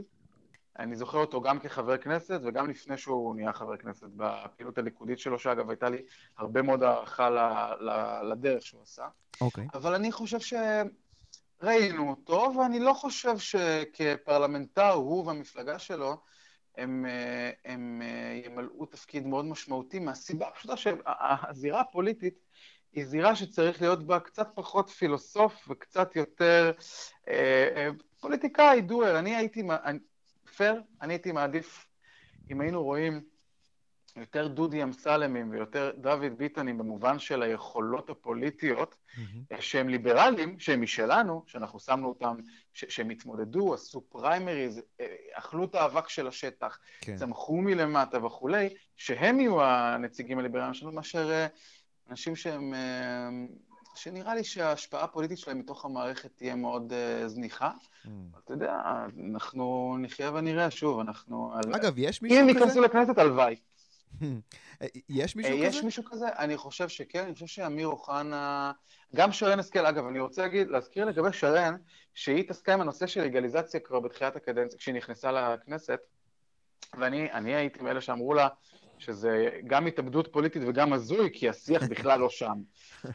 אני 0.79 0.97
זוכר 0.97 1.19
אותו 1.19 1.41
גם 1.41 1.59
כחבר 1.59 1.97
כנסת 1.97 2.41
וגם 2.45 2.71
לפני 2.71 2.99
שהוא 2.99 3.37
נהיה 3.37 3.53
חבר 3.53 3.77
כנסת 3.77 4.07
בפעילות 4.17 4.79
הליכודית 4.79 5.19
שלו, 5.19 5.39
שאגב 5.39 5.71
הייתה 5.71 5.91
לי 5.91 6.03
הרבה 6.39 6.63
מאוד 6.63 6.83
הערכה 6.83 7.31
לדרך 8.23 8.63
שהוא 8.63 8.83
עשה. 8.83 9.07
אוקיי. 9.41 9.65
Okay. 9.65 9.79
אבל 9.79 9.95
אני 9.95 10.13
חושב 10.13 10.39
שראינו 11.61 12.11
אותו, 12.11 12.53
ואני 12.59 12.81
לא 12.81 12.93
חושב 12.93 13.39
שכפרלמנטר, 13.39 14.93
הוא 14.93 15.27
והמפלגה 15.27 15.79
שלו, 15.79 16.17
הם, 16.77 17.07
אה, 17.07 17.51
הם 17.65 18.03
אה, 18.05 18.41
ימלאו 18.45 18.87
תפקיד 18.87 19.27
מאוד 19.27 19.45
משמעותי 19.45 19.99
מהסיבה 19.99 20.49
הפשוטה 20.49 20.75
שהזירה 20.77 21.81
הפוליטית 21.81 22.39
היא 22.93 23.05
זירה 23.05 23.37
שצריך 23.37 23.83
להיות 23.83 24.07
בה 24.07 24.21
קצת 24.21 24.49
פחות 24.55 24.91
פילוסוף 24.91 25.69
וקצת 25.69 26.17
יותר 26.17 26.73
אה, 27.29 27.89
פוליטיקאי, 28.21 28.81
דואר. 28.81 29.19
אני 29.19 29.37
הייתי, 29.37 29.63
פייר, 30.57 30.83
אני 31.03 31.13
הייתי 31.13 31.33
מעדיף, 31.33 31.87
אם 32.51 32.61
היינו 32.61 32.83
רואים 32.83 33.21
יותר 34.17 34.49
דודי 34.49 34.83
אמסלמים 34.83 35.51
ויותר 35.51 35.91
דוד 35.99 36.39
ביטנים 36.39 36.79
במובן 36.79 37.19
של 37.19 37.43
היכולות 37.43 38.11
הפוליטיות, 38.11 38.95
mm-hmm. 38.95 39.61
שהם 39.61 39.89
ליברליים, 39.89 40.59
שהם 40.59 40.83
משלנו, 40.83 41.45
שאנחנו 41.47 41.81
שמנו 41.81 42.09
אותם, 42.09 42.37
ש- 42.75 42.85
שהם 42.89 43.11
התמודדו, 43.11 43.75
עשו 43.75 44.01
פריימריז, 44.09 44.83
אה, 45.01 45.07
אכלו 45.33 45.65
את 45.65 45.75
האבק 45.75 46.09
של 46.09 46.27
השטח, 46.27 46.79
כן. 47.01 47.17
צמחו 47.17 47.57
מלמטה 47.57 48.25
וכולי, 48.25 48.69
שהם 48.97 49.41
יהיו 49.41 49.63
הנציגים 49.63 50.39
הליברליים 50.39 50.75
שלנו, 50.75 50.93
מאשר 50.93 51.31
אה, 51.31 51.47
אנשים 52.11 52.37
שהם... 52.37 52.75
שנראה 53.97 54.35
לי 54.35 54.45
שההשפעה 54.45 55.05
הפוליטית 55.05 55.39
שלהם 55.39 55.59
מתוך 55.59 55.85
המערכת 55.85 56.31
תהיה 56.37 56.55
מאוד 56.55 56.93
uh, 56.93 57.29
זניחה. 57.29 57.71
Mm. 58.05 58.09
אתה 58.45 58.53
יודע, 58.53 58.81
אנחנו 59.31 59.97
נחיה 59.99 60.31
ונראה, 60.35 60.71
שוב, 60.71 61.01
אנחנו... 61.01 61.53
אגב, 61.75 61.95
יש 61.97 62.23
מישהו 62.23 62.39
כזה? 62.39 62.51
אם 62.51 62.57
ייכנסו 62.57 62.81
לכנסת, 62.81 63.19
הלוואי. 63.19 63.57
יש 65.09 65.37
מישהו 65.37 65.53
כזה? 65.53 65.67
יש 65.67 65.83
מישהו 65.83 66.05
כזה? 66.05 66.27
אני 66.39 66.57
חושב 66.57 66.89
שכן, 66.89 67.25
אני 67.25 67.35
חושב 67.35 67.47
שאמיר 67.47 67.87
אוחנה... 67.87 68.73
גם 69.17 69.33
שרן 69.33 69.59
השכל, 69.59 69.87
אגב, 69.87 70.07
אני 70.07 70.21
רוצה 70.21 70.43
להגיד, 70.43 70.71
להזכיר 70.71 71.05
לגבי 71.05 71.33
שרן, 71.33 71.77
שהיא 72.15 72.37
התעסקה 72.37 72.75
עם 72.75 72.81
הנושא 72.81 73.07
של 73.07 73.23
לגליזציה 73.23 73.81
כבר 73.81 74.01
בתחילת 74.01 74.37
הקדנציה, 74.37 74.79
כשהיא 74.79 74.95
נכנסה 74.95 75.33
לכנסת, 75.33 76.01
ואני 76.99 77.55
הייתי 77.55 77.83
מאלה 77.83 78.01
שאמרו 78.01 78.35
לה 78.35 78.49
שזה 78.99 79.49
גם 79.67 79.87
התאבדות 79.87 80.33
פוליטית 80.33 80.63
וגם 80.67 80.93
הזוי, 80.93 81.31
כי 81.33 81.49
השיח 81.49 81.83
בכלל 81.91 82.21
לא 82.21 82.31
שם. 82.31 82.55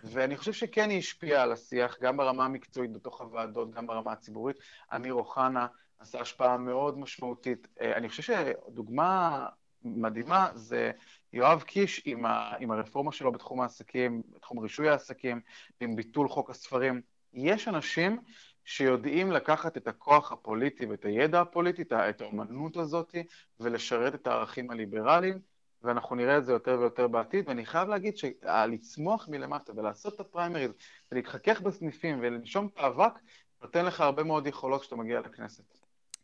ואני 0.04 0.38
חושב 0.38 0.54
שכן 0.54 0.90
היא 0.90 1.00
השפיעה 1.00 1.44
על 1.44 1.52
השיח, 1.52 1.98
גם 2.02 2.18
ברמה 2.18 2.46
המקצועית 2.46 2.94
בתוך 2.94 3.22
הוועדות, 3.22 3.72
גם 3.72 3.88
ברמה 3.88 4.12
הציבורית. 4.12 4.58
אמיר 4.96 5.14
אוחנה 5.14 5.68
עשה 6.00 6.22
השפעה 6.22 6.58
מאוד 6.58 6.98
משמעותית. 7.00 7.68
אה, 7.82 7.98
אני 7.98 8.10
חושב 8.10 8.24
שדוגמה 8.24 9.46
מדהימה 9.84 10.50
זה 10.56 10.92
יואב 11.34 11.62
קיש 11.62 12.02
עם, 12.06 12.26
ה, 12.26 12.54
עם 12.60 12.72
הרפורמה 12.72 13.12
שלו 13.12 13.32
בתחום 13.32 13.62
העסקים, 13.62 14.22
בתחום 14.36 14.60
רישוי 14.60 14.90
העסקים, 14.90 15.42
עם 15.80 15.96
ביטול 15.96 16.30
חוק 16.30 16.50
הספרים. 16.50 17.02
יש 17.34 17.68
אנשים 17.68 18.20
שיודעים 18.66 19.32
לקחת 19.32 19.78
את 19.78 19.88
הכוח 19.88 20.32
הפוליטי 20.32 20.86
ואת 20.86 21.06
הידע 21.06 21.42
הפוליטי, 21.42 21.82
את 21.82 22.22
האומנות 22.22 22.78
הזאת, 22.78 23.16
ולשרת 23.60 24.16
את 24.16 24.28
הערכים 24.28 24.72
הליברליים, 24.72 25.40
ואנחנו 25.84 26.16
נראה 26.16 26.38
את 26.38 26.46
זה 26.46 26.52
יותר 26.52 26.78
ויותר 26.80 27.08
בעתיד, 27.08 27.48
ואני 27.48 27.66
חייב 27.66 27.90
להגיד 27.90 28.18
שלצמוח 28.18 29.28
מלמטה 29.28 29.74
ולעשות 29.76 30.14
את 30.14 30.20
הפריימריז 30.20 30.72
ולהתחכך 31.12 31.62
בסניפים 31.62 32.20
ולנשום 32.22 32.68
את 32.68 32.78
האבק, 32.78 33.14
נותן 33.62 33.86
לך 33.86 34.02
הרבה 34.02 34.24
מאוד 34.24 34.48
יכולות 34.48 34.82
כשאתה 34.82 34.96
מגיע 34.96 35.20
לכנסת. 35.20 35.64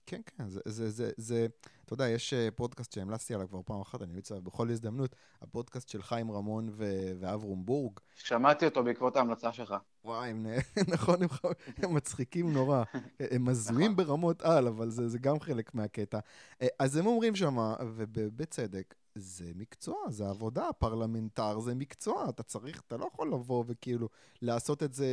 כן, 0.06 0.22
כן, 0.26 0.48
זה, 0.48 0.62
זה, 0.66 0.90
זה, 0.90 1.12
זה, 1.18 1.48
אתה 1.88 1.94
יודע, 1.94 2.10
יש 2.10 2.34
אה, 2.34 2.50
פודקאסט 2.56 2.92
שהמלצתי 2.92 3.34
עליו 3.34 3.48
כבר 3.50 3.62
פעם 3.66 3.82
אחת, 3.82 4.02
אני 4.02 4.10
ממליץ 4.10 4.32
עליו 4.32 4.44
בכל 4.44 4.70
הזדמנות, 4.70 5.16
הפודקאסט 5.42 5.90
של 5.90 6.02
חיים 6.02 6.32
רמון 6.32 6.70
ו- 6.72 7.12
ואברום 7.20 7.66
בורג. 7.66 8.00
שמעתי 8.16 8.66
אותו 8.66 8.84
בעקבות 8.84 9.16
ההמלצה 9.16 9.54
שלך. 9.54 9.76
וואי, 10.06 10.30
הם, 10.30 10.46
נכון, 10.94 11.24
הם, 11.24 11.30
הם 11.78 11.94
מצחיקים 11.94 12.54
נורא. 12.54 12.84
הם 13.20 13.50
הזויים 13.50 13.92
נכון. 13.92 14.06
ברמות 14.06 14.42
על, 14.42 14.68
אבל 14.68 14.90
זה, 14.90 15.10
זה 15.10 15.20
גם 15.20 15.40
חלק 15.40 15.76
מהקטע. 15.76 16.20
אה, 16.62 16.68
אז 16.80 16.98
הם 16.98 17.06
אומרים 17.06 17.36
שמה, 17.36 17.76
ובצדק, 17.96 18.96
זה 19.20 19.52
מקצוע, 19.56 19.98
זה 20.10 20.30
עבודה, 20.30 20.74
פרלמנטר 20.74 21.60
זה 21.60 21.76
מקצוע, 21.76 22.30
אתה 22.30 22.44
צריך, 22.44 22.82
אתה 22.88 22.98
לא 22.98 23.10
יכול 23.14 23.34
לבוא 23.34 23.64
וכאילו 23.68 24.10
לעשות 24.42 24.84
את 24.84 24.94
זה 24.94 25.06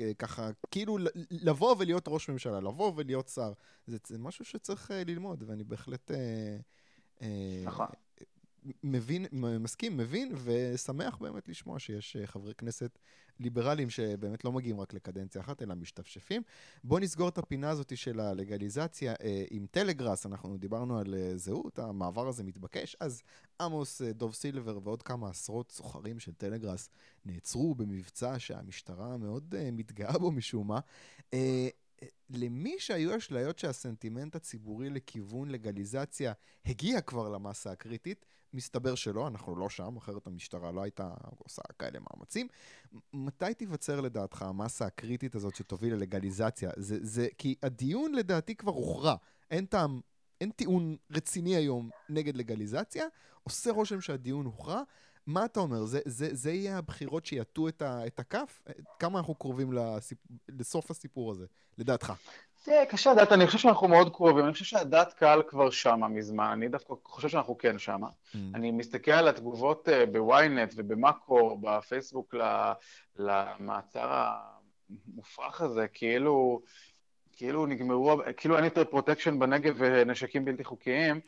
אה, 0.00 0.14
ככה, 0.14 0.50
כאילו 0.70 0.98
לבוא 1.30 1.74
ולהיות 1.78 2.04
ראש 2.08 2.28
ממשלה, 2.28 2.60
לבוא 2.60 2.92
ולהיות 2.96 3.28
שר, 3.28 3.52
זה, 3.86 3.96
זה 4.06 4.18
משהו 4.18 4.44
שצריך 4.44 4.90
uh, 4.90 4.94
ללמוד, 4.94 5.44
ואני 5.46 5.64
בהחלט... 5.64 6.10
Uh, 6.10 7.24
נכון. 7.64 7.86
מבין, 8.82 9.26
מסכים, 9.32 9.96
מבין, 9.96 10.32
ושמח 10.44 11.18
באמת 11.18 11.48
לשמוע 11.48 11.78
שיש 11.78 12.16
אה, 12.16 12.26
חברי 12.26 12.54
כנסת 12.54 12.98
ליברליים 13.40 13.90
שבאמת 13.90 14.44
לא 14.44 14.52
מגיעים 14.52 14.80
רק 14.80 14.94
לקדנציה 14.94 15.40
אחת, 15.40 15.62
אלא 15.62 15.74
משתפשפים. 15.74 16.42
בואו 16.84 17.00
נסגור 17.00 17.28
את 17.28 17.38
הפינה 17.38 17.70
הזאת 17.70 17.96
של 17.96 18.20
הלגליזציה 18.20 19.14
אה, 19.22 19.44
עם 19.50 19.66
טלגראס, 19.70 20.26
אנחנו 20.26 20.56
דיברנו 20.56 20.98
על 20.98 21.14
אה, 21.14 21.36
זהות, 21.36 21.78
המעבר 21.78 22.28
הזה 22.28 22.44
מתבקש, 22.44 22.96
אז 23.00 23.22
עמוס, 23.60 24.02
דוב 24.02 24.34
סילבר 24.34 24.78
ועוד 24.82 25.02
כמה 25.02 25.30
עשרות 25.30 25.70
סוחרים 25.70 26.18
של 26.18 26.34
טלגראס 26.34 26.90
נעצרו 27.24 27.74
במבצע 27.74 28.38
שהמשטרה 28.38 29.16
מאוד 29.16 29.54
אה, 29.58 29.70
מתגאה 29.72 30.18
בו 30.18 30.30
משום 30.30 30.68
מה. 30.68 30.80
למי 32.30 32.74
שהיו 32.78 33.16
אשליות 33.16 33.58
שהסנטימנט 33.58 34.36
הציבורי 34.36 34.90
לכיוון 34.90 35.50
לגליזציה 35.50 36.32
הגיע 36.66 37.00
כבר 37.00 37.28
למסה 37.28 37.70
הקריטית, 37.70 38.26
מסתבר 38.52 38.94
שלא, 38.94 39.28
אנחנו 39.28 39.56
לא 39.56 39.68
שם, 39.68 39.96
אחרת 39.96 40.26
המשטרה 40.26 40.72
לא 40.72 40.82
הייתה 40.82 41.14
עושה 41.38 41.62
כאלה 41.78 41.98
מאמצים. 42.10 42.48
מתי 43.12 43.54
תיווצר 43.54 44.00
לדעתך 44.00 44.42
המסה 44.42 44.86
הקריטית 44.86 45.34
הזאת 45.34 45.54
שתוביל 45.56 45.94
ללגליזציה? 45.94 46.70
זה, 46.76 46.98
זה, 47.02 47.28
כי 47.38 47.54
הדיון 47.62 48.14
לדעתי 48.14 48.54
כבר 48.54 48.72
הוכרע. 48.72 49.14
אין 49.50 49.66
טעם, 49.66 50.00
אין 50.40 50.50
טיעון 50.50 50.96
רציני 51.10 51.56
היום 51.56 51.90
נגד 52.08 52.36
לגליזציה, 52.36 53.06
עושה 53.42 53.70
רושם 53.70 54.00
שהדיון 54.00 54.46
הוכרע. 54.46 54.82
מה 55.26 55.44
אתה 55.44 55.60
אומר? 55.60 55.84
זה, 55.84 56.00
זה, 56.04 56.28
זה 56.32 56.52
יהיה 56.52 56.78
הבחירות 56.78 57.26
שיטו 57.26 57.68
את, 57.68 57.82
את 58.06 58.18
הכף? 58.18 58.62
כמה 58.98 59.18
אנחנו 59.18 59.34
קרובים 59.34 59.72
לסיפ... 59.72 60.18
לסוף 60.48 60.90
הסיפור 60.90 61.30
הזה, 61.30 61.46
לדעתך? 61.78 62.12
זה 62.64 62.84
קשה 62.88 63.12
לדעת, 63.12 63.32
אני 63.32 63.46
חושב 63.46 63.58
שאנחנו 63.58 63.88
מאוד 63.88 64.14
קרובים, 64.14 64.44
אני 64.44 64.52
חושב 64.52 64.64
שהדעת 64.64 65.12
קהל 65.12 65.42
כבר 65.48 65.70
שמה 65.70 66.08
מזמן, 66.08 66.50
אני 66.52 66.68
דווקא 66.68 66.94
חושב 67.04 67.28
שאנחנו 67.28 67.58
כן 67.58 67.78
שמה. 67.78 68.08
Mm. 68.08 68.36
אני 68.54 68.70
מסתכל 68.70 69.10
על 69.10 69.28
התגובות 69.28 69.88
אה, 69.88 70.06
בוויינט 70.06 70.72
ובמאקו, 70.76 71.58
בפייסבוק, 71.60 72.34
למעצר 73.16 74.28
המופרך 75.08 75.60
הזה, 75.60 75.88
כאילו... 75.88 76.60
כאילו 77.38 77.66
נגמרו, 77.66 78.20
כאילו 78.36 78.56
אין 78.56 78.64
יותר 78.64 78.84
פרוטקשן 78.84 79.38
בנגב 79.38 79.74
ונשקים 79.78 80.44
בלתי 80.44 80.64
חוקיים, 80.64 81.20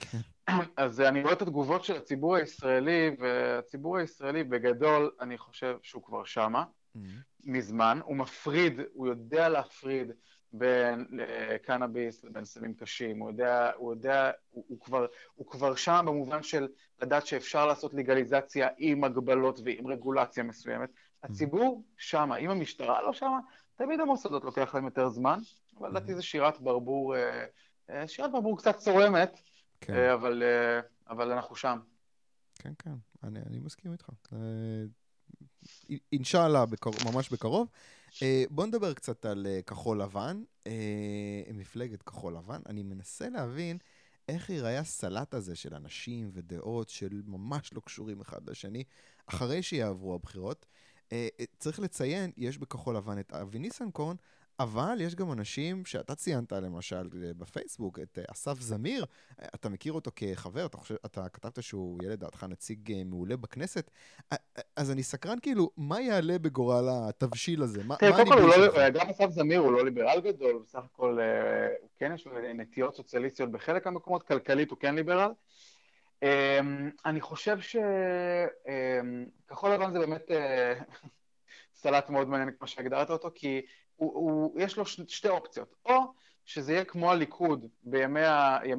אז 0.77 1.01
אני 1.01 1.23
רואה 1.23 1.33
את 1.33 1.43
התגובות 1.43 1.85
של 1.85 1.97
הציבור 1.97 2.37
הישראלי, 2.37 3.11
והציבור 3.19 3.99
הישראלי 3.99 4.45
בגדול, 4.45 5.11
אני 5.21 5.39
חושב 5.39 5.77
שהוא 5.83 6.03
כבר 6.03 6.25
שמה, 6.25 6.65
mm-hmm. 6.65 7.01
מזמן. 7.45 8.01
הוא 8.05 8.17
מפריד, 8.17 8.81
הוא 8.93 9.07
יודע 9.09 9.49
להפריד 9.49 10.13
בין 10.53 11.07
אה, 11.21 11.59
קנאביס 11.59 12.25
לבין 12.25 12.45
סמים 12.45 12.75
קשים. 12.75 13.19
הוא 13.19 13.31
יודע, 13.31 13.71
הוא 13.77 13.93
יודע, 13.93 14.31
הוא, 14.51 14.65
הוא, 14.69 14.81
כבר, 14.81 15.07
הוא 15.35 15.47
כבר 15.47 15.75
שם 15.75 16.05
במובן 16.07 16.43
של 16.43 16.69
לדעת 17.03 17.27
שאפשר 17.27 17.67
לעשות 17.67 17.95
לגליזציה 17.95 18.69
עם 18.79 19.05
הגבלות 19.05 19.61
ועם 19.65 19.87
רגולציה 19.87 20.43
מסוימת. 20.43 20.89
Mm-hmm. 20.89 21.27
הציבור 21.31 21.83
שמה. 21.97 22.37
אם 22.37 22.51
המשטרה 22.51 23.03
לא 23.03 23.13
שמה, 23.13 23.39
תמיד 23.77 24.01
המוסדות 24.01 24.45
לוקח 24.45 24.75
להם 24.75 24.85
יותר 24.85 25.09
זמן, 25.09 25.39
אבל 25.79 25.91
לדעתי 25.91 26.15
זה 26.15 26.23
שירת 26.23 26.61
ברבור, 26.61 27.17
אה, 27.17 27.45
אה, 27.91 28.09
שירת 28.09 28.33
ברבור 28.33 28.59
קצת 28.59 28.77
צורמת. 28.77 29.41
כן. 29.81 29.95
אה, 29.95 30.15
אבל, 30.15 30.43
אה, 30.43 30.81
אבל 31.09 31.33
אנחנו 31.33 31.57
שם. 31.57 31.79
כן, 32.55 32.73
כן, 32.79 32.95
אני, 33.23 33.41
אני 33.47 33.59
מסכים 33.59 33.93
איתך. 33.93 34.11
אה, 34.33 34.39
אינשאללה, 36.13 36.67
בקר... 36.67 36.91
ממש 37.13 37.33
בקרוב. 37.33 37.69
בוא 38.51 38.67
נדבר 38.67 38.95
קצת 38.95 39.25
על 39.25 39.47
כחול 39.67 40.03
לבן, 40.03 40.43
מפלגת 41.55 42.03
כחול 42.03 42.37
לבן. 42.37 42.61
אני 42.67 42.83
מנסה 42.83 43.29
להבין 43.29 43.79
איך 44.29 44.51
ייראה 44.51 44.79
הסלט 44.79 45.35
הזה 45.35 45.57
של 45.57 45.75
אנשים 45.75 46.31
ודעות 46.33 46.89
של 46.89 47.23
ממש 47.27 47.75
לא 47.75 47.81
קשורים 47.81 48.21
אחד 48.21 48.51
לשני, 48.51 48.85
אחרי 49.27 49.63
שיעברו 49.63 50.15
הבחירות. 50.15 50.67
צריך 51.59 51.81
לציין, 51.81 52.33
יש 52.37 52.59
בכחול 52.59 52.97
לבן 52.97 53.19
את 53.19 53.33
אבי 53.33 53.59
ניסנקורן, 53.59 54.17
אבל 54.61 55.01
יש 55.01 55.15
גם 55.15 55.33
אנשים 55.33 55.85
שאתה 55.85 56.15
ציינת 56.15 56.53
למשל 56.53 57.09
בפייסבוק, 57.13 57.99
את 57.99 58.19
אה, 58.19 58.25
אסף 58.33 58.61
זמיר, 58.61 59.07
אתה 59.55 59.69
מכיר 59.69 59.93
אותו 59.93 60.11
כחבר, 60.17 60.67
אתה, 60.67 60.77
חושב, 60.77 60.95
אתה 61.07 61.29
כתבת 61.29 61.63
שהוא 61.63 61.99
יהיה 62.03 62.13
לדעתך 62.13 62.47
נציג 62.49 62.93
אה, 62.93 63.05
מעולה 63.05 63.37
בכנסת, 63.37 63.91
אז 64.77 64.91
אני 64.91 65.03
סקרן 65.03 65.39
כאילו, 65.43 65.71
מה 65.77 66.01
יעלה 66.01 66.39
בגורל 66.39 66.85
התבשיל 66.91 67.63
הזה? 67.63 67.85
מה, 67.85 67.97
תראה, 67.97 68.13
קודם 68.13 68.27
כל, 68.27 68.57
לא, 68.57 68.89
גם 68.89 69.09
אסף 69.09 69.31
זמיר 69.31 69.61
הוא 69.61 69.73
לא 69.73 69.85
ליברל 69.85 70.21
גדול, 70.21 70.63
בסך 70.65 70.83
הכל 70.85 71.19
אה, 71.21 71.69
הוא 71.81 71.89
כן 71.99 72.13
יש 72.15 72.27
לו 72.27 72.33
נטיות 72.55 72.95
סוציאליסטיות 72.97 73.51
בחלק 73.51 73.87
מהמקומות, 73.87 74.23
כלכלית 74.23 74.71
הוא 74.71 74.79
כן 74.79 74.95
ליברל. 74.95 75.31
אמ, 76.23 76.91
אני 77.07 77.21
חושב 77.21 77.59
שכחול 77.61 77.81
אמ, 79.73 79.81
לבן 79.81 79.93
זה 79.93 79.99
באמת 79.99 80.31
סלט 81.81 82.11
מאוד 82.11 82.29
מעניין 82.29 82.51
כמו 82.59 82.69
שהגדרת 82.69 83.11
אותו, 83.11 83.31
כי 83.35 83.63
הוא, 83.99 84.13
הוא, 84.15 84.61
יש 84.61 84.77
לו 84.77 84.87
ש, 84.87 85.01
שתי 85.09 85.29
אופציות, 85.29 85.75
או 85.85 86.13
שזה 86.45 86.73
יהיה 86.73 86.85
כמו 86.85 87.11
הליכוד 87.11 87.67
בימי 87.83 88.21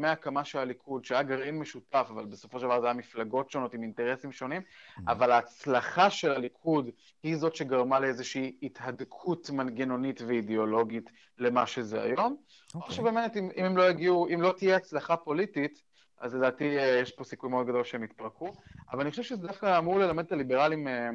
ההקמה 0.03 0.45
של 0.45 0.60
הליכוד, 0.60 1.05
שהיה 1.05 1.23
גרעין 1.23 1.60
משותף, 1.60 2.08
אבל 2.10 2.25
בסופו 2.25 2.60
של 2.60 2.65
דבר 2.65 2.82
זה 2.82 2.88
היה 2.88 2.93
מפלגות 2.93 3.51
שונות 3.51 3.73
עם 3.73 3.84
אינטרסים 3.84 4.32
שונים, 4.32 4.62
mm-hmm. 4.62 5.01
אבל 5.08 5.32
ההצלחה 5.32 6.10
של 6.10 6.32
הליכוד 6.32 6.89
היא 7.23 7.38
זאת 7.38 7.55
שגרמה 7.55 7.99
לאיזושהי 7.99 8.55
התהדקות 8.63 9.49
מנגנונית 9.49 10.21
ואידיאולוגית 10.21 11.12
למה 11.38 11.67
שזה 11.67 12.01
היום. 12.01 12.36
Okay. 12.38 12.75
או 12.75 12.79
אוקיי. 12.79 12.95
שבאמת, 12.95 13.38
אם, 13.38 13.49
אם 13.58 13.65
הם 13.65 13.77
לא 13.77 13.89
יגיעו, 13.89 14.27
אם 14.34 14.41
לא 14.41 14.53
תהיה 14.58 14.75
הצלחה 14.75 15.17
פוליטית, 15.17 15.82
אז 16.19 16.36
לדעתי 16.36 16.77
אה, 16.77 16.99
יש 17.01 17.12
פה 17.12 17.23
סיכוי 17.23 17.49
מאוד 17.49 17.67
גדול 17.67 17.84
שהם 17.84 18.03
יתפרקו. 18.03 18.53
אבל 18.91 19.01
אני 19.01 19.10
חושב 19.10 19.23
שזה 19.23 19.47
דווקא 19.47 19.77
אמור 19.77 19.99
ללמד 19.99 20.25
את 20.25 20.32
הליברלים, 20.32 20.88
אה, 20.88 21.10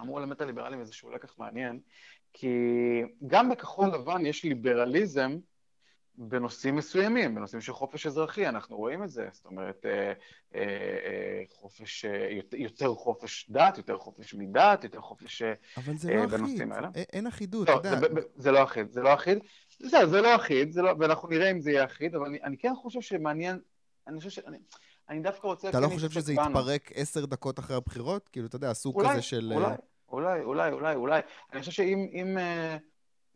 אמור 0.00 0.20
ללמד 0.20 0.32
את 0.32 0.40
הליברלים 0.40 0.80
איזשהו 0.80 1.10
לקח 1.10 1.38
מעניין, 1.38 1.80
כי 2.38 2.48
גם 3.26 3.48
בכחול 3.48 3.88
לבן 3.88 4.26
יש 4.26 4.44
ליברליזם 4.44 5.36
בנושאים 6.18 6.76
מסוימים, 6.76 7.34
בנושאים 7.34 7.60
של 7.60 7.72
חופש 7.72 8.06
אזרחי, 8.06 8.48
אנחנו 8.48 8.76
רואים 8.76 9.02
את 9.02 9.10
זה, 9.10 9.28
זאת 9.32 9.46
אומרת, 9.46 9.86
אה, 9.86 10.12
אה, 10.54 10.60
אה, 10.60 11.42
חופש, 11.50 12.04
יותר 12.52 12.94
חופש 12.94 13.50
דת, 13.50 13.78
יותר 13.78 13.98
חופש 13.98 14.34
מדת, 14.34 14.84
יותר 14.84 15.00
חופש 15.00 15.42
אבל 15.76 15.96
זה 15.96 16.14
לא 16.14 16.26
בנושאים 16.26 16.72
האלה. 16.72 16.88
אין 16.94 17.26
אחידות, 17.26 17.68
לא, 17.68 17.80
אתה 17.80 17.88
יודע. 17.88 18.00
זה, 18.00 18.06
זה 18.36 18.50
לא 18.50 18.64
אחיד, 18.64 18.92
זה 18.92 19.02
לא 19.02 19.14
אחיד. 19.14 19.38
זה, 19.78 20.06
זה 20.06 20.20
לא 20.20 20.36
אחיד, 20.36 20.72
זה 20.72 20.82
לא, 20.82 20.92
ואנחנו 20.98 21.28
נראה 21.28 21.50
אם 21.50 21.60
זה 21.60 21.70
יהיה 21.70 21.84
אחיד, 21.84 22.14
אבל 22.14 22.26
אני, 22.26 22.38
אני 22.42 22.58
כן 22.58 22.72
חושב 22.74 23.00
שמעניין, 23.00 23.58
אני 24.06 24.18
חושב 24.18 24.30
שאני... 24.30 24.58
אני 25.08 25.20
דווקא 25.20 25.46
רוצה... 25.46 25.68
אתה 25.68 25.80
לא 25.80 25.88
חושב 25.88 26.10
שזה 26.10 26.32
יתפרק 26.32 26.90
עשר 26.94 27.26
דקות 27.26 27.58
אחרי 27.58 27.76
הבחירות? 27.76 28.28
כאילו, 28.28 28.46
אתה 28.46 28.56
יודע, 28.56 28.72
סוג 28.72 29.06
כזה 29.06 29.22
של... 29.22 29.52
אולי, 29.54 29.74
אולי, 30.08 30.42
אולי, 30.42 30.72
אולי, 30.72 30.94
אולי. 30.94 31.20
אני 31.52 31.60
חושב 31.60 31.72
שאם 31.72 32.08
אם, 32.12 32.38
אה, 32.38 32.76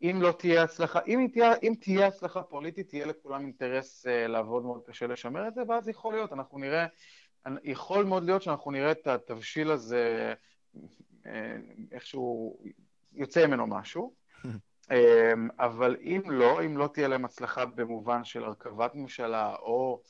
אם 0.01 0.21
לא 0.21 0.31
תהיה 0.31 0.63
הצלחה, 0.63 0.99
אם 1.07 1.27
תהיה, 1.33 1.53
אם 1.63 1.73
תהיה 1.79 2.07
הצלחה 2.07 2.43
פוליטית, 2.43 2.89
תהיה 2.89 3.05
לכולם 3.05 3.41
אינטרס 3.41 4.05
uh, 4.05 4.27
לעבוד 4.27 4.63
מאוד 4.63 4.81
קשה 4.87 5.07
לשמר 5.07 5.47
את 5.47 5.53
זה, 5.53 5.61
ואז 5.67 5.89
יכול 5.89 6.13
להיות, 6.13 6.33
אנחנו 6.33 6.57
נראה, 6.59 6.85
יכול 7.63 8.05
מאוד 8.05 8.23
להיות 8.23 8.41
שאנחנו 8.41 8.71
נראה 8.71 8.91
את 8.91 9.07
התבשיל 9.07 9.71
הזה 9.71 10.33
uh, 10.75 11.29
איכשהו 11.91 12.57
יוצא 13.13 13.47
ממנו 13.47 13.67
משהו. 13.67 14.13
אבל 15.59 15.97
אם 16.01 16.21
לא, 16.25 16.65
אם 16.65 16.77
לא 16.77 16.89
תהיה 16.93 17.07
להם 17.07 17.25
הצלחה 17.25 17.65
במובן 17.65 18.23
של 18.23 18.43
הרכבת 18.43 18.95
ממשלה 18.95 19.55
או 19.55 20.01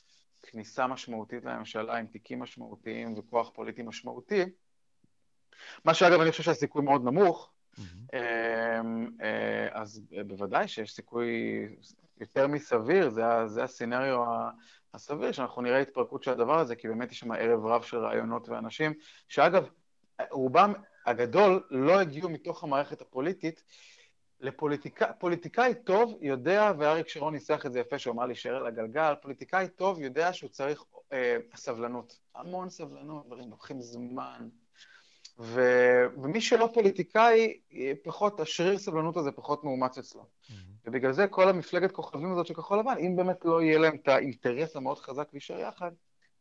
כניסה 0.42 0.86
משמעותית 0.86 1.44
לממשלה 1.44 1.96
עם 1.96 2.06
תיקים 2.06 2.42
משמעותיים 2.42 3.18
וכוח 3.18 3.50
פוליטי 3.54 3.82
משמעותי, 3.82 4.42
מה 5.84 5.94
שאגב 5.94 6.20
אני 6.20 6.30
חושב 6.30 6.42
שהסיכוי 6.42 6.82
מאוד 6.82 7.04
נמוך, 7.04 7.50
אה, 8.14 8.80
אז 9.72 10.02
בוודאי 10.26 10.68
שיש 10.68 10.92
סיכוי 10.92 11.28
יותר 12.20 12.46
מסביר, 12.46 13.10
זה, 13.10 13.22
זה 13.46 13.64
הסצנריו 13.64 14.24
הסביר, 14.94 15.32
שאנחנו 15.32 15.62
נראה 15.62 15.80
התפרקות 15.80 16.22
של 16.22 16.30
הדבר 16.30 16.58
הזה, 16.58 16.76
כי 16.76 16.88
באמת 16.88 17.12
יש 17.12 17.18
שם 17.18 17.32
ערב 17.32 17.66
רב 17.66 17.82
של 17.82 17.98
רעיונות 17.98 18.48
ואנשים, 18.48 18.92
שאגב, 19.28 19.68
רובם 20.30 20.72
הגדול 21.06 21.62
לא 21.70 22.00
הגיעו 22.00 22.28
מתוך 22.28 22.64
המערכת 22.64 23.00
הפוליטית, 23.00 23.62
לפוליטיקאי 24.40 25.74
טוב 25.84 26.18
יודע, 26.20 26.72
ואריק 26.78 27.08
שרון 27.08 27.34
ניסח 27.34 27.66
את 27.66 27.72
זה 27.72 27.80
יפה, 27.80 27.98
שהוא 27.98 28.14
אמר 28.14 28.26
לי 28.26 28.34
שער 28.34 28.56
על 28.56 28.66
הגלגל, 28.66 29.14
פוליטיקאי 29.22 29.68
טוב 29.68 30.00
יודע 30.00 30.32
שהוא 30.32 30.50
צריך 30.50 30.84
אה, 31.12 31.36
סבלנות. 31.54 32.18
המון 32.34 32.70
סבלנות, 32.70 33.26
דברים 33.26 33.50
לוקחים 33.50 33.80
זמן, 33.80 34.48
ו... 35.38 35.60
ומי 36.22 36.40
שלא 36.40 36.70
פוליטיקאי, 36.74 37.60
פחות, 38.04 38.40
השריר 38.40 38.78
סבלנות 38.78 39.16
הזה 39.16 39.32
פחות 39.32 39.64
מאומץ 39.64 39.98
אצלו. 39.98 40.22
Mm-hmm. 40.22 40.52
ובגלל 40.84 41.12
זה 41.12 41.26
כל 41.26 41.48
המפלגת 41.48 41.92
כוכבים 41.92 42.32
הזאת 42.32 42.46
של 42.46 42.54
כחול 42.54 42.78
לבן, 42.78 42.94
אם 42.98 43.16
באמת 43.16 43.44
לא 43.44 43.62
יהיה 43.62 43.78
להם 43.78 43.96
את 44.02 44.08
האינטרס 44.08 44.76
המאוד 44.76 44.98
חזק 44.98 45.28
להישאר 45.32 45.58
יחד, 45.58 45.90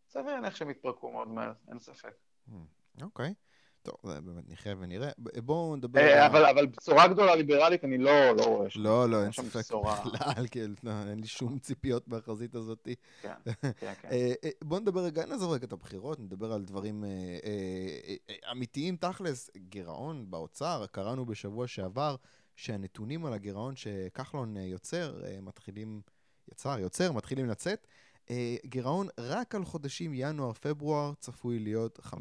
סביר 0.10 0.34
להניח 0.34 0.56
שהם 0.56 0.70
יתפרקו 0.70 1.12
מאוד 1.12 1.28
מהר, 1.28 1.52
אין 1.70 1.80
ספק. 1.80 2.14
Mm-hmm. 2.50 3.04
אוקיי. 3.04 3.30
Okay. 3.30 3.51
טוב, 3.84 3.96
זה 4.04 4.22
באמת 4.22 4.50
נחיה 4.50 4.76
ונראה. 4.80 5.10
בואו 5.18 5.76
נדבר... 5.76 6.00
אה, 6.00 6.26
אבל, 6.26 6.46
אבל 6.46 6.66
בשורה 6.66 7.08
גדולה 7.08 7.36
ליברלית 7.36 7.84
אני 7.84 7.98
לא, 7.98 8.36
לא 8.36 8.44
רואה. 8.44 8.68
לא, 8.76 9.10
לא, 9.10 9.24
אין 9.24 9.32
ספק 9.32 9.60
בשורה... 9.60 10.02
בכלל, 10.14 10.46
כן, 10.52 10.72
לא, 10.84 10.92
אין 11.10 11.20
לי 11.20 11.28
שום 11.28 11.60
ציפיות 11.60 12.08
מהחזית 12.08 12.56
הזאת. 12.56 12.88
כן, 13.22 13.34
כן, 13.44 13.72
כן. 13.80 14.10
אה, 14.12 14.34
אה, 14.44 14.50
בואו 14.64 14.80
נדבר 14.80 15.02
רגע, 15.02 15.26
נעזוב 15.26 15.52
רגע 15.52 15.66
את 15.66 15.72
הבחירות, 15.72 16.20
נדבר 16.20 16.54
על 16.54 16.64
דברים 16.66 17.04
אמיתיים 18.52 18.96
תכלס. 18.96 19.50
גירעון 19.58 20.32
באוצר, 20.32 20.86
קראנו 20.92 21.26
בשבוע 21.26 21.68
שעבר 21.68 22.16
שהנתונים 22.56 23.26
על 23.26 23.34
הגירעון 23.34 23.76
שכחלון 23.76 24.58
יוצר, 24.58 25.22
מתחילים, 25.42 26.02
יצר, 26.52 26.80
יוצר, 26.80 27.12
מתחילים 27.12 27.50
לצאת. 27.50 27.88
אה, 28.32 28.56
גירעון 28.66 29.08
רק 29.18 29.56
על 29.56 29.66
חודשים 29.66 30.12
ינואר-פברואר 30.14 31.14
צפוי 31.20 31.60
להיות 31.60 32.00
5.6 32.00 32.14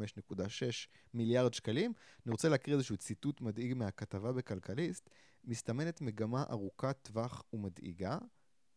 מיליארד 1.15 1.55
שקלים. 1.55 1.93
אני 2.27 2.33
רוצה 2.33 2.49
להקריא 2.49 2.77
איזשהו 2.77 2.97
ציטוט 2.97 3.41
מדאיג 3.41 3.75
מהכתבה 3.75 4.33
בכלכליסט. 4.33 5.11
מסתמנת 5.45 6.01
מגמה 6.01 6.45
ארוכת 6.51 6.97
טווח 7.03 7.43
ומדאיגה, 7.53 8.19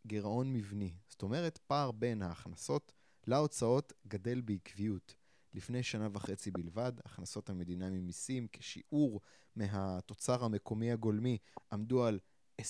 גירעון 0.08 0.54
מבני. 0.54 0.94
זאת 1.10 1.22
אומרת, 1.22 1.58
פער 1.58 1.92
בין 1.92 2.22
ההכנסות 2.22 2.94
להוצאות 3.28 3.94
גדל 4.08 4.42
בעקביות. 4.42 5.16
לפני 5.54 5.84
שנה 5.84 6.08
וחצי 6.14 6.52
בלבד, 6.52 6.94
הכנסות 7.06 7.50
המדינה 7.50 7.90
ממיסים 7.90 8.48
כשיעור 8.52 9.22
מהתוצר 9.56 10.44
המקומי 10.44 10.92
הגולמי 10.92 11.38
עמדו 11.72 12.06
על 12.06 12.20
27%, 12.62 12.66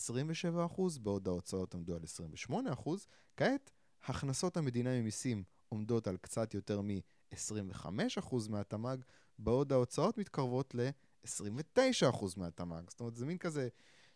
בעוד 1.01 1.27
ההוצאות 1.27 1.75
עמדו 1.75 1.95
על 1.95 2.01
28%. 2.49 2.89
כעת, 3.37 3.71
הכנסות 4.05 4.57
המדינה 4.57 4.99
ממיסים 4.99 5.43
עומדות 5.69 6.07
על 6.07 6.17
קצת 6.17 6.53
יותר 6.53 6.81
מ-25% 6.81 8.35
מהתמ"ג, 8.49 8.97
בעוד 9.39 9.71
ההוצאות 9.71 10.17
מתקרבות 10.17 10.75
ל-29% 10.75 12.25
מהתמ"ג. 12.37 12.89
זאת 12.89 12.99
אומרת, 12.99 13.15
זה 13.15 13.25
מין 13.25 13.37
כזה, 13.37 13.67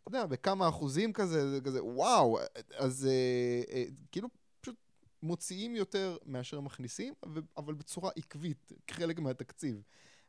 אתה 0.01 0.07
יודע, 0.07 0.25
בכמה 0.25 0.69
אחוזים 0.69 1.13
כזה, 1.13 1.51
זה 1.51 1.61
כזה, 1.61 1.83
וואו, 1.83 2.39
אז 2.77 3.05
אה, 3.05 3.75
אה, 3.75 3.83
כאילו 4.11 4.27
פשוט 4.61 4.75
מוציאים 5.23 5.75
יותר 5.75 6.17
מאשר 6.25 6.59
מכניסים, 6.59 7.13
אבל 7.57 7.73
בצורה 7.73 8.11
עקבית, 8.15 8.71
חלק 8.91 9.19
מהתקציב. 9.19 9.81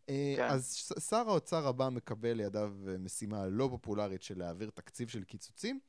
אה, 0.08 0.34
כן. 0.36 0.48
אז 0.48 0.92
שר 1.08 1.28
האוצר 1.28 1.68
הבא 1.68 1.88
מקבל 1.88 2.32
לידיו 2.32 2.72
משימה 2.98 3.46
לא 3.46 3.68
פופולרית 3.70 4.22
של 4.22 4.38
להעביר 4.38 4.70
תקציב 4.70 5.08
של 5.08 5.24
קיצוצים. 5.24 5.80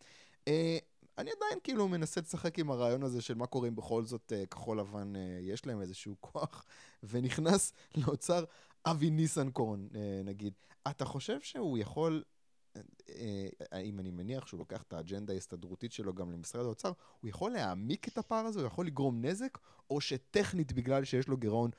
אה, 1.19 1.23
אני 1.23 1.31
עדיין 1.31 1.59
כאילו 1.63 1.87
מנסה 1.87 2.21
לשחק 2.21 2.59
עם 2.59 2.71
הרעיון 2.71 3.03
הזה 3.03 3.21
של 3.21 3.33
מה 3.33 3.47
קורה 3.47 3.67
אם 3.67 3.75
בכל 3.75 4.03
זאת 4.05 4.31
uh, 4.31 4.47
כחול 4.47 4.79
לבן 4.79 5.15
uh, 5.15 5.19
יש 5.41 5.65
להם 5.65 5.81
איזשהו 5.81 6.15
כוח, 6.31 6.65
ונכנס 7.03 7.73
לאוצר. 7.95 8.43
אבי 8.85 9.09
ניסנקורן, 9.09 9.87
uh, 9.91 9.95
נגיד. 10.25 10.53
אתה 10.87 11.05
חושב 11.05 11.41
שהוא 11.41 11.77
יכול 11.77 12.23
אם 13.75 13.99
אני 13.99 14.11
מניח 14.11 14.47
שהוא 14.47 14.57
לוקח 14.57 14.81
את 14.81 14.93
האג'נדה 14.93 15.33
ההסתדרותית 15.33 15.91
שלו 15.91 16.13
גם 16.13 16.31
למשרד 16.31 16.65
האוצר, 16.65 16.91
הוא 17.19 17.29
יכול 17.29 17.51
להעמיק 17.51 18.07
את 18.07 18.17
הפער 18.17 18.45
הזה, 18.45 18.59
הוא 18.59 18.67
יכול 18.67 18.87
לגרום 18.87 19.25
נזק, 19.25 19.57
או 19.89 20.01
שטכנית 20.01 20.73
בגלל 20.73 21.03
שיש 21.03 21.27
לו 21.27 21.37
גירעון, 21.37 21.71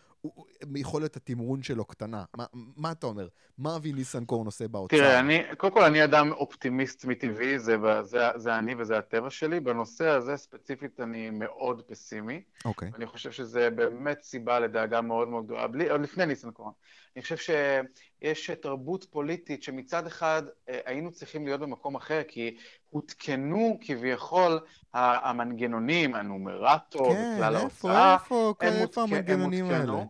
יכולת 0.74 1.16
התמרון 1.16 1.62
שלו 1.62 1.84
קטנה. 1.84 2.24
מה, 2.36 2.44
מה 2.54 2.92
אתה 2.92 3.06
אומר? 3.06 3.28
מה 3.58 3.76
אבי 3.76 3.92
ניסנקורן 3.92 4.46
עושה 4.46 4.68
באוצר? 4.68 4.96
תראה, 4.96 5.20
אני, 5.20 5.42
קודם 5.56 5.72
כל 5.72 5.84
אני 5.84 6.04
אדם 6.04 6.32
אופטימיסט 6.32 7.04
מטבעי, 7.04 7.58
זה, 7.58 7.76
זה, 8.02 8.18
זה 8.36 8.58
אני 8.58 8.74
וזה 8.78 8.98
הטבע 8.98 9.30
שלי. 9.30 9.60
בנושא 9.60 10.06
הזה 10.06 10.36
ספציפית 10.36 11.00
אני 11.00 11.30
מאוד 11.30 11.82
פסימי. 11.82 12.42
אוקיי. 12.64 12.88
Okay. 12.88 12.96
אני 12.96 13.06
חושב 13.06 13.30
שזה 13.30 13.70
באמת 13.70 14.22
סיבה 14.22 14.60
לדאגה 14.60 15.00
מאוד 15.00 15.28
מאוד 15.28 15.44
גדולה, 15.44 15.62
עוד 15.90 16.00
לפני 16.00 16.26
ניסנקורן. 16.26 16.72
אני 17.16 17.22
חושב 17.22 17.36
שיש 17.36 18.50
תרבות 18.50 19.06
פוליטית 19.10 19.62
שמצד 19.62 20.06
אחד 20.06 20.42
אה, 20.68 20.80
היינו 20.84 21.12
צריכים 21.12 21.44
להיות 21.44 21.60
במקום 21.60 21.94
אחר, 21.94 22.22
כי 22.28 22.56
הותקנו 22.90 23.78
כביכול 23.80 24.60
המנגנונים, 24.94 26.14
הנומרטור 26.14 27.14
כן, 27.14 27.32
וכלל 27.34 27.56
ההוצאה. 27.56 28.16
כן, 28.18 28.24
איפה, 28.24 28.54
איפה, 28.60 28.82
איפה 28.82 29.02
המנגנונים 29.02 29.70
האלה? 29.70 30.04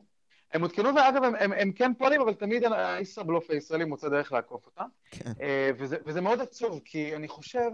הם 0.52 0.62
הותקנו, 0.62 0.94
ואגב, 0.94 1.24
הם, 1.24 1.34
הם, 1.38 1.52
הם 1.52 1.72
כן 1.72 1.92
פועלים, 1.98 2.20
אבל 2.20 2.34
תמיד 2.34 2.64
הישראבלוף 2.72 3.50
הישראלי 3.50 3.84
מוצא 3.84 4.08
דרך 4.08 4.32
לעקוף 4.32 4.66
אותם. 4.66 4.84
כן. 5.10 5.32
אה, 5.40 5.70
וזה, 5.78 5.96
וזה 6.06 6.20
מאוד 6.20 6.40
עצוב, 6.40 6.80
כי 6.84 7.16
אני 7.16 7.28
חושב 7.28 7.70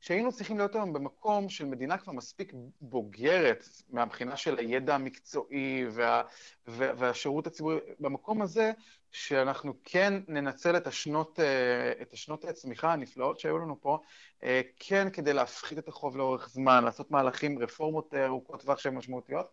שהיינו 0.00 0.32
צריכים 0.32 0.58
להיות 0.58 0.74
היום 0.74 0.92
במקום 0.92 1.48
של 1.48 1.64
מדינה 1.64 1.98
כבר 1.98 2.12
מספיק 2.12 2.52
בוגרת 2.80 3.68
מהבחינה 3.90 4.36
של 4.36 4.58
הידע 4.58 4.94
המקצועי 4.94 5.86
וה, 5.90 6.22
והשירות 6.66 7.46
הציבורי, 7.46 7.78
במקום 8.00 8.42
הזה 8.42 8.72
שאנחנו 9.12 9.74
כן 9.84 10.14
ננצל 10.28 10.76
את 10.76 10.86
השנות, 10.86 11.40
אה, 11.40 12.02
את 12.02 12.12
השנות 12.12 12.44
הצמיחה 12.44 12.92
הנפלאות 12.92 13.40
שהיו 13.40 13.58
לנו 13.58 13.80
פה, 13.80 13.98
אה, 14.42 14.60
כן 14.76 15.10
כדי 15.10 15.32
להפחית 15.32 15.78
את 15.78 15.88
החוב 15.88 16.16
לאורך 16.16 16.48
זמן, 16.48 16.84
לעשות 16.84 17.10
מהלכים, 17.10 17.58
רפורמות 17.58 18.14
ארוכות 18.14 18.60
טווח 18.60 18.78
שהן 18.78 18.94
משמעותיות. 18.94 19.50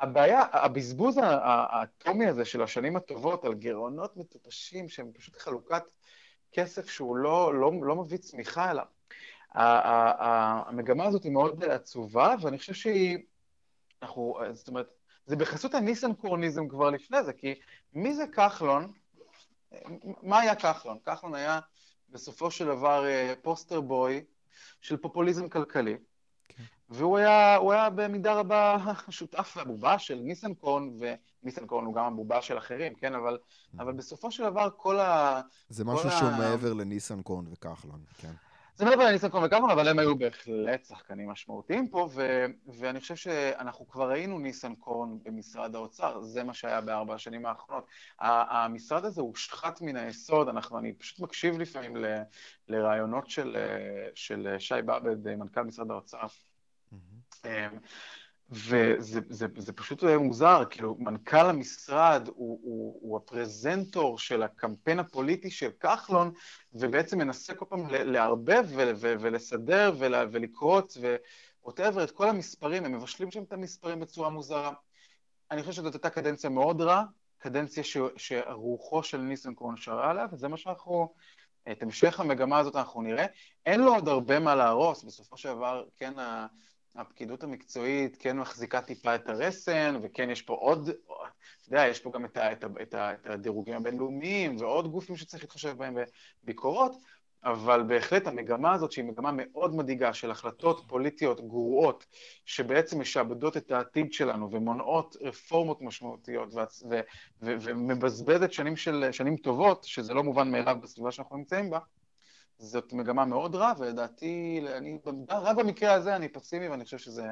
הבעיה, 0.00 0.42
הבזבוז 0.52 1.18
האטומי 1.22 2.26
הזה 2.26 2.44
של 2.44 2.62
השנים 2.62 2.96
הטובות 2.96 3.44
על 3.44 3.54
גירעונות 3.54 4.16
מטופשים 4.16 4.88
שהם 4.88 5.12
פשוט 5.12 5.36
חלוקת 5.36 5.82
כסף 6.52 6.88
שהוא 6.88 7.16
לא, 7.16 7.54
לא, 7.54 7.72
לא 7.82 7.96
מביא 7.96 8.18
צמיחה 8.18 8.70
אליו. 8.70 8.84
המגמה 9.54 11.04
הזאת 11.04 11.24
היא 11.24 11.32
מאוד 11.32 11.64
עצובה, 11.64 12.34
ואני 12.40 12.58
חושב 12.58 12.74
שהיא, 12.74 13.18
אנחנו, 14.02 14.38
זאת 14.52 14.68
אומרת, 14.68 14.86
זה 15.26 15.36
בחסות 15.36 15.74
הניסנקורניזם 15.74 16.68
כבר 16.68 16.90
לפני 16.90 17.24
זה, 17.24 17.32
כי 17.32 17.54
מי 17.94 18.14
זה 18.14 18.24
כחלון? 18.26 18.92
מה 20.22 20.40
היה 20.40 20.54
כחלון? 20.54 20.98
כחלון 21.04 21.34
היה 21.34 21.60
בסופו 22.08 22.50
של 22.50 22.66
דבר 22.66 23.06
אה, 23.06 23.34
פוסטר 23.42 23.80
בוי 23.80 24.24
של 24.80 24.96
פופוליזם 24.96 25.48
כלכלי, 25.48 25.96
כן. 26.48 26.62
והוא 26.88 27.18
היה, 27.18 27.58
היה 27.70 27.90
במידה 27.90 28.34
רבה 28.34 28.76
שותף 29.10 29.54
והבובה 29.56 29.98
של 29.98 30.14
ניסנקורן, 30.14 30.90
וניסנקורן 31.42 31.84
הוא 31.84 31.94
גם 31.94 32.04
הבובה 32.04 32.42
של 32.42 32.58
אחרים, 32.58 32.94
כן? 32.94 33.14
אבל, 33.14 33.38
mm. 33.38 33.82
אבל 33.82 33.92
בסופו 33.92 34.30
של 34.30 34.42
דבר 34.50 34.68
כל 34.76 35.00
ה... 35.00 35.40
זה 35.68 35.84
משהו 35.84 36.10
שהוא 36.10 36.28
ה... 36.28 36.38
מעבר 36.38 36.72
לניסנקורן 36.72 37.44
וכחלון, 37.52 38.00
כן. 38.18 38.32
זה 38.74 38.84
מדבר 38.84 39.02
על 39.02 39.12
ניסנקורן 39.12 39.44
וקרמן, 39.44 39.70
אבל 39.70 39.88
הם 39.88 39.98
היו 39.98 40.18
בהחלט 40.18 40.84
שחקנים 40.84 41.28
משמעותיים 41.30 41.88
פה, 41.88 42.08
ו- 42.14 42.46
ואני 42.78 43.00
חושב 43.00 43.16
שאנחנו 43.16 43.88
כבר 43.88 44.10
ראינו 44.10 44.38
ניסנקורן 44.38 45.18
במשרד 45.22 45.74
האוצר, 45.74 46.20
זה 46.20 46.44
מה 46.44 46.54
שהיה 46.54 46.80
בארבע 46.80 47.14
השנים 47.14 47.46
האחרונות. 47.46 47.86
המשרד 48.20 49.04
הזה 49.04 49.20
הושחת 49.20 49.80
מן 49.80 49.96
היסוד, 49.96 50.48
אנחנו, 50.48 50.78
אני 50.78 50.92
פשוט 50.92 51.20
מקשיב 51.20 51.58
לפעמים 51.58 51.96
ל- 51.96 52.22
לרעיונות 52.68 53.30
של, 53.30 53.56
של 54.14 54.56
שי 54.58 54.82
באבד, 54.84 55.34
מנכ"ל 55.36 55.62
משרד 55.62 55.90
האוצר. 55.90 56.26
Mm-hmm. 56.92 57.46
וזה 58.52 59.20
זה, 59.28 59.46
זה 59.56 59.72
פשוט 59.72 60.04
מוזר, 60.04 60.62
כאילו, 60.70 60.96
מנכ"ל 60.98 61.46
המשרד 61.46 62.28
הוא, 62.28 62.60
הוא, 62.62 62.98
הוא 63.02 63.16
הפרזנטור 63.16 64.18
של 64.18 64.42
הקמפיין 64.42 64.98
הפוליטי 64.98 65.50
של 65.50 65.70
כחלון, 65.80 66.32
ובעצם 66.72 67.18
מנסה 67.18 67.54
כל 67.54 67.64
פעם 67.68 67.86
לערבב 67.90 68.64
ולסדר 69.00 69.92
ולקרוץ 69.98 70.98
ווטאבר 71.64 72.04
את 72.04 72.10
כל 72.10 72.28
המספרים, 72.28 72.84
הם 72.84 72.92
מבשלים 72.92 73.30
שם 73.30 73.42
את 73.42 73.52
המספרים 73.52 74.00
בצורה 74.00 74.30
מוזרה. 74.30 74.72
אני 75.50 75.62
חושב 75.62 75.72
שזאת 75.72 75.94
הייתה 75.94 76.10
קדנציה 76.10 76.50
מאוד 76.50 76.80
רעה, 76.80 77.04
קדנציה 77.38 77.84
ש, 77.84 77.96
שרוחו 78.16 79.02
של 79.02 79.18
ניסנקורן 79.18 79.76
שרה 79.76 80.10
עליה, 80.10 80.26
וזה 80.32 80.48
מה 80.48 80.56
שאנחנו, 80.56 81.14
את 81.72 81.82
המשך 81.82 82.20
המגמה 82.20 82.58
הזאת 82.58 82.76
אנחנו 82.76 83.02
נראה. 83.02 83.26
אין 83.66 83.80
לו 83.80 83.94
עוד 83.94 84.08
הרבה 84.08 84.38
מה 84.38 84.54
להרוס, 84.54 85.04
בסופו 85.04 85.36
של 85.36 85.48
דבר, 85.48 85.84
כן, 85.96 86.12
הפקידות 86.96 87.42
המקצועית 87.42 88.16
כן 88.20 88.38
מחזיקה 88.38 88.80
טיפה 88.80 89.14
את 89.14 89.28
הרסן, 89.28 89.96
וכן 90.02 90.30
יש 90.30 90.42
פה 90.42 90.54
עוד, 90.54 90.88
אתה 90.88 91.68
יודע, 91.68 91.86
יש 91.86 92.00
פה 92.00 92.10
גם 92.14 92.24
את, 92.24 92.36
ה, 92.36 92.52
את, 92.52 92.64
ה, 92.64 92.66
את, 92.82 92.94
ה, 92.94 93.14
את 93.14 93.26
הדירוגים 93.26 93.74
הבינלאומיים 93.74 94.56
ועוד 94.56 94.90
גופים 94.90 95.16
שצריך 95.16 95.42
להתחשב 95.42 95.76
בהם 95.76 95.96
בביקורות, 96.44 96.92
אבל 97.44 97.82
בהחלט 97.82 98.26
המגמה 98.26 98.72
הזאת, 98.72 98.92
שהיא 98.92 99.04
מגמה 99.04 99.30
מאוד 99.32 99.74
מדאיגה 99.74 100.14
של 100.14 100.30
החלטות 100.30 100.84
פוליטיות 100.86 101.40
גרועות, 101.40 102.06
שבעצם 102.44 103.00
משעבדות 103.00 103.56
את 103.56 103.70
העתיד 103.70 104.12
שלנו 104.12 104.50
ומונעות 104.50 105.16
רפורמות 105.20 105.82
משמעותיות 105.82 106.54
ו- 106.54 106.88
ו- 106.90 107.00
ו- 107.42 107.56
ומבזבזת 107.60 108.52
שנים, 108.52 108.76
של, 108.76 109.08
שנים 109.12 109.36
טובות, 109.36 109.84
שזה 109.84 110.14
לא 110.14 110.22
מובן 110.22 110.50
מאליו 110.50 110.76
בסביבה 110.82 111.12
שאנחנו 111.12 111.36
נמצאים 111.36 111.70
בה, 111.70 111.78
זאת 112.62 112.92
מגמה 112.92 113.24
מאוד 113.24 113.54
רע, 113.54 113.72
ולדעתי, 113.78 114.64
אני, 114.76 114.98
רק 115.28 115.56
במקרה 115.56 115.92
הזה 115.92 116.16
אני 116.16 116.28
פסימי, 116.28 116.68
ואני 116.68 116.84
חושב 116.84 116.98
שזה, 116.98 117.26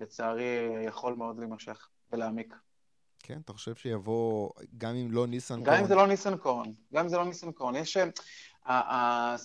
לצערי, 0.00 0.56
יכול 0.86 1.14
מאוד 1.14 1.38
להימשך 1.38 1.88
ולהעמיק. 2.12 2.54
כן, 3.18 3.40
אתה 3.44 3.52
חושב 3.52 3.74
שיבוא, 3.74 4.50
גם 4.78 4.94
אם 4.94 5.12
לא 5.12 5.26
ניסנקורן... 5.26 5.66
גם 5.66 5.80
אם 5.80 5.86
זה 5.86 5.94
לא 5.94 6.06
ניסנקורן, 6.06 6.72
גם 6.94 7.04
אם 7.04 7.08
זה 7.08 7.16
לא 7.16 7.24
ניסנקורן. 7.24 7.76
יש... 7.76 7.96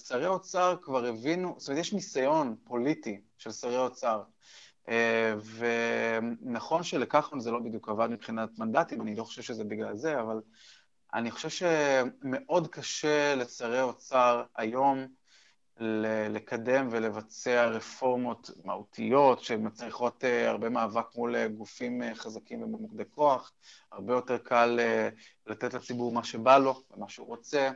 שרי 0.07 0.25
האוצר 0.25 0.75
כבר 0.81 1.05
הבינו, 1.05 1.55
זאת 1.57 1.69
אומרת, 1.69 1.81
יש 1.81 1.93
ניסיון 1.93 2.55
פוליטי 2.63 3.21
של 3.37 3.51
שרי 3.51 3.75
האוצר. 3.75 4.23
אה, 4.89 5.33
ונכון 6.41 6.83
שלכחלון 6.83 7.39
זה 7.39 7.51
לא 7.51 7.59
בדיוק 7.59 7.89
עבד 7.89 8.07
מבחינת 8.09 8.59
מנדטים, 8.59 9.01
אני 9.01 9.15
לא 9.15 9.23
חושב 9.23 9.41
שזה 9.41 9.63
בגלל 9.63 9.97
זה, 9.97 10.21
אבל 10.21 10.41
אני 11.13 11.31
חושב 11.31 11.49
שמאוד 11.49 12.67
קשה 12.67 13.35
לשרי 13.35 13.81
אוצר 13.81 14.43
היום 14.55 15.07
לקדם 16.29 16.87
ולבצע 16.91 17.65
רפורמות 17.65 18.49
מהותיות 18.63 19.43
שמצריכות 19.43 20.23
אה, 20.23 20.49
הרבה 20.49 20.69
מאבק 20.69 21.15
מול 21.15 21.35
אה, 21.35 21.47
גופים 21.47 22.03
אה, 22.03 22.15
חזקים 22.15 22.63
ובמוקדי 22.63 23.03
כוח. 23.09 23.51
הרבה 23.91 24.13
יותר 24.13 24.37
קל 24.37 24.79
לתת 25.47 25.73
לציבור 25.73 26.11
מה 26.11 26.23
שבא 26.23 26.57
לו 26.57 26.81
ומה 26.91 27.09
שהוא 27.09 27.27
רוצה, 27.27 27.71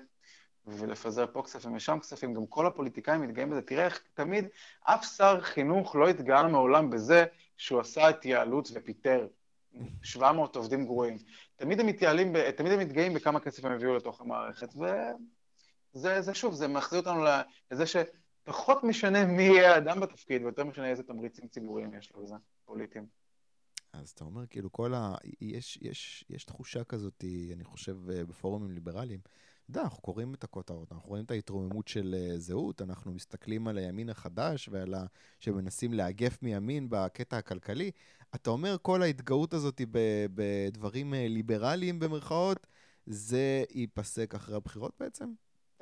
ולפזר 0.65 1.25
פה 1.33 1.41
כספים 1.41 1.75
ושם 1.75 1.99
כספים. 1.99 2.33
גם 2.33 2.45
כל 2.47 2.67
הפוליטיקאים 2.67 3.21
מתגאים 3.21 3.49
בזה. 3.49 3.61
תראה 3.61 3.85
איך 3.85 4.01
תמיד 4.13 4.45
אף 4.83 5.05
שר 5.05 5.41
חינוך 5.41 5.95
לא 5.95 6.09
התגאה 6.09 6.47
מעולם 6.47 6.89
בזה 6.89 7.25
שהוא 7.57 7.79
עשה 7.79 8.07
התייעלות 8.07 8.69
ופיטר 8.73 9.27
700 10.03 10.55
עובדים 10.55 10.85
גרועים. 10.85 11.17
תמיד 11.55 11.79
הם 11.79 11.87
מתייעלים, 11.87 12.33
תמיד 12.57 12.71
הם 12.71 12.79
מתגאים 12.79 13.13
בכמה 13.13 13.39
כסף 13.39 13.65
הם 13.65 13.71
הביאו 13.71 13.95
לתוך 13.95 14.21
המערכת, 14.21 14.69
וזה 14.75 15.11
זה 15.97 16.33
שוב, 16.33 16.53
זה 16.53 16.67
מחזיר 16.67 16.99
אותנו 16.99 17.23
לזה 17.71 17.83
שפחות 17.85 18.83
משנה 18.83 19.25
מי 19.25 19.43
יהיה 19.43 19.73
האדם 19.73 19.99
בתפקיד, 19.99 20.41
ויותר 20.43 20.63
משנה 20.63 20.89
איזה 20.89 21.03
תמריצים 21.03 21.47
ציבוריים 21.47 21.93
יש 21.93 22.11
לו 22.15 22.23
לזה, 22.23 22.35
פוליטיים. 22.65 23.05
אז 23.93 24.09
אתה 24.09 24.23
אומר, 24.23 24.45
כאילו, 24.45 24.71
כל 24.71 24.93
ה... 24.93 25.15
יש, 25.41 25.79
יש, 25.81 26.25
יש 26.29 26.43
תחושה 26.43 26.83
כזאת, 26.83 27.23
אני 27.53 27.63
חושב, 27.63 28.09
אה, 28.09 28.25
בפורומים 28.25 28.71
ליברליים. 28.71 29.19
אתה 29.69 29.71
יודע, 29.71 29.81
אנחנו 29.81 30.01
קוראים 30.01 30.33
את 30.33 30.43
הכותרות, 30.43 30.91
אנחנו 30.91 31.09
רואים 31.09 31.25
את 31.25 31.31
ההתרוממות 31.31 31.87
של 31.87 32.15
uh, 32.15 32.37
זהות, 32.37 32.81
אנחנו 32.81 33.13
מסתכלים 33.13 33.67
על 33.67 33.77
הימין 33.77 34.09
החדש 34.09 34.69
ועל 34.71 34.93
ה... 34.93 35.05
שמנסים 35.39 35.93
לאגף 35.93 36.43
מימין 36.43 36.89
בקטע 36.89 37.37
הכלכלי. 37.37 37.91
אתה 38.35 38.49
אומר, 38.49 38.77
כל 38.81 39.01
ההתגאות 39.01 39.53
הזאת 39.53 39.81
בדברים 40.33 41.13
uh, 41.13 41.17
ליברליים 41.17 41.99
במרכאות, 41.99 42.67
זה 43.05 43.63
ייפסק 43.71 44.35
אחרי 44.35 44.55
הבחירות 44.55 44.93
בעצם? 44.99 45.33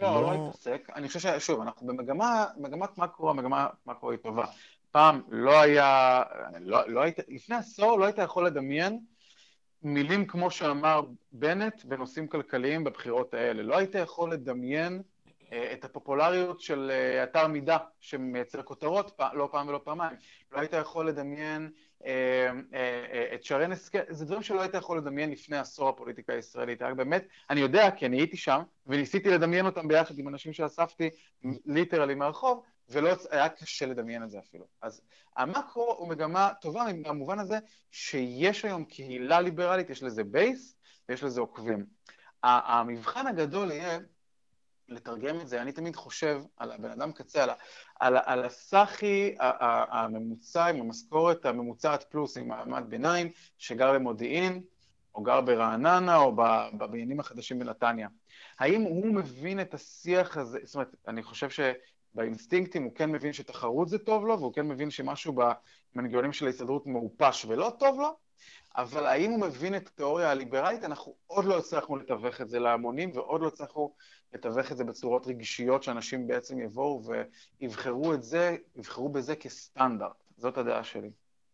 לא, 0.01 0.13
לא, 0.13 0.21
לא 0.21 0.45
ייפסק. 0.45 0.89
אני 0.95 1.07
חושב 1.07 1.19
ששוב, 1.19 1.61
אנחנו 1.61 1.87
במגמה, 1.87 2.45
מגמת 2.57 2.97
מקרו, 2.97 3.29
המגמה 3.29 3.67
מקרו 3.85 4.11
היא 4.11 4.19
טובה. 4.19 4.45
פעם 4.91 5.21
לא 5.29 5.61
היה, 5.61 6.23
לא, 6.59 6.89
לא 6.89 7.01
היית, 7.01 7.19
לפני 7.27 7.55
עשור 7.55 7.99
לא 7.99 8.05
היית 8.05 8.17
יכול 8.17 8.45
לדמיין 8.45 8.99
מילים 9.83 10.25
כמו 10.25 10.51
שאמר 10.51 11.01
בנט 11.31 11.85
בנושאים 11.85 12.27
כלכליים 12.27 12.83
בבחירות 12.83 13.33
האלה. 13.33 13.63
לא 13.63 13.77
היית 13.77 13.95
יכול 13.95 14.31
לדמיין 14.33 15.01
אה, 15.51 15.73
את 15.73 15.85
הפופולריות 15.85 16.61
של 16.61 16.91
אה, 16.91 17.23
אתר 17.23 17.47
מידה 17.47 17.77
שמייצר 17.99 18.63
כותרות 18.63 19.19
לא 19.33 19.49
פעם 19.51 19.67
ולא 19.67 19.81
פעמיים. 19.83 20.17
לא 20.51 20.59
היית 20.59 20.73
יכול 20.73 21.07
לדמיין 21.07 21.71
את 23.33 23.43
שרן 23.43 23.71
השכל, 23.71 23.99
זה 24.09 24.25
דברים 24.25 24.41
שלא 24.41 24.61
היית 24.61 24.73
יכול 24.73 24.97
לדמיין 24.97 25.31
לפני 25.31 25.57
עשור 25.57 25.89
הפוליטיקה 25.89 26.33
הישראלית. 26.33 26.81
רק 26.81 26.93
באמת, 26.93 27.27
אני 27.49 27.59
יודע, 27.59 27.91
כי 27.91 28.05
אני 28.05 28.17
הייתי 28.17 28.37
שם, 28.37 28.61
וניסיתי 28.87 29.29
לדמיין 29.29 29.65
אותם 29.65 29.87
ביחד 29.87 30.19
עם 30.19 30.27
אנשים 30.27 30.53
שאספתי 30.53 31.09
literally 31.65 32.15
מהרחוב, 32.15 32.63
ולא 32.89 33.09
היה 33.31 33.49
קשה 33.49 33.85
לדמיין 33.85 34.23
את 34.23 34.29
זה 34.29 34.39
אפילו. 34.39 34.65
אז 34.81 35.01
המקרו 35.35 35.95
הוא 35.97 36.07
מגמה 36.07 36.49
טובה 36.61 36.83
במובן 37.03 37.39
הזה 37.39 37.59
שיש 37.91 38.65
היום 38.65 38.85
קהילה 38.85 39.41
ליברלית, 39.41 39.89
יש 39.89 40.03
לזה 40.03 40.23
base 40.23 40.77
ויש 41.09 41.23
לזה 41.23 41.41
עוקבים. 41.41 41.85
המבחן 42.43 43.27
הגדול 43.27 43.71
יהיה 43.71 43.99
לתרגם 44.89 45.41
את 45.41 45.47
זה, 45.47 45.61
אני 45.61 45.71
תמיד 45.71 45.95
חושב 45.95 46.41
על 46.57 46.71
הבן 46.71 46.91
אדם 46.91 47.11
קצה, 47.11 47.43
על, 47.43 47.49
על, 47.99 48.17
על 48.25 48.45
הסאחי 48.45 49.35
הממוצע 49.39 50.65
עם 50.65 50.81
המשכורת 50.81 51.45
הממוצעת 51.45 52.03
פלוס 52.03 52.37
עם 52.37 52.47
מעמד 52.47 52.83
ביניים, 52.89 53.31
שגר 53.57 53.93
במודיעין, 53.93 54.63
או 55.15 55.23
גר 55.23 55.41
ברעננה, 55.41 56.17
או 56.17 56.35
בבניינים 56.77 57.19
החדשים 57.19 57.59
בנתניה. 57.59 58.07
האם 58.59 58.81
הוא 58.81 59.15
מבין 59.15 59.61
את 59.61 59.73
השיח 59.73 60.37
הזה, 60.37 60.59
זאת 60.63 60.75
אומרת, 60.75 60.95
אני 61.07 61.23
חושב 61.23 61.49
ש... 61.49 61.59
באינסטינקטים 62.15 62.83
הוא 62.83 62.95
כן 62.95 63.11
מבין 63.11 63.33
שתחרות 63.33 63.89
זה 63.89 63.97
טוב 63.97 64.25
לו, 64.25 64.39
והוא 64.39 64.53
כן 64.53 64.67
מבין 64.67 64.89
שמשהו 64.89 65.35
במנגנונים 65.95 66.33
של 66.33 66.45
ההסתדרות 66.45 66.87
מעופש 66.87 67.45
ולא 67.45 67.71
טוב 67.79 67.99
לו, 67.99 68.17
אבל 68.77 69.05
האם 69.05 69.31
הוא 69.31 69.39
מבין 69.39 69.75
את 69.75 69.87
התיאוריה 69.87 70.31
הליברלית? 70.31 70.83
אנחנו 70.83 71.15
עוד 71.27 71.45
לא 71.45 71.57
הצלחנו 71.57 71.95
לתווך 71.97 72.41
את 72.41 72.49
זה 72.49 72.59
להמונים, 72.59 73.11
ועוד 73.13 73.41
לא 73.41 73.47
הצלחנו 73.47 73.95
לתווך 74.33 74.71
את 74.71 74.77
זה 74.77 74.83
בצורות 74.83 75.27
רגשיות, 75.27 75.83
שאנשים 75.83 76.27
בעצם 76.27 76.59
יבואו 76.59 77.03
ויבחרו 77.61 78.13
את 78.13 78.23
זה, 78.23 78.57
יבחרו 78.75 79.09
בזה 79.09 79.35
כסטנדרט. 79.35 80.23
זאת 80.37 80.57
הדעה 80.57 80.83
שלי. 80.83 81.11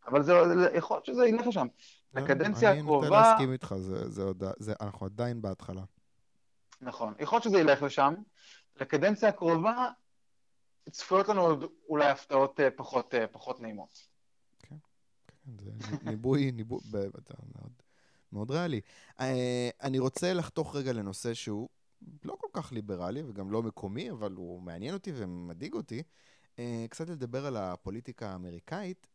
אבל 0.07 0.23
זה, 0.23 0.33
יכול 0.73 0.97
להיות 0.97 1.05
שזה 1.05 1.25
ילך 1.25 1.47
לשם. 1.47 1.67
לקדנציה 2.13 2.71
הקרובה... 2.71 3.07
אני 3.07 3.15
נוטה 3.15 3.29
להסכים 3.29 3.53
איתך, 3.53 3.75
זה, 3.77 4.09
זה 4.09 4.23
עוד, 4.23 4.43
זה, 4.59 4.73
אנחנו 4.81 5.05
עדיין 5.05 5.41
בהתחלה. 5.41 5.81
נכון. 6.81 7.13
יכול 7.19 7.35
להיות 7.35 7.43
שזה 7.43 7.59
ילך 7.59 7.83
לשם. 7.83 8.13
לקדנציה 8.75 9.29
הקרובה 9.29 9.87
צפויות 10.91 11.27
לנו 11.27 11.57
אולי 11.89 12.09
הפתעות 12.09 12.59
אה, 12.59 12.71
פחות, 12.71 13.15
אה, 13.15 13.27
פחות 13.27 13.59
נעימות. 13.59 14.10
כן, 15.45 15.51
זה 15.79 15.97
ניבוי, 16.03 16.51
ניבוי, 16.51 16.79
מאוד, 17.55 17.71
מאוד 18.31 18.51
ריאלי. 18.51 18.81
אה, 19.19 19.69
אני 19.81 19.99
רוצה 19.99 20.33
לחתוך 20.33 20.75
רגע 20.75 20.93
לנושא 20.93 21.33
שהוא 21.33 21.69
לא 22.23 22.35
כל 22.39 22.47
כך 22.53 22.71
ליברלי 22.71 23.23
וגם 23.23 23.51
לא 23.51 23.63
מקומי, 23.63 24.11
אבל 24.11 24.31
הוא 24.31 24.61
מעניין 24.61 24.93
אותי 24.93 25.11
ומדאיג 25.15 25.73
אותי. 25.73 26.03
קצת 26.89 27.09
לדבר 27.09 27.45
על 27.45 27.57
הפוליטיקה 27.57 28.29
האמריקאית. 28.29 29.07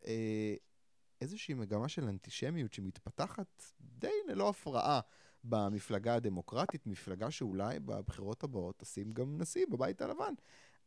איזושהי 1.21 1.53
מגמה 1.53 1.87
של 1.87 2.03
אנטישמיות 2.03 2.73
שמתפתחת 2.73 3.63
די 3.81 4.11
ללא 4.27 4.49
הפרעה 4.49 4.99
במפלגה 5.43 6.15
הדמוקרטית, 6.15 6.87
מפלגה 6.87 7.31
שאולי 7.31 7.79
בבחירות 7.79 8.43
הבאות 8.43 8.79
תשים 8.79 9.13
גם 9.13 9.37
נשיא 9.37 9.65
בבית 9.69 10.01
הלבן. 10.01 10.33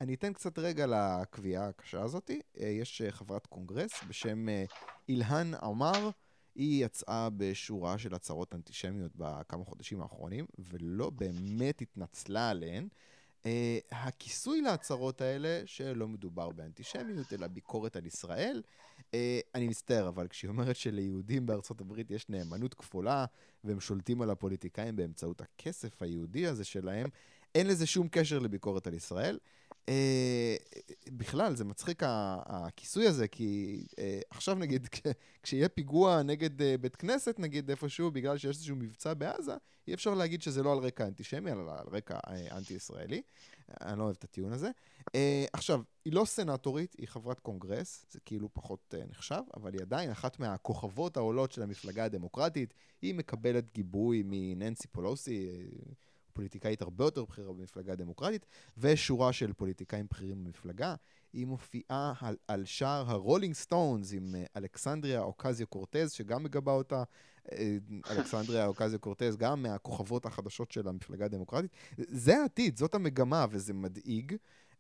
אני 0.00 0.14
אתן 0.14 0.32
קצת 0.32 0.58
רגע 0.58 0.86
לקביעה 0.86 1.68
הקשה 1.68 2.02
הזאת. 2.02 2.30
אה, 2.60 2.68
יש 2.68 3.02
אה, 3.02 3.12
חברת 3.12 3.46
קונגרס 3.46 3.90
בשם 4.08 4.48
אה, 4.48 4.64
אילהן 5.08 5.54
עמר. 5.54 6.10
היא 6.54 6.84
יצאה 6.84 7.28
בשורה 7.36 7.98
של 7.98 8.14
הצהרות 8.14 8.54
אנטישמיות 8.54 9.12
בכמה 9.16 9.64
חודשים 9.64 10.00
האחרונים, 10.00 10.46
ולא 10.58 11.10
באמת 11.10 11.80
התנצלה 11.80 12.50
עליהן. 12.50 12.88
Uh, 13.42 13.46
הכיסוי 13.92 14.60
להצהרות 14.60 15.20
האלה, 15.20 15.62
שלא 15.66 16.08
מדובר 16.08 16.50
באנטישמיות, 16.50 17.32
אלא 17.32 17.46
ביקורת 17.46 17.96
על 17.96 18.06
ישראל, 18.06 18.62
uh, 18.98 19.14
אני 19.54 19.68
מצטער, 19.68 20.08
אבל 20.08 20.28
כשהיא 20.28 20.48
אומרת 20.48 20.76
שליהודים 20.76 21.46
בארצות 21.46 21.80
הברית 21.80 22.10
יש 22.10 22.28
נאמנות 22.28 22.74
כפולה, 22.74 23.24
והם 23.64 23.80
שולטים 23.80 24.22
על 24.22 24.30
הפוליטיקאים 24.30 24.96
באמצעות 24.96 25.40
הכסף 25.40 26.02
היהודי 26.02 26.46
הזה 26.46 26.64
שלהם, 26.64 27.08
אין 27.54 27.66
לזה 27.66 27.86
שום 27.86 28.08
קשר 28.08 28.38
לביקורת 28.38 28.86
על 28.86 28.94
ישראל. 28.94 29.38
אה, 29.88 30.56
בכלל, 31.10 31.56
זה 31.56 31.64
מצחיק 31.64 32.02
הכיסוי 32.46 33.06
הזה, 33.06 33.28
כי 33.28 33.80
אה, 33.98 34.20
עכשיו 34.30 34.54
נגיד, 34.54 34.88
כשיהיה 35.42 35.68
פיגוע 35.68 36.22
נגד 36.22 36.62
אה, 36.62 36.78
בית 36.80 36.96
כנסת, 36.96 37.38
נגיד 37.38 37.70
איפשהו, 37.70 38.10
בגלל 38.10 38.38
שיש 38.38 38.56
איזשהו 38.56 38.76
מבצע 38.76 39.14
בעזה, 39.14 39.54
אי 39.88 39.94
אפשר 39.94 40.14
להגיד 40.14 40.42
שזה 40.42 40.62
לא 40.62 40.72
על 40.72 40.78
רקע 40.78 41.06
אנטישמי, 41.06 41.52
אלא 41.52 41.60
על 41.78 41.86
רקע 41.92 42.18
אנטי-ישראלי. 42.50 43.22
אני 43.80 43.98
לא 43.98 44.04
אוהב 44.04 44.16
את 44.18 44.24
הטיעון 44.24 44.52
הזה. 44.52 44.70
עכשיו, 45.52 45.82
היא 46.04 46.12
לא 46.12 46.24
סנטורית, 46.24 46.94
היא 46.98 47.08
חברת 47.08 47.40
קונגרס, 47.40 48.04
זה 48.10 48.20
כאילו 48.20 48.48
פחות 48.52 48.94
נחשב, 49.10 49.42
אבל 49.56 49.72
היא 49.72 49.80
עדיין 49.82 50.10
אחת 50.10 50.38
מהכוכבות 50.38 51.16
העולות 51.16 51.52
של 51.52 51.62
המפלגה 51.62 52.04
הדמוקרטית. 52.04 52.74
היא 53.02 53.14
מקבלת 53.14 53.72
גיבוי 53.74 54.22
מננסי 54.26 54.88
פלוסי. 54.88 55.50
פוליטיקאית 56.32 56.82
הרבה 56.82 57.04
יותר 57.04 57.24
בכירה 57.24 57.52
במפלגה 57.52 57.92
הדמוקרטית, 57.92 58.46
ושורה 58.78 59.32
של 59.32 59.52
פוליטיקאים 59.52 60.06
בכירים 60.10 60.44
במפלגה. 60.44 60.94
היא 61.32 61.46
מופיעה 61.46 62.12
על, 62.20 62.36
על 62.48 62.64
שער 62.64 63.10
ה 63.10 63.16
Rolling 63.16 63.54
Stones 63.54 64.12
עם 64.12 64.34
אה, 64.34 64.44
אלכסנדריה 64.56 65.20
אוקסיו 65.20 65.66
קורטז, 65.66 66.12
שגם 66.12 66.42
מגבה 66.42 66.72
אותה. 66.72 67.02
אה, 67.52 67.76
אלכסנדריה 68.10 68.66
אוקזיו 68.66 68.98
קורטז, 68.98 69.36
גם 69.36 69.62
מהכוכבות 69.62 70.26
החדשות 70.26 70.72
של 70.72 70.88
המפלגה 70.88 71.24
הדמוקרטית. 71.24 71.70
זה 71.96 72.36
העתיד, 72.36 72.76
זאת 72.76 72.94
המגמה, 72.94 73.46
וזה 73.50 73.72
מדאיג. 73.72 74.36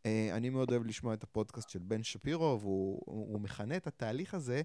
אה, 0.06 0.28
אני 0.32 0.50
מאוד 0.50 0.70
אוהב 0.70 0.86
לשמוע 0.86 1.14
את 1.14 1.22
הפודקאסט 1.22 1.68
של 1.68 1.78
בן 1.82 2.02
שפירו, 2.02 2.60
והוא 2.60 3.40
מכנה 3.40 3.76
את 3.76 3.86
התהליך 3.86 4.34
הזה 4.34 4.62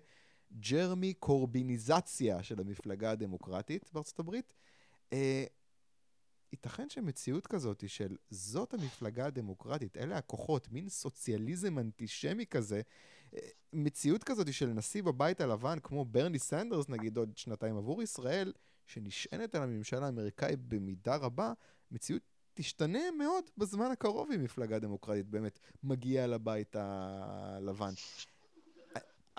ג'רמי 0.70 1.14
קורביניזציה 1.14 2.44
של 2.44 2.60
המפלגה 2.60 3.12
הדמוקרטית 3.12 3.90
בארצות 3.94 4.20
הברית. 4.20 4.54
ייתכן 6.56 6.89
שמציאות 6.89 7.47
כזאת 7.47 7.84
של 7.89 8.16
זאת 8.30 8.74
המפלגה 8.74 9.26
הדמוקרטית, 9.26 9.97
אלה 9.97 10.18
הכוחות, 10.18 10.72
מין 10.72 10.89
סוציאליזם 10.89 11.80
אנטישמי 11.80 12.45
כזה, 12.45 12.82
אה, 13.34 13.39
מציאות 13.74 14.24
כזאת 14.24 14.53
של 14.53 14.66
נשיא 14.66 15.03
בבית 15.03 15.41
הלבן, 15.41 15.80
כמו 15.84 16.06
ברני 16.06 16.39
סנדרס 16.39 16.89
נגיד 16.89 17.18
עוד 17.18 17.38
שנתיים 17.38 17.78
עבור 17.78 18.03
ישראל, 18.03 18.53
שנשענת 18.86 19.56
על 19.56 19.64
הממשל 19.64 20.03
האמריקאי 20.03 20.56
במידה 20.56 21.16
רבה, 21.16 21.53
מציאות 21.91 22.22
תשתנה 22.53 23.12
מאוד 23.18 23.43
בזמן 23.58 23.91
הקרוב 23.91 24.32
אם 24.32 24.43
מפלגה 24.43 24.80
דמוקרטית 24.80 25.26
באמת 25.26 25.60
מגיעה 25.84 26.28
לבית 26.28 26.76
הלבן. 26.80 27.93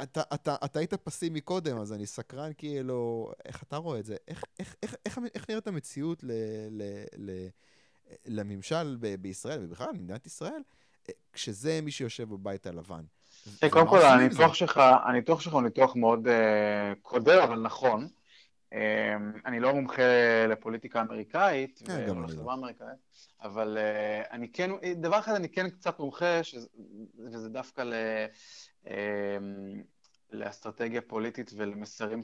אתה, 0.03 0.23
אתה, 0.35 0.57
אתה 0.65 0.79
היית 0.79 0.95
פסימי 0.95 1.41
קודם, 1.41 1.79
אז 1.79 1.93
אני 1.93 2.07
סקרן 2.07 2.51
כאילו, 2.59 3.33
איך 3.45 3.63
אתה 3.63 3.77
רואה 3.77 3.99
את 3.99 4.05
זה? 4.05 4.17
איך, 4.29 4.45
איך, 4.59 4.75
איך, 4.83 4.95
איך, 5.07 5.19
איך 5.35 5.51
נראית 5.51 5.67
המציאות 5.67 6.25
ל, 6.25 6.31
ל, 6.71 6.83
ל, 7.17 7.49
לממשל 8.27 8.97
ב, 9.01 9.15
בישראל, 9.15 9.65
ובכלל 9.65 9.87
במדינת 9.93 10.27
ישראל, 10.27 10.63
כשזה 11.33 11.81
מי 11.83 11.91
שיושב 11.91 12.29
בבית 12.29 12.67
הלבן? 12.67 13.03
קודם 13.71 13.89
כל, 13.89 14.03
הניתוח 14.03 14.55
שלך, 14.55 14.81
הניתוח 15.05 15.41
שלך 15.41 15.53
הוא 15.53 15.63
ניתוח 15.63 15.97
מאוד 15.97 16.27
uh, 16.27 16.31
קודר, 17.03 17.45
אבל 17.45 17.61
נכון. 17.61 18.09
Um, 18.73 18.77
אני 19.47 19.61
לא 19.61 19.75
מומחה 19.75 20.03
לפוליטיקה 20.49 21.01
אמריקאית, 21.01 21.83
ולא 21.87 22.23
לחברה 22.23 22.55
אמריקאית, 22.55 22.99
אבל 23.43 23.79
uh, 23.79 24.31
אני 24.31 24.53
כן, 24.53 24.71
דבר 24.97 25.19
אחד 25.19 25.35
אני 25.35 25.49
כן 25.49 25.71
קצת 25.71 25.99
מומחה, 25.99 26.41
וזה 27.19 27.49
דווקא 27.49 27.83
ל... 27.83 27.95
Um, 28.85 28.89
לאסטרטגיה 30.31 31.01
פוליטית 31.01 31.51
ולמסרים 31.57 32.23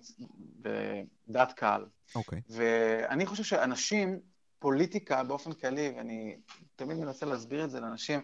בדעת 1.29 1.53
קהל. 1.53 1.87
אוקיי. 2.15 2.39
Okay. 2.39 2.43
ואני 2.49 3.27
חושב 3.27 3.43
שאנשים, 3.43 4.21
פוליטיקה 4.59 5.23
באופן 5.23 5.53
כללי, 5.53 5.93
ואני 5.97 6.37
תמיד 6.77 6.97
מנסה 6.97 7.27
להסביר 7.27 7.65
את 7.65 7.71
זה 7.71 7.81
לאנשים, 7.81 8.21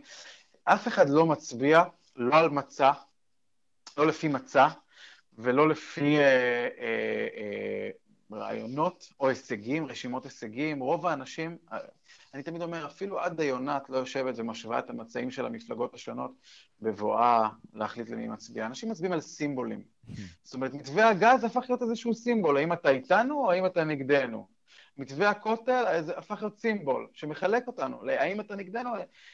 אף 0.65 0.89
אחד 0.89 1.09
לא 1.09 1.27
מצביע 1.27 1.83
לא 2.17 2.37
על 2.37 2.49
מצע, 2.49 2.93
לא 3.99 4.07
לפי 4.07 4.29
מצע, 4.29 4.69
ולא 5.39 5.69
לפי 5.69 6.19
אה, 6.19 6.23
אה, 6.79 7.29
אה, 7.37 7.91
רעיונות 8.33 9.13
או 9.21 9.29
הישגים, 9.29 9.87
רשימות 9.87 10.25
הישגים. 10.25 10.81
רוב 10.81 11.07
האנשים, 11.07 11.57
אני 12.35 12.43
תמיד 12.43 12.63
אומר, 12.63 12.87
אפילו 12.87 13.21
עד 13.21 13.41
היונת 13.41 13.91
לא 13.91 13.97
יושבת 13.97 14.35
ומשווה 14.39 14.79
את 14.79 14.91
המצעים 14.91 15.31
של 15.31 15.47
המפלגות 15.47 15.95
השונות 15.95 16.31
בבואה 16.81 17.49
להחליט 17.75 18.09
למי 18.11 18.29
מצביע. 18.29 18.67
אנשים 18.67 18.91
מצביעים 18.91 19.13
על 19.13 19.21
סימבולים. 19.21 19.83
זאת 20.43 20.55
אומרת, 20.55 20.75
מתווה 20.75 21.09
הגז 21.09 21.45
הפך 21.45 21.65
להיות 21.69 21.83
איזשהו 21.83 22.15
סימבול, 22.15 22.57
האם 22.57 22.73
אתה 22.73 22.91
איתנו 22.91 23.35
או 23.35 23.51
האם 23.51 23.67
אתה 23.67 23.85
נגדנו. 23.85 24.49
מתווה 24.97 25.31
הכותל 25.31 26.01
זה 26.01 26.19
הפך 26.19 26.43
להיות 26.43 26.59
סימבול 26.59 27.09
שמחלק 27.13 27.67
אותנו, 27.67 28.11
האם 28.11 28.41
אתה 28.41 28.57
נגדנו? 28.57 28.91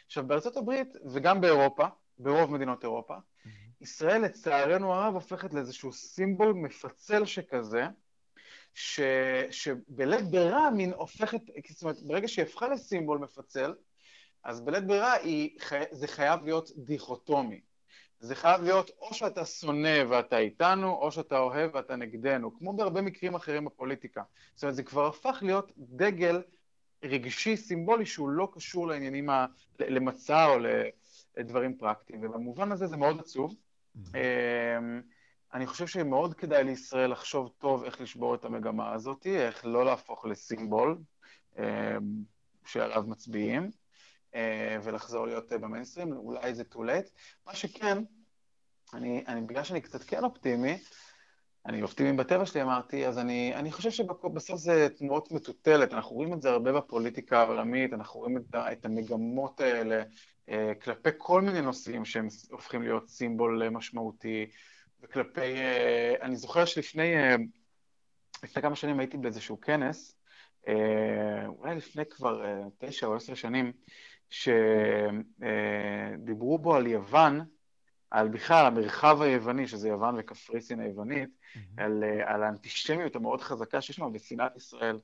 עכשיו, 0.07 0.26
בארצות 0.26 0.57
הברית 0.57 0.97
וגם 1.12 1.40
באירופה, 1.40 1.86
ברוב 2.18 2.53
מדינות 2.53 2.84
אירופה, 2.84 3.14
ישראל 3.80 4.22
לצערנו 4.22 4.95
הרב 4.95 5.14
הופכת 5.14 5.55
לאיזשהו 5.55 5.92
סימבול 5.92 6.53
מפצל 6.53 7.24
שכזה, 7.24 7.86
ש, 8.75 9.01
שבלית 9.51 10.31
ברירה 10.31 10.70
מין 10.70 10.93
הופכת, 10.93 11.41
זאת 11.70 11.83
אומרת, 11.83 12.03
ברגע 12.03 12.29
שהיא 12.29 12.45
הפכה 12.45 12.68
לסימבול 12.68 13.18
מפצל, 13.18 13.75
אז 14.45 14.61
בלית 14.61 14.87
ברירה 14.87 15.12
היא, 15.12 15.59
זה 15.91 16.07
חייב 16.07 16.45
להיות 16.45 16.70
דיכוטומי. 16.77 17.61
זה 18.20 18.35
חייב 18.35 18.62
להיות 18.62 18.91
או 19.01 19.14
שאתה 19.14 19.45
שונא 19.45 20.05
ואתה 20.09 20.39
איתנו, 20.39 20.91
או 20.91 21.12
שאתה 21.12 21.39
אוהב 21.39 21.75
ואתה 21.75 21.97
נגדנו, 21.97 22.59
כמו 22.59 22.72
בהרבה 22.77 23.03
מקרים 23.03 23.35
אחרים 23.35 23.64
בפוליטיקה. 23.64 24.22
זאת 24.55 24.62
אומרת, 24.62 24.75
זה 24.75 24.83
כבר 24.83 25.07
הפך 25.07 25.39
להיות 25.43 25.72
דגל 25.79 26.43
רגשי, 27.05 27.57
סימבולי, 27.57 28.07
שהוא 28.07 28.29
לא 28.29 28.49
קשור 28.53 28.87
לעניינים, 28.87 29.31
ה... 29.31 29.47
למצע 29.81 30.47
או 30.47 30.59
לדברים 31.37 31.79
פרקטיים, 31.79 32.20
ובמובן 32.22 32.72
הזה 32.72 32.87
זה 32.87 32.97
מאוד 32.97 33.20
עצוב. 33.20 33.55
Mm-hmm. 33.97 34.16
אני 35.55 35.66
חושב 35.66 35.86
שמאוד 35.86 36.34
כדאי 36.34 36.64
לישראל 36.64 37.11
לחשוב 37.11 37.52
טוב 37.59 37.84
איך 37.84 38.00
לשבור 38.00 38.34
את 38.34 38.44
המגמה 38.44 38.92
הזאת, 38.92 39.26
איך 39.26 39.64
לא 39.64 39.84
להפוך 39.84 40.24
לסימבול 40.24 40.98
אמ, 41.59 41.64
שעליו 42.66 43.05
מצביעים, 43.07 43.70
אה, 44.34 44.78
ולחזור 44.82 45.26
להיות 45.26 45.52
אה, 45.52 45.59
במיינסטרים, 45.59 46.12
אולי 46.12 46.55
זה 46.55 46.62
too 46.72 46.76
late. 46.78 47.11
מה 47.46 47.55
שכן, 47.55 47.98
אני, 48.94 49.24
אני, 49.28 49.40
בגלל 49.40 49.64
שאני 49.64 49.80
קצת 49.80 50.02
כן 50.02 50.24
אופטימי, 50.24 50.78
אני 51.66 51.82
אופטימי 51.82 52.12
בטבע 52.12 52.46
שלי 52.46 52.62
אמרתי, 52.62 53.07
אז 53.07 53.18
אני, 53.18 53.55
אני 53.55 53.72
חושב 53.72 53.90
שבסוף 53.90 54.61
זה 54.61 54.88
תנועות 54.98 55.32
מטוטלת, 55.32 55.92
אנחנו 55.92 56.16
רואים 56.16 56.32
את 56.32 56.42
זה 56.42 56.50
הרבה 56.50 56.72
בפוליטיקה 56.72 57.40
העולמית, 57.40 57.92
אנחנו 57.92 58.20
רואים 58.20 58.36
את, 58.36 58.55
את 58.72 58.84
המגמות 58.84 59.61
האלה 59.61 60.02
אה, 60.48 60.72
כלפי 60.82 61.11
כל 61.18 61.42
מיני 61.42 61.61
נושאים 61.61 62.05
שהם 62.05 62.28
הופכים 62.50 62.82
להיות 62.82 63.09
סימבול 63.09 63.68
משמעותי, 63.68 64.46
וכלפי, 65.05 65.55
אני 66.22 66.36
זוכר 66.36 66.64
שלפני 66.64 67.14
לפני 68.42 68.62
כמה 68.62 68.76
שנים 68.76 69.00
הייתי 69.00 69.16
באיזשהו 69.16 69.61
כנס, 69.61 70.16
אולי 71.46 71.74
לפני 71.76 72.05
כבר 72.11 72.44
תשע 72.78 73.07
או 73.07 73.14
עשר 73.14 73.34
שנים, 73.34 73.72
שדיברו 76.20 76.59
בו 76.59 76.74
על 76.74 76.86
יוון, 76.86 77.40
על 78.11 78.28
בכלל 78.28 78.66
המרחב 78.66 79.22
היווני, 79.22 79.68
שזה 79.68 79.88
יוון 79.88 80.14
וקפריסין 80.18 80.80
היוונית, 80.80 81.28
mm-hmm. 81.28 81.59
על, 81.76 82.05
על 82.24 82.42
האנטישמיות 82.42 83.16
המאוד 83.16 83.40
חזקה 83.40 83.80
שיש 83.80 83.98
לנו 83.98 84.12
בשנאת 84.12 84.57
ישראל. 84.57 84.98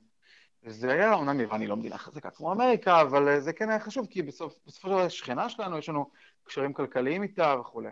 וזה 0.63 0.91
היה, 0.91 1.13
אומנם 1.13 1.39
יוון 1.39 1.61
היא 1.61 1.69
לא 1.69 1.77
מדינה 1.77 1.97
חזקה 1.97 2.29
כמו 2.29 2.51
אמריקה, 2.51 3.01
אבל 3.01 3.39
זה 3.39 3.53
כן 3.53 3.69
היה 3.69 3.79
חשוב, 3.79 4.07
כי 4.09 4.21
בסוף, 4.21 4.59
בסופו 4.65 4.87
של 4.87 4.93
דבר 4.93 5.09
שכנה 5.09 5.49
שלנו, 5.49 5.77
יש 5.77 5.89
לנו 5.89 6.09
קשרים 6.43 6.73
כלכליים 6.73 7.23
איתה 7.23 7.55
וכולי. 7.59 7.89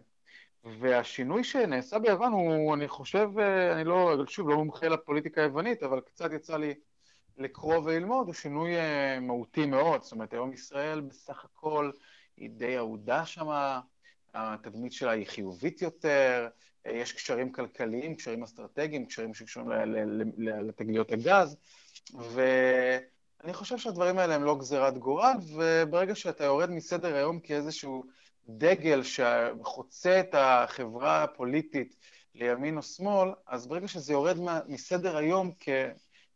והשינוי 0.64 1.44
שנעשה 1.44 2.00
ביוון 2.00 2.32
הוא, 2.32 2.74
אני 2.74 2.88
חושב, 2.88 3.30
אני 3.74 3.84
לא, 3.84 4.24
שוב, 4.28 4.50
לא 4.50 4.56
מומחה 4.56 4.88
לפוליטיקה 4.88 5.42
היוונית, 5.42 5.84
אבל 5.84 6.00
קצת 6.00 6.34
יצא 6.34 6.58
לי 6.58 6.74
לקרוא 7.38 7.78
וללמוד 7.78 8.28
הוא 8.28 8.34
שינוי 8.34 8.76
uh, 8.76 9.20
מהותי 9.22 9.66
מאוד, 9.66 10.04
זאת 10.04 10.12
אומרת 10.12 10.34
היום 10.34 10.54
ישראל 10.54 11.02
בסך 11.02 11.46
הכל 11.46 11.92
היא 12.38 12.50
די 12.50 12.78
אהודה 12.78 13.26
שמה, 13.26 13.80
התדמית 14.34 14.94
שלה 14.94 15.12
היא 15.12 15.28
חיובית 15.28 15.82
יותר, 15.82 16.48
uh, 16.88 16.92
יש 16.92 17.14
קשרים 17.14 17.52
כלכליים, 17.52 18.16
קשרים 18.16 18.44
אסטרטגיים, 18.44 19.06
קשרים 19.06 19.34
שקשורים 19.34 19.70
לתגליות 20.38 21.12
הגז, 21.12 21.58
ואני 22.14 23.54
חושב 23.54 23.78
שהדברים 23.78 24.18
האלה 24.18 24.36
הם 24.36 24.44
לא 24.44 24.58
גזירת 24.58 24.98
גורל, 24.98 25.34
וברגע 25.56 26.16
שאתה 26.16 26.44
יורד 26.44 26.70
מסדר 26.70 27.16
היום 27.16 27.40
כאיזשהו 27.40 28.04
דגל 28.58 29.02
שחוצה 29.04 30.20
את 30.20 30.36
החברה 30.38 31.24
הפוליטית 31.24 31.96
לימין 32.36 32.78
או 32.78 32.82
שמאל, 32.82 33.30
אז 33.48 33.68
ברגע 33.68 33.88
שזה 33.88 34.14
יורד 34.14 34.38
מסדר 34.68 35.18
היום 35.18 35.52
כ... 35.60 35.70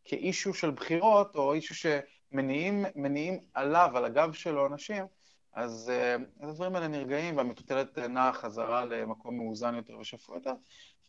כאישו 0.04 0.54
של 0.54 0.70
בחירות, 0.70 1.36
או 1.36 1.52
אישו 1.52 1.74
שמניעים 1.74 3.38
עליו, 3.54 3.90
על 3.94 4.04
הגב 4.04 4.32
שלו 4.32 4.66
אנשים, 4.66 5.04
אז, 5.52 5.90
אה, 5.94 6.16
אז 6.40 6.50
הדברים 6.50 6.74
האלה 6.74 6.88
נרגעים 6.88 7.36
והמטוטלת 7.36 7.98
נעה 7.98 8.32
חזרה 8.32 8.84
למקום 8.84 9.36
מאוזן 9.36 9.74
יותר 9.74 9.98
ושפוי 9.98 10.36
יותר. 10.36 10.54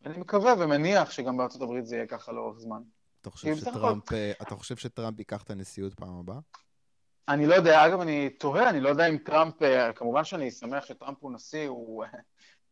אני 0.05 0.17
מקווה 0.17 0.53
ומניח 0.59 1.11
שגם 1.11 1.37
בארצות 1.37 1.61
הברית 1.61 1.85
זה 1.85 1.95
יהיה 1.95 2.07
ככה 2.07 2.31
לאורך 2.31 2.59
זמן. 2.59 2.81
אתה 3.21 3.29
חושב, 3.29 3.55
שטראמפ. 3.55 4.13
אה, 4.13 4.31
אתה 4.41 4.55
חושב 4.55 4.75
שטראמפ 4.75 5.19
ייקח 5.19 5.43
את 5.43 5.49
הנשיאות 5.49 5.93
פעם 5.93 6.19
הבאה? 6.19 6.39
אני 7.29 7.45
לא 7.45 7.55
יודע, 7.55 7.85
אגב, 7.85 8.01
אני 8.01 8.29
תוהה, 8.29 8.69
אני 8.69 8.79
לא 8.79 8.89
יודע 8.89 9.07
אם 9.07 9.17
טראמפ, 9.17 9.63
אה, 9.63 9.93
כמובן 9.93 10.23
שאני 10.23 10.51
שמח 10.51 10.85
שטראמפ 10.85 11.17
הוא 11.19 11.31
נשיא, 11.31 11.67
הוא 11.67 12.05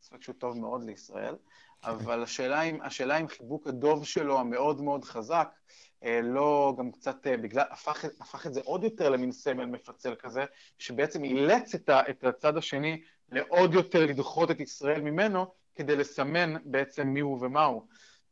ספק 0.02 0.22
שהוא 0.22 0.36
טוב 0.36 0.58
מאוד 0.58 0.84
לישראל, 0.84 1.36
אבל 1.84 2.24
השאלה 2.24 2.62
אם, 2.62 2.82
השאלה 2.82 3.18
אם 3.18 3.28
חיבוק 3.28 3.68
הדוב 3.68 4.06
שלו 4.06 4.40
המאוד 4.40 4.82
מאוד 4.82 5.06
חזק, 5.06 5.50
אה, 6.04 6.20
לא 6.24 6.76
גם 6.80 6.92
קצת, 6.92 7.28
אה, 7.28 7.38
בגלל, 7.38 7.64
הפך, 7.72 8.06
הפך 8.20 8.48
את 8.48 8.54
זה 8.54 8.62
עוד 8.64 8.84
יותר 8.84 9.10
למין 9.10 9.32
סמל 9.32 9.66
מפצל 9.66 10.16
כזה, 10.16 10.46
שבעצם 10.78 11.24
אילץ 11.24 11.76
את, 11.76 11.90
ה, 11.90 12.02
את 12.10 12.24
הצד 12.24 12.58
השני 12.58 13.02
לעוד 13.32 13.74
יותר 13.74 14.06
לדחות 14.06 14.52
את 14.52 14.60
ישראל 14.60 15.02
ממנו, 15.02 15.46
כדי 15.76 15.96
לסמן 15.96 16.54
בעצם 16.66 17.08
מי 17.08 17.20
הוא 17.20 17.38
ומה 17.42 17.66
הוא. 17.66 17.82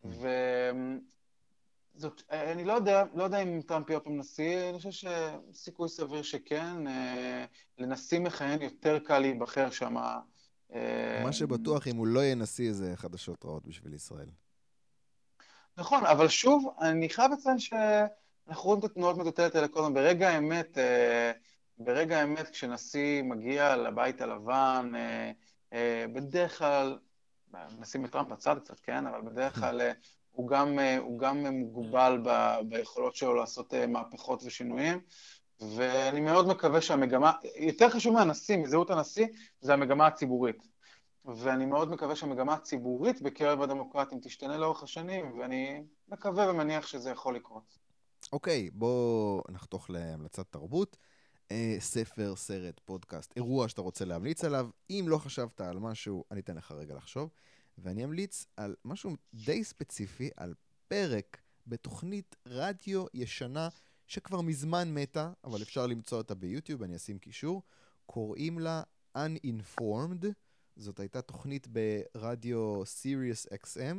וזאת, 0.04 1.21
אה, 2.32 2.52
אני 2.52 2.64
לא 2.64 2.74
יודע, 2.74 3.04
לא 3.14 3.24
יודע 3.24 3.38
אם 3.38 3.62
טראמפ 3.68 3.90
יהיה 3.90 4.00
פעם 4.00 4.18
נשיא, 4.18 4.70
אני 4.70 4.78
חושב 4.78 5.10
שסיכוי 5.52 5.90
סביר 5.90 6.22
שכן, 6.22 6.76
לנשיא 7.78 8.20
מכהן 8.20 8.62
יותר 8.62 9.00
קל 9.00 9.20
להיבחר 9.20 9.70
שם. 9.70 9.96
מה 11.24 11.32
שבטוח, 11.32 11.88
אם 11.88 11.96
הוא 11.96 12.08
לא 12.08 12.20
יהיה 12.20 12.36
נשיא, 12.36 12.74
זה 12.74 12.92
חדשות 12.96 13.46
רעות 13.46 13.68
בשביל 13.68 13.94
ישראל. 13.94 14.28
נכון, 15.78 16.06
אבל 16.06 16.28
שוב, 16.28 16.76
אני 16.82 17.10
חייב 17.10 17.32
לציין 17.32 17.60
שאנחנו 17.60 18.64
רואים 18.64 18.80
את 18.80 18.84
התנועות 18.84 19.18
מטוטלת 19.18 19.56
האלה 19.56 19.68
קודם. 19.68 19.94
ברגע 19.94 20.30
האמת, 20.30 20.78
אה, 20.78 21.32
ברגע 21.78 22.20
האמת, 22.20 22.50
כשנשיא 22.50 23.22
מגיע 23.24 23.76
לבית 23.76 24.22
הלבן, 24.22 24.92
אה, 24.96 25.32
אה, 25.74 26.06
בדרך 26.14 26.58
כלל, 26.58 27.00
נשים 27.80 28.06
את 28.06 28.12
טראמפ 28.12 28.28
בצד 28.28 28.56
קצת, 28.60 28.80
כן? 28.80 29.08
אבל 29.08 29.22
בדרך 29.22 29.56
כלל 29.60 29.82
הוא 30.32 30.48
גם, 30.48 30.80
הוא 31.00 31.20
גם 31.20 31.46
מוגבל 31.46 32.22
ב, 32.24 32.56
ביכולות 32.70 33.16
שלו 33.16 33.36
לעשות 33.36 33.74
מהפכות 33.88 34.44
ושינויים. 34.46 35.00
ואני 35.76 36.22
מאוד 36.22 36.48
מקווה 36.48 36.82
שהמגמה, 36.82 37.32
יותר 37.56 37.90
חשוב 37.90 38.14
מהנשיא, 38.14 38.58
מזהות 38.58 38.90
הנשיא, 38.90 39.28
זה 39.62 39.74
המגמה 39.74 40.08
הציבורית. 40.08 40.68
ואני 41.26 41.66
מאוד 41.66 41.92
מקווה 41.92 42.16
שהמגמה 42.16 42.54
הציבורית 42.54 43.22
בקרב 43.22 43.62
הדמוקרטים 43.62 44.20
תשתנה 44.22 44.58
לאורך 44.58 44.84
השנים, 44.84 45.40
ואני 45.40 45.84
מקווה 46.10 46.52
ומניח 46.52 46.88
שזה 46.88 47.10
יכול 47.10 47.36
לקרות. 47.36 47.78
אוקיי, 48.34 48.68
okay, 48.68 48.72
בואו 48.74 49.44
נחתוך 49.50 49.90
להמלצת 49.90 50.46
תרבות. 50.50 50.98
אה, 51.52 51.76
ספר, 51.80 52.36
סרט, 52.36 52.80
פודקאסט, 52.86 53.34
אירוע 53.36 53.68
שאתה 53.68 53.82
רוצה 53.82 54.06
להמליץ 54.06 54.44
עליו. 54.44 54.70
אם 54.90 55.06
לא 55.08 55.18
חשבת 55.18 55.62
על 55.62 55.80
משהו, 55.80 56.24
אני 56.32 56.40
אתן 56.40 56.56
לך 56.56 56.72
רגע 56.72 56.96
לחשוב. 56.96 57.30
ואני 57.82 58.04
אמליץ 58.04 58.46
על 58.58 58.76
משהו 58.86 59.16
די 59.34 59.64
ספציפי, 59.64 60.30
על 60.38 60.54
פרק 60.88 61.38
בתוכנית 61.68 62.36
רדיו 62.46 63.06
ישנה 63.14 63.70
שכבר 64.08 64.42
מזמן 64.42 64.94
מתה, 64.94 65.32
אבל 65.44 65.62
אפשר 65.62 65.88
למצוא 65.88 66.18
אותה 66.18 66.36
ביוטיוב, 66.36 66.84
אני 66.84 66.96
אשים 66.96 67.20
קישור. 67.20 67.62
קוראים 68.06 68.60
לה 68.60 68.84
Uninformed, 69.18 70.26
זאת 70.76 71.00
הייתה 71.00 71.22
תוכנית 71.22 71.68
ברדיו 71.68 72.86
סיריוס 72.86 73.48
XM, 73.48 73.96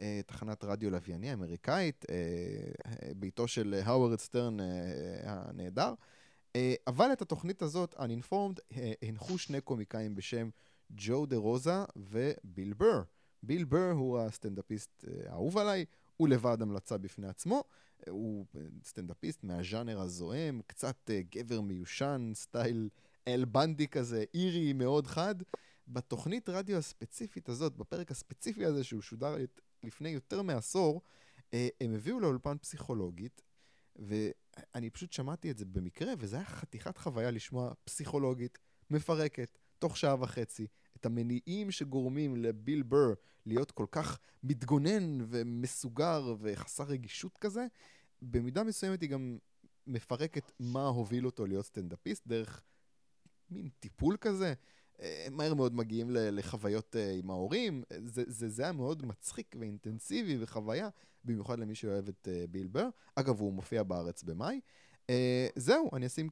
אה, 0.00 0.20
תחנת 0.26 0.64
רדיו 0.64 0.90
לווייני 0.90 1.32
אמריקאית, 1.32 2.04
אה, 2.10 3.12
ביתו 3.16 3.48
של 3.48 3.80
האוורד 3.84 4.20
סטרן 4.20 4.60
אה, 4.60 4.66
הנהדר. 5.24 5.94
אבל 6.86 7.12
את 7.12 7.22
התוכנית 7.22 7.62
הזאת, 7.62 7.94
Uninformed, 7.94 8.60
הנחו 9.02 9.38
שני 9.38 9.60
קומיקאים 9.60 10.14
בשם 10.14 10.48
ג'ו 10.90 11.26
דה 11.26 11.36
רוזה 11.36 11.84
וביל 11.96 12.72
בר. 12.72 13.02
ביל 13.42 13.64
בר 13.64 13.90
הוא 13.90 14.18
הסטנדאפיסט 14.18 15.04
האהוב 15.26 15.58
עליי, 15.58 15.84
הוא 16.16 16.28
לבד 16.28 16.62
המלצה 16.62 16.98
בפני 16.98 17.28
עצמו. 17.28 17.64
הוא 18.08 18.46
סטנדאפיסט 18.84 19.44
מהז'אנר 19.44 20.00
הזוהם, 20.00 20.60
קצת 20.66 21.10
גבר 21.30 21.60
מיושן, 21.60 22.30
style 22.34 22.88
אל 23.28 23.44
בנדי 23.44 23.88
כזה, 23.88 24.24
אירי 24.34 24.72
מאוד 24.72 25.06
חד. 25.06 25.34
בתוכנית 25.88 26.48
רדיו 26.48 26.76
הספציפית 26.76 27.48
הזאת, 27.48 27.76
בפרק 27.76 28.10
הספציפי 28.10 28.64
הזה 28.64 28.84
שהוא 28.84 29.02
שודר 29.02 29.36
לפני 29.82 30.08
יותר 30.08 30.42
מעשור, 30.42 31.02
אה, 31.54 31.68
הם 31.80 31.94
הביאו 31.94 32.20
לאולפן 32.20 32.58
פסיכולוגית, 32.58 33.42
ואני 33.96 34.90
פשוט 34.90 35.12
שמעתי 35.12 35.50
את 35.50 35.58
זה 35.58 35.64
במקרה, 35.64 36.12
וזה 36.18 36.36
היה 36.36 36.44
חתיכת 36.44 36.98
חוויה 36.98 37.30
לשמוע 37.30 37.72
פסיכולוגית 37.84 38.58
מפרקת, 38.90 39.58
תוך 39.78 39.96
שעה 39.96 40.16
וחצי, 40.20 40.66
את 40.96 41.06
המניעים 41.06 41.70
שגורמים 41.70 42.36
לביל 42.36 42.82
בר 42.82 43.12
להיות 43.46 43.70
כל 43.70 43.86
כך 43.90 44.18
מתגונן 44.42 45.18
ומסוגר 45.28 46.34
וחסר 46.40 46.84
רגישות 46.84 47.38
כזה, 47.38 47.66
במידה 48.22 48.64
מסוימת 48.64 49.00
היא 49.00 49.10
גם 49.10 49.38
מפרקת 49.86 50.52
מה 50.60 50.86
הוביל 50.86 51.26
אותו 51.26 51.46
להיות 51.46 51.66
סטנדאפיסט, 51.66 52.26
דרך 52.26 52.62
מין 53.50 53.68
טיפול 53.80 54.16
כזה. 54.20 54.54
אה, 55.00 55.26
מהר 55.30 55.54
מאוד 55.54 55.74
מגיעים 55.74 56.10
לחוויות 56.10 56.96
אה, 56.96 57.12
עם 57.12 57.30
ההורים. 57.30 57.82
זה, 58.04 58.22
זה, 58.26 58.48
זה 58.48 58.62
היה 58.62 58.72
מאוד 58.72 59.06
מצחיק 59.06 59.56
ואינטנסיבי 59.60 60.36
וחוויה, 60.40 60.88
במיוחד 61.24 61.58
למי 61.58 61.74
שאוהב 61.74 62.08
את 62.08 62.28
אה, 62.30 62.44
ביל 62.50 62.66
בר. 62.66 62.88
אגב, 63.14 63.40
הוא 63.40 63.52
מופיע 63.52 63.82
בארץ 63.82 64.22
במאי. 64.22 64.60
זהו, 65.56 65.90
אני 65.96 66.06
אשים 66.06 66.28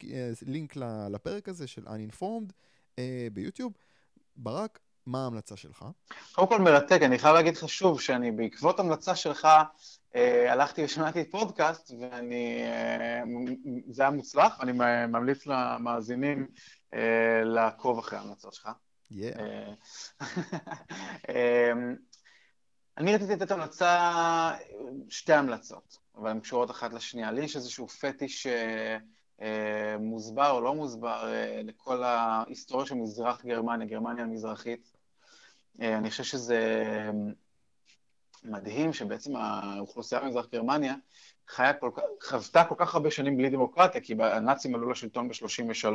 לינק 0.47 0.77
לפרק 1.11 1.49
הזה 1.49 1.67
של 1.67 1.87
Uninformed 1.89 2.53
ביוטיוב. 3.33 3.73
ברק, 4.37 4.79
מה 5.07 5.25
ההמלצה 5.25 5.57
שלך? 5.57 5.85
קודם 6.33 6.49
כל 6.49 6.61
מרתק, 6.61 6.99
אני 7.03 7.19
חייב 7.19 7.35
להגיד 7.35 7.57
לך 7.57 7.69
שוב 7.69 8.01
שאני 8.01 8.31
בעקבות 8.31 8.81
המלצה 8.81 9.17
שלך 9.17 9.49
אה, 10.15 10.53
הלכתי 10.53 10.85
ושמעתי 10.85 11.31
פודקאסט 11.31 11.91
ואני, 12.01 12.63
אה, 12.63 13.23
זה 13.89 14.03
היה 14.03 14.11
מוצלח, 14.11 14.59
ואני 14.61 14.73
ממליץ 15.09 15.47
למאזינים 15.47 16.47
אה, 16.95 17.45
לעקוב 17.45 17.99
אחרי 17.99 18.19
ההמלצות 18.19 18.55
שלך. 18.55 18.69
Yeah. 19.13 19.17
אני 22.99 23.15
רציתי 23.15 23.33
לתת 23.33 23.51
המלצה, 23.51 24.11
שתי 25.09 25.33
המלצות, 25.33 25.99
אבל 26.17 26.31
הן 26.31 26.41
קשורות 26.41 26.71
אחת 26.71 26.93
לשנייה. 26.93 27.33
לי 27.33 27.45
יש 27.45 27.57
איזשהו 27.57 27.89
פטיש 27.89 28.47
מוסבר 30.01 30.51
או 30.51 30.61
לא 30.61 30.75
מוסבר 30.75 31.33
לכל 31.65 32.03
ההיסטוריה 32.03 32.87
של 32.87 32.95
מזרח 32.95 33.45
גרמניה, 33.45 33.87
גרמניה 33.87 34.25
המזרחית. 34.25 34.93
אני 35.81 36.11
חושב 36.11 36.25
שזה 36.25 36.85
מדהים 38.45 38.93
שבעצם 38.93 39.37
האוכלוסייה 39.37 40.21
במזרח 40.21 40.47
גרמניה 40.53 40.95
חיה 41.49 41.73
כל 41.73 41.91
כך, 41.95 42.03
חוותה 42.23 42.65
כל 42.65 42.75
כך 42.79 42.95
הרבה 42.95 43.11
שנים 43.11 43.37
בלי 43.37 43.51
דמוקרטיה, 43.51 44.01
כי 44.01 44.15
הנאצים 44.21 44.75
עלו 44.75 44.91
לשלטון 44.91 45.29
ב-33, 45.29 45.87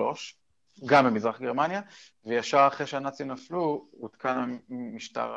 גם 0.86 1.06
במזרח 1.06 1.42
גרמניה, 1.42 1.82
וישר 2.26 2.68
אחרי 2.68 2.88
שהנאצים 2.88 3.32
נפלו, 3.32 3.88
הותקן 3.92 4.58
המשטר 4.70 5.34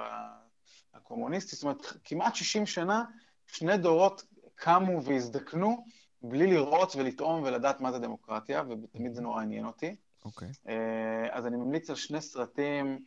הקומוניסטי. 0.94 1.56
זאת 1.56 1.62
אומרת, 1.62 1.86
כמעט 2.04 2.34
60 2.34 2.66
שנה, 2.66 3.04
שני 3.46 3.76
דורות 3.76 4.24
קמו 4.54 5.02
והזדקנו 5.02 5.84
בלי 6.22 6.46
לראות 6.46 6.96
ולטעום 6.96 7.42
ולדעת 7.42 7.80
מה 7.80 7.92
זה 7.92 7.98
דמוקרטיה, 7.98 8.62
ותמיד 8.68 9.14
זה 9.14 9.22
נורא 9.22 9.42
עניין 9.42 9.66
אותי. 9.66 9.96
אוקיי. 10.24 10.48
Okay. 10.48 10.68
אה, 10.68 11.28
אז 11.30 11.46
אני 11.46 11.56
ממליץ 11.56 11.90
על 11.90 11.96
שני 11.96 12.20
סרטים 12.20 13.04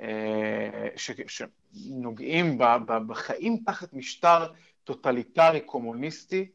אה, 0.00 0.88
ש, 0.96 1.10
שנוגעים 1.26 2.58
בחיים 3.06 3.62
תחת 3.66 3.92
משטר 3.92 4.52
טוטליטרי 4.84 5.60
קומוניסטי 5.60 6.50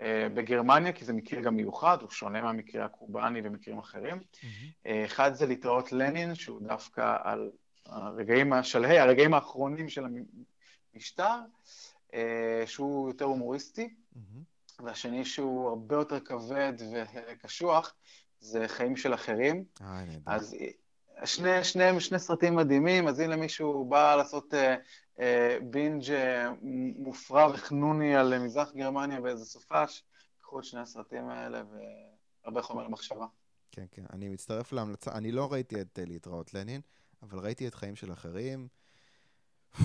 אה, 0.00 0.28
בגרמניה, 0.34 0.92
כי 0.92 1.04
זה 1.04 1.12
מקרה 1.12 1.40
גם 1.40 1.56
מיוחד, 1.56 1.98
הוא 2.02 2.10
שונה 2.10 2.42
מהמקרה 2.42 2.84
הקובאני 2.84 3.40
ומקרים 3.44 3.78
אחרים. 3.78 4.16
Mm-hmm. 4.16 4.88
אחד 5.06 5.34
זה 5.34 5.46
להתראות 5.46 5.92
לנין, 5.92 6.34
שהוא 6.34 6.60
דווקא 6.62 7.16
על 7.22 7.50
הרגעים 7.86 8.52
השלהי, 8.52 8.98
הרגעים 8.98 9.34
האחרונים 9.34 9.88
של 9.88 10.04
המשטר, 10.94 11.36
שהוא 12.66 13.08
יותר 13.08 13.24
הומוריסטי, 13.24 13.94
mm-hmm. 14.14 14.57
והשני 14.82 15.24
שהוא 15.24 15.68
הרבה 15.68 15.96
יותר 15.96 16.20
כבד 16.20 16.72
וקשוח, 16.92 17.94
זה 18.40 18.68
חיים 18.68 18.96
של 18.96 19.14
אחרים. 19.14 19.64
אה, 19.80 20.04
נהדר. 20.04 20.32
אז 20.32 20.56
שני, 21.24 21.64
שני, 21.64 22.00
שני 22.00 22.18
סרטים 22.18 22.56
מדהימים, 22.56 23.08
אז 23.08 23.20
אם 23.20 23.30
למישהו 23.30 23.84
בא 23.84 24.16
לעשות 24.16 24.54
אה, 24.54 24.76
אה, 25.20 25.58
בינג' 25.62 26.10
אה, 26.10 26.50
מופרע 26.98 27.50
וחנוני 27.54 28.16
על 28.16 28.38
מזרח 28.38 28.72
גרמניה 28.72 29.20
באיזה 29.20 29.44
סופש, 29.44 30.04
קחו 30.40 30.58
את 30.58 30.64
שני 30.64 30.80
הסרטים 30.80 31.28
האלה 31.28 31.62
והרבה 32.44 32.62
חומר 32.62 32.82
למחשבה. 32.82 33.26
כן, 33.72 33.84
כן, 33.90 34.04
אני 34.12 34.28
מצטרף 34.28 34.72
להמלצה, 34.72 35.12
אני 35.12 35.32
לא 35.32 35.52
ראיתי 35.52 35.80
את 35.80 35.98
אה, 35.98 36.04
להתראות 36.06 36.54
לנין, 36.54 36.80
אבל 37.22 37.38
ראיתי 37.38 37.68
את 37.68 37.74
חיים 37.74 37.96
של 37.96 38.12
אחרים. 38.12 38.68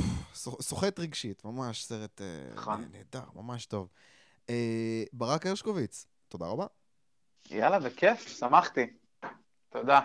סוחט 0.61 0.99
רגשית, 0.99 1.45
ממש 1.45 1.85
סרט 1.85 2.21
אה, 2.21 2.53
נכון. 2.53 2.85
נהדר, 2.91 3.23
ממש 3.35 3.65
טוב. 3.65 3.89
אה, 4.49 5.03
ברק 5.13 5.45
הרשקוביץ, 5.45 6.05
תודה 6.27 6.45
רבה. 6.45 6.65
יאללה, 7.49 7.79
בכיף, 7.79 8.27
שמחתי. 8.27 8.85
תודה. 9.69 9.99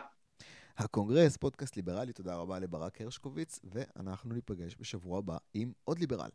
הקונגרס, 0.79 1.37
פודקאסט 1.37 1.77
ליברלי, 1.77 2.13
תודה 2.13 2.37
רבה 2.37 2.59
לברק 2.59 3.01
הרשקוביץ, 3.01 3.61
ואנחנו 3.65 4.35
ניפגש 4.35 4.77
בשבוע 4.79 5.19
הבא 5.19 5.37
עם 5.55 5.73
עוד 5.85 5.99
ליברל. 5.99 6.31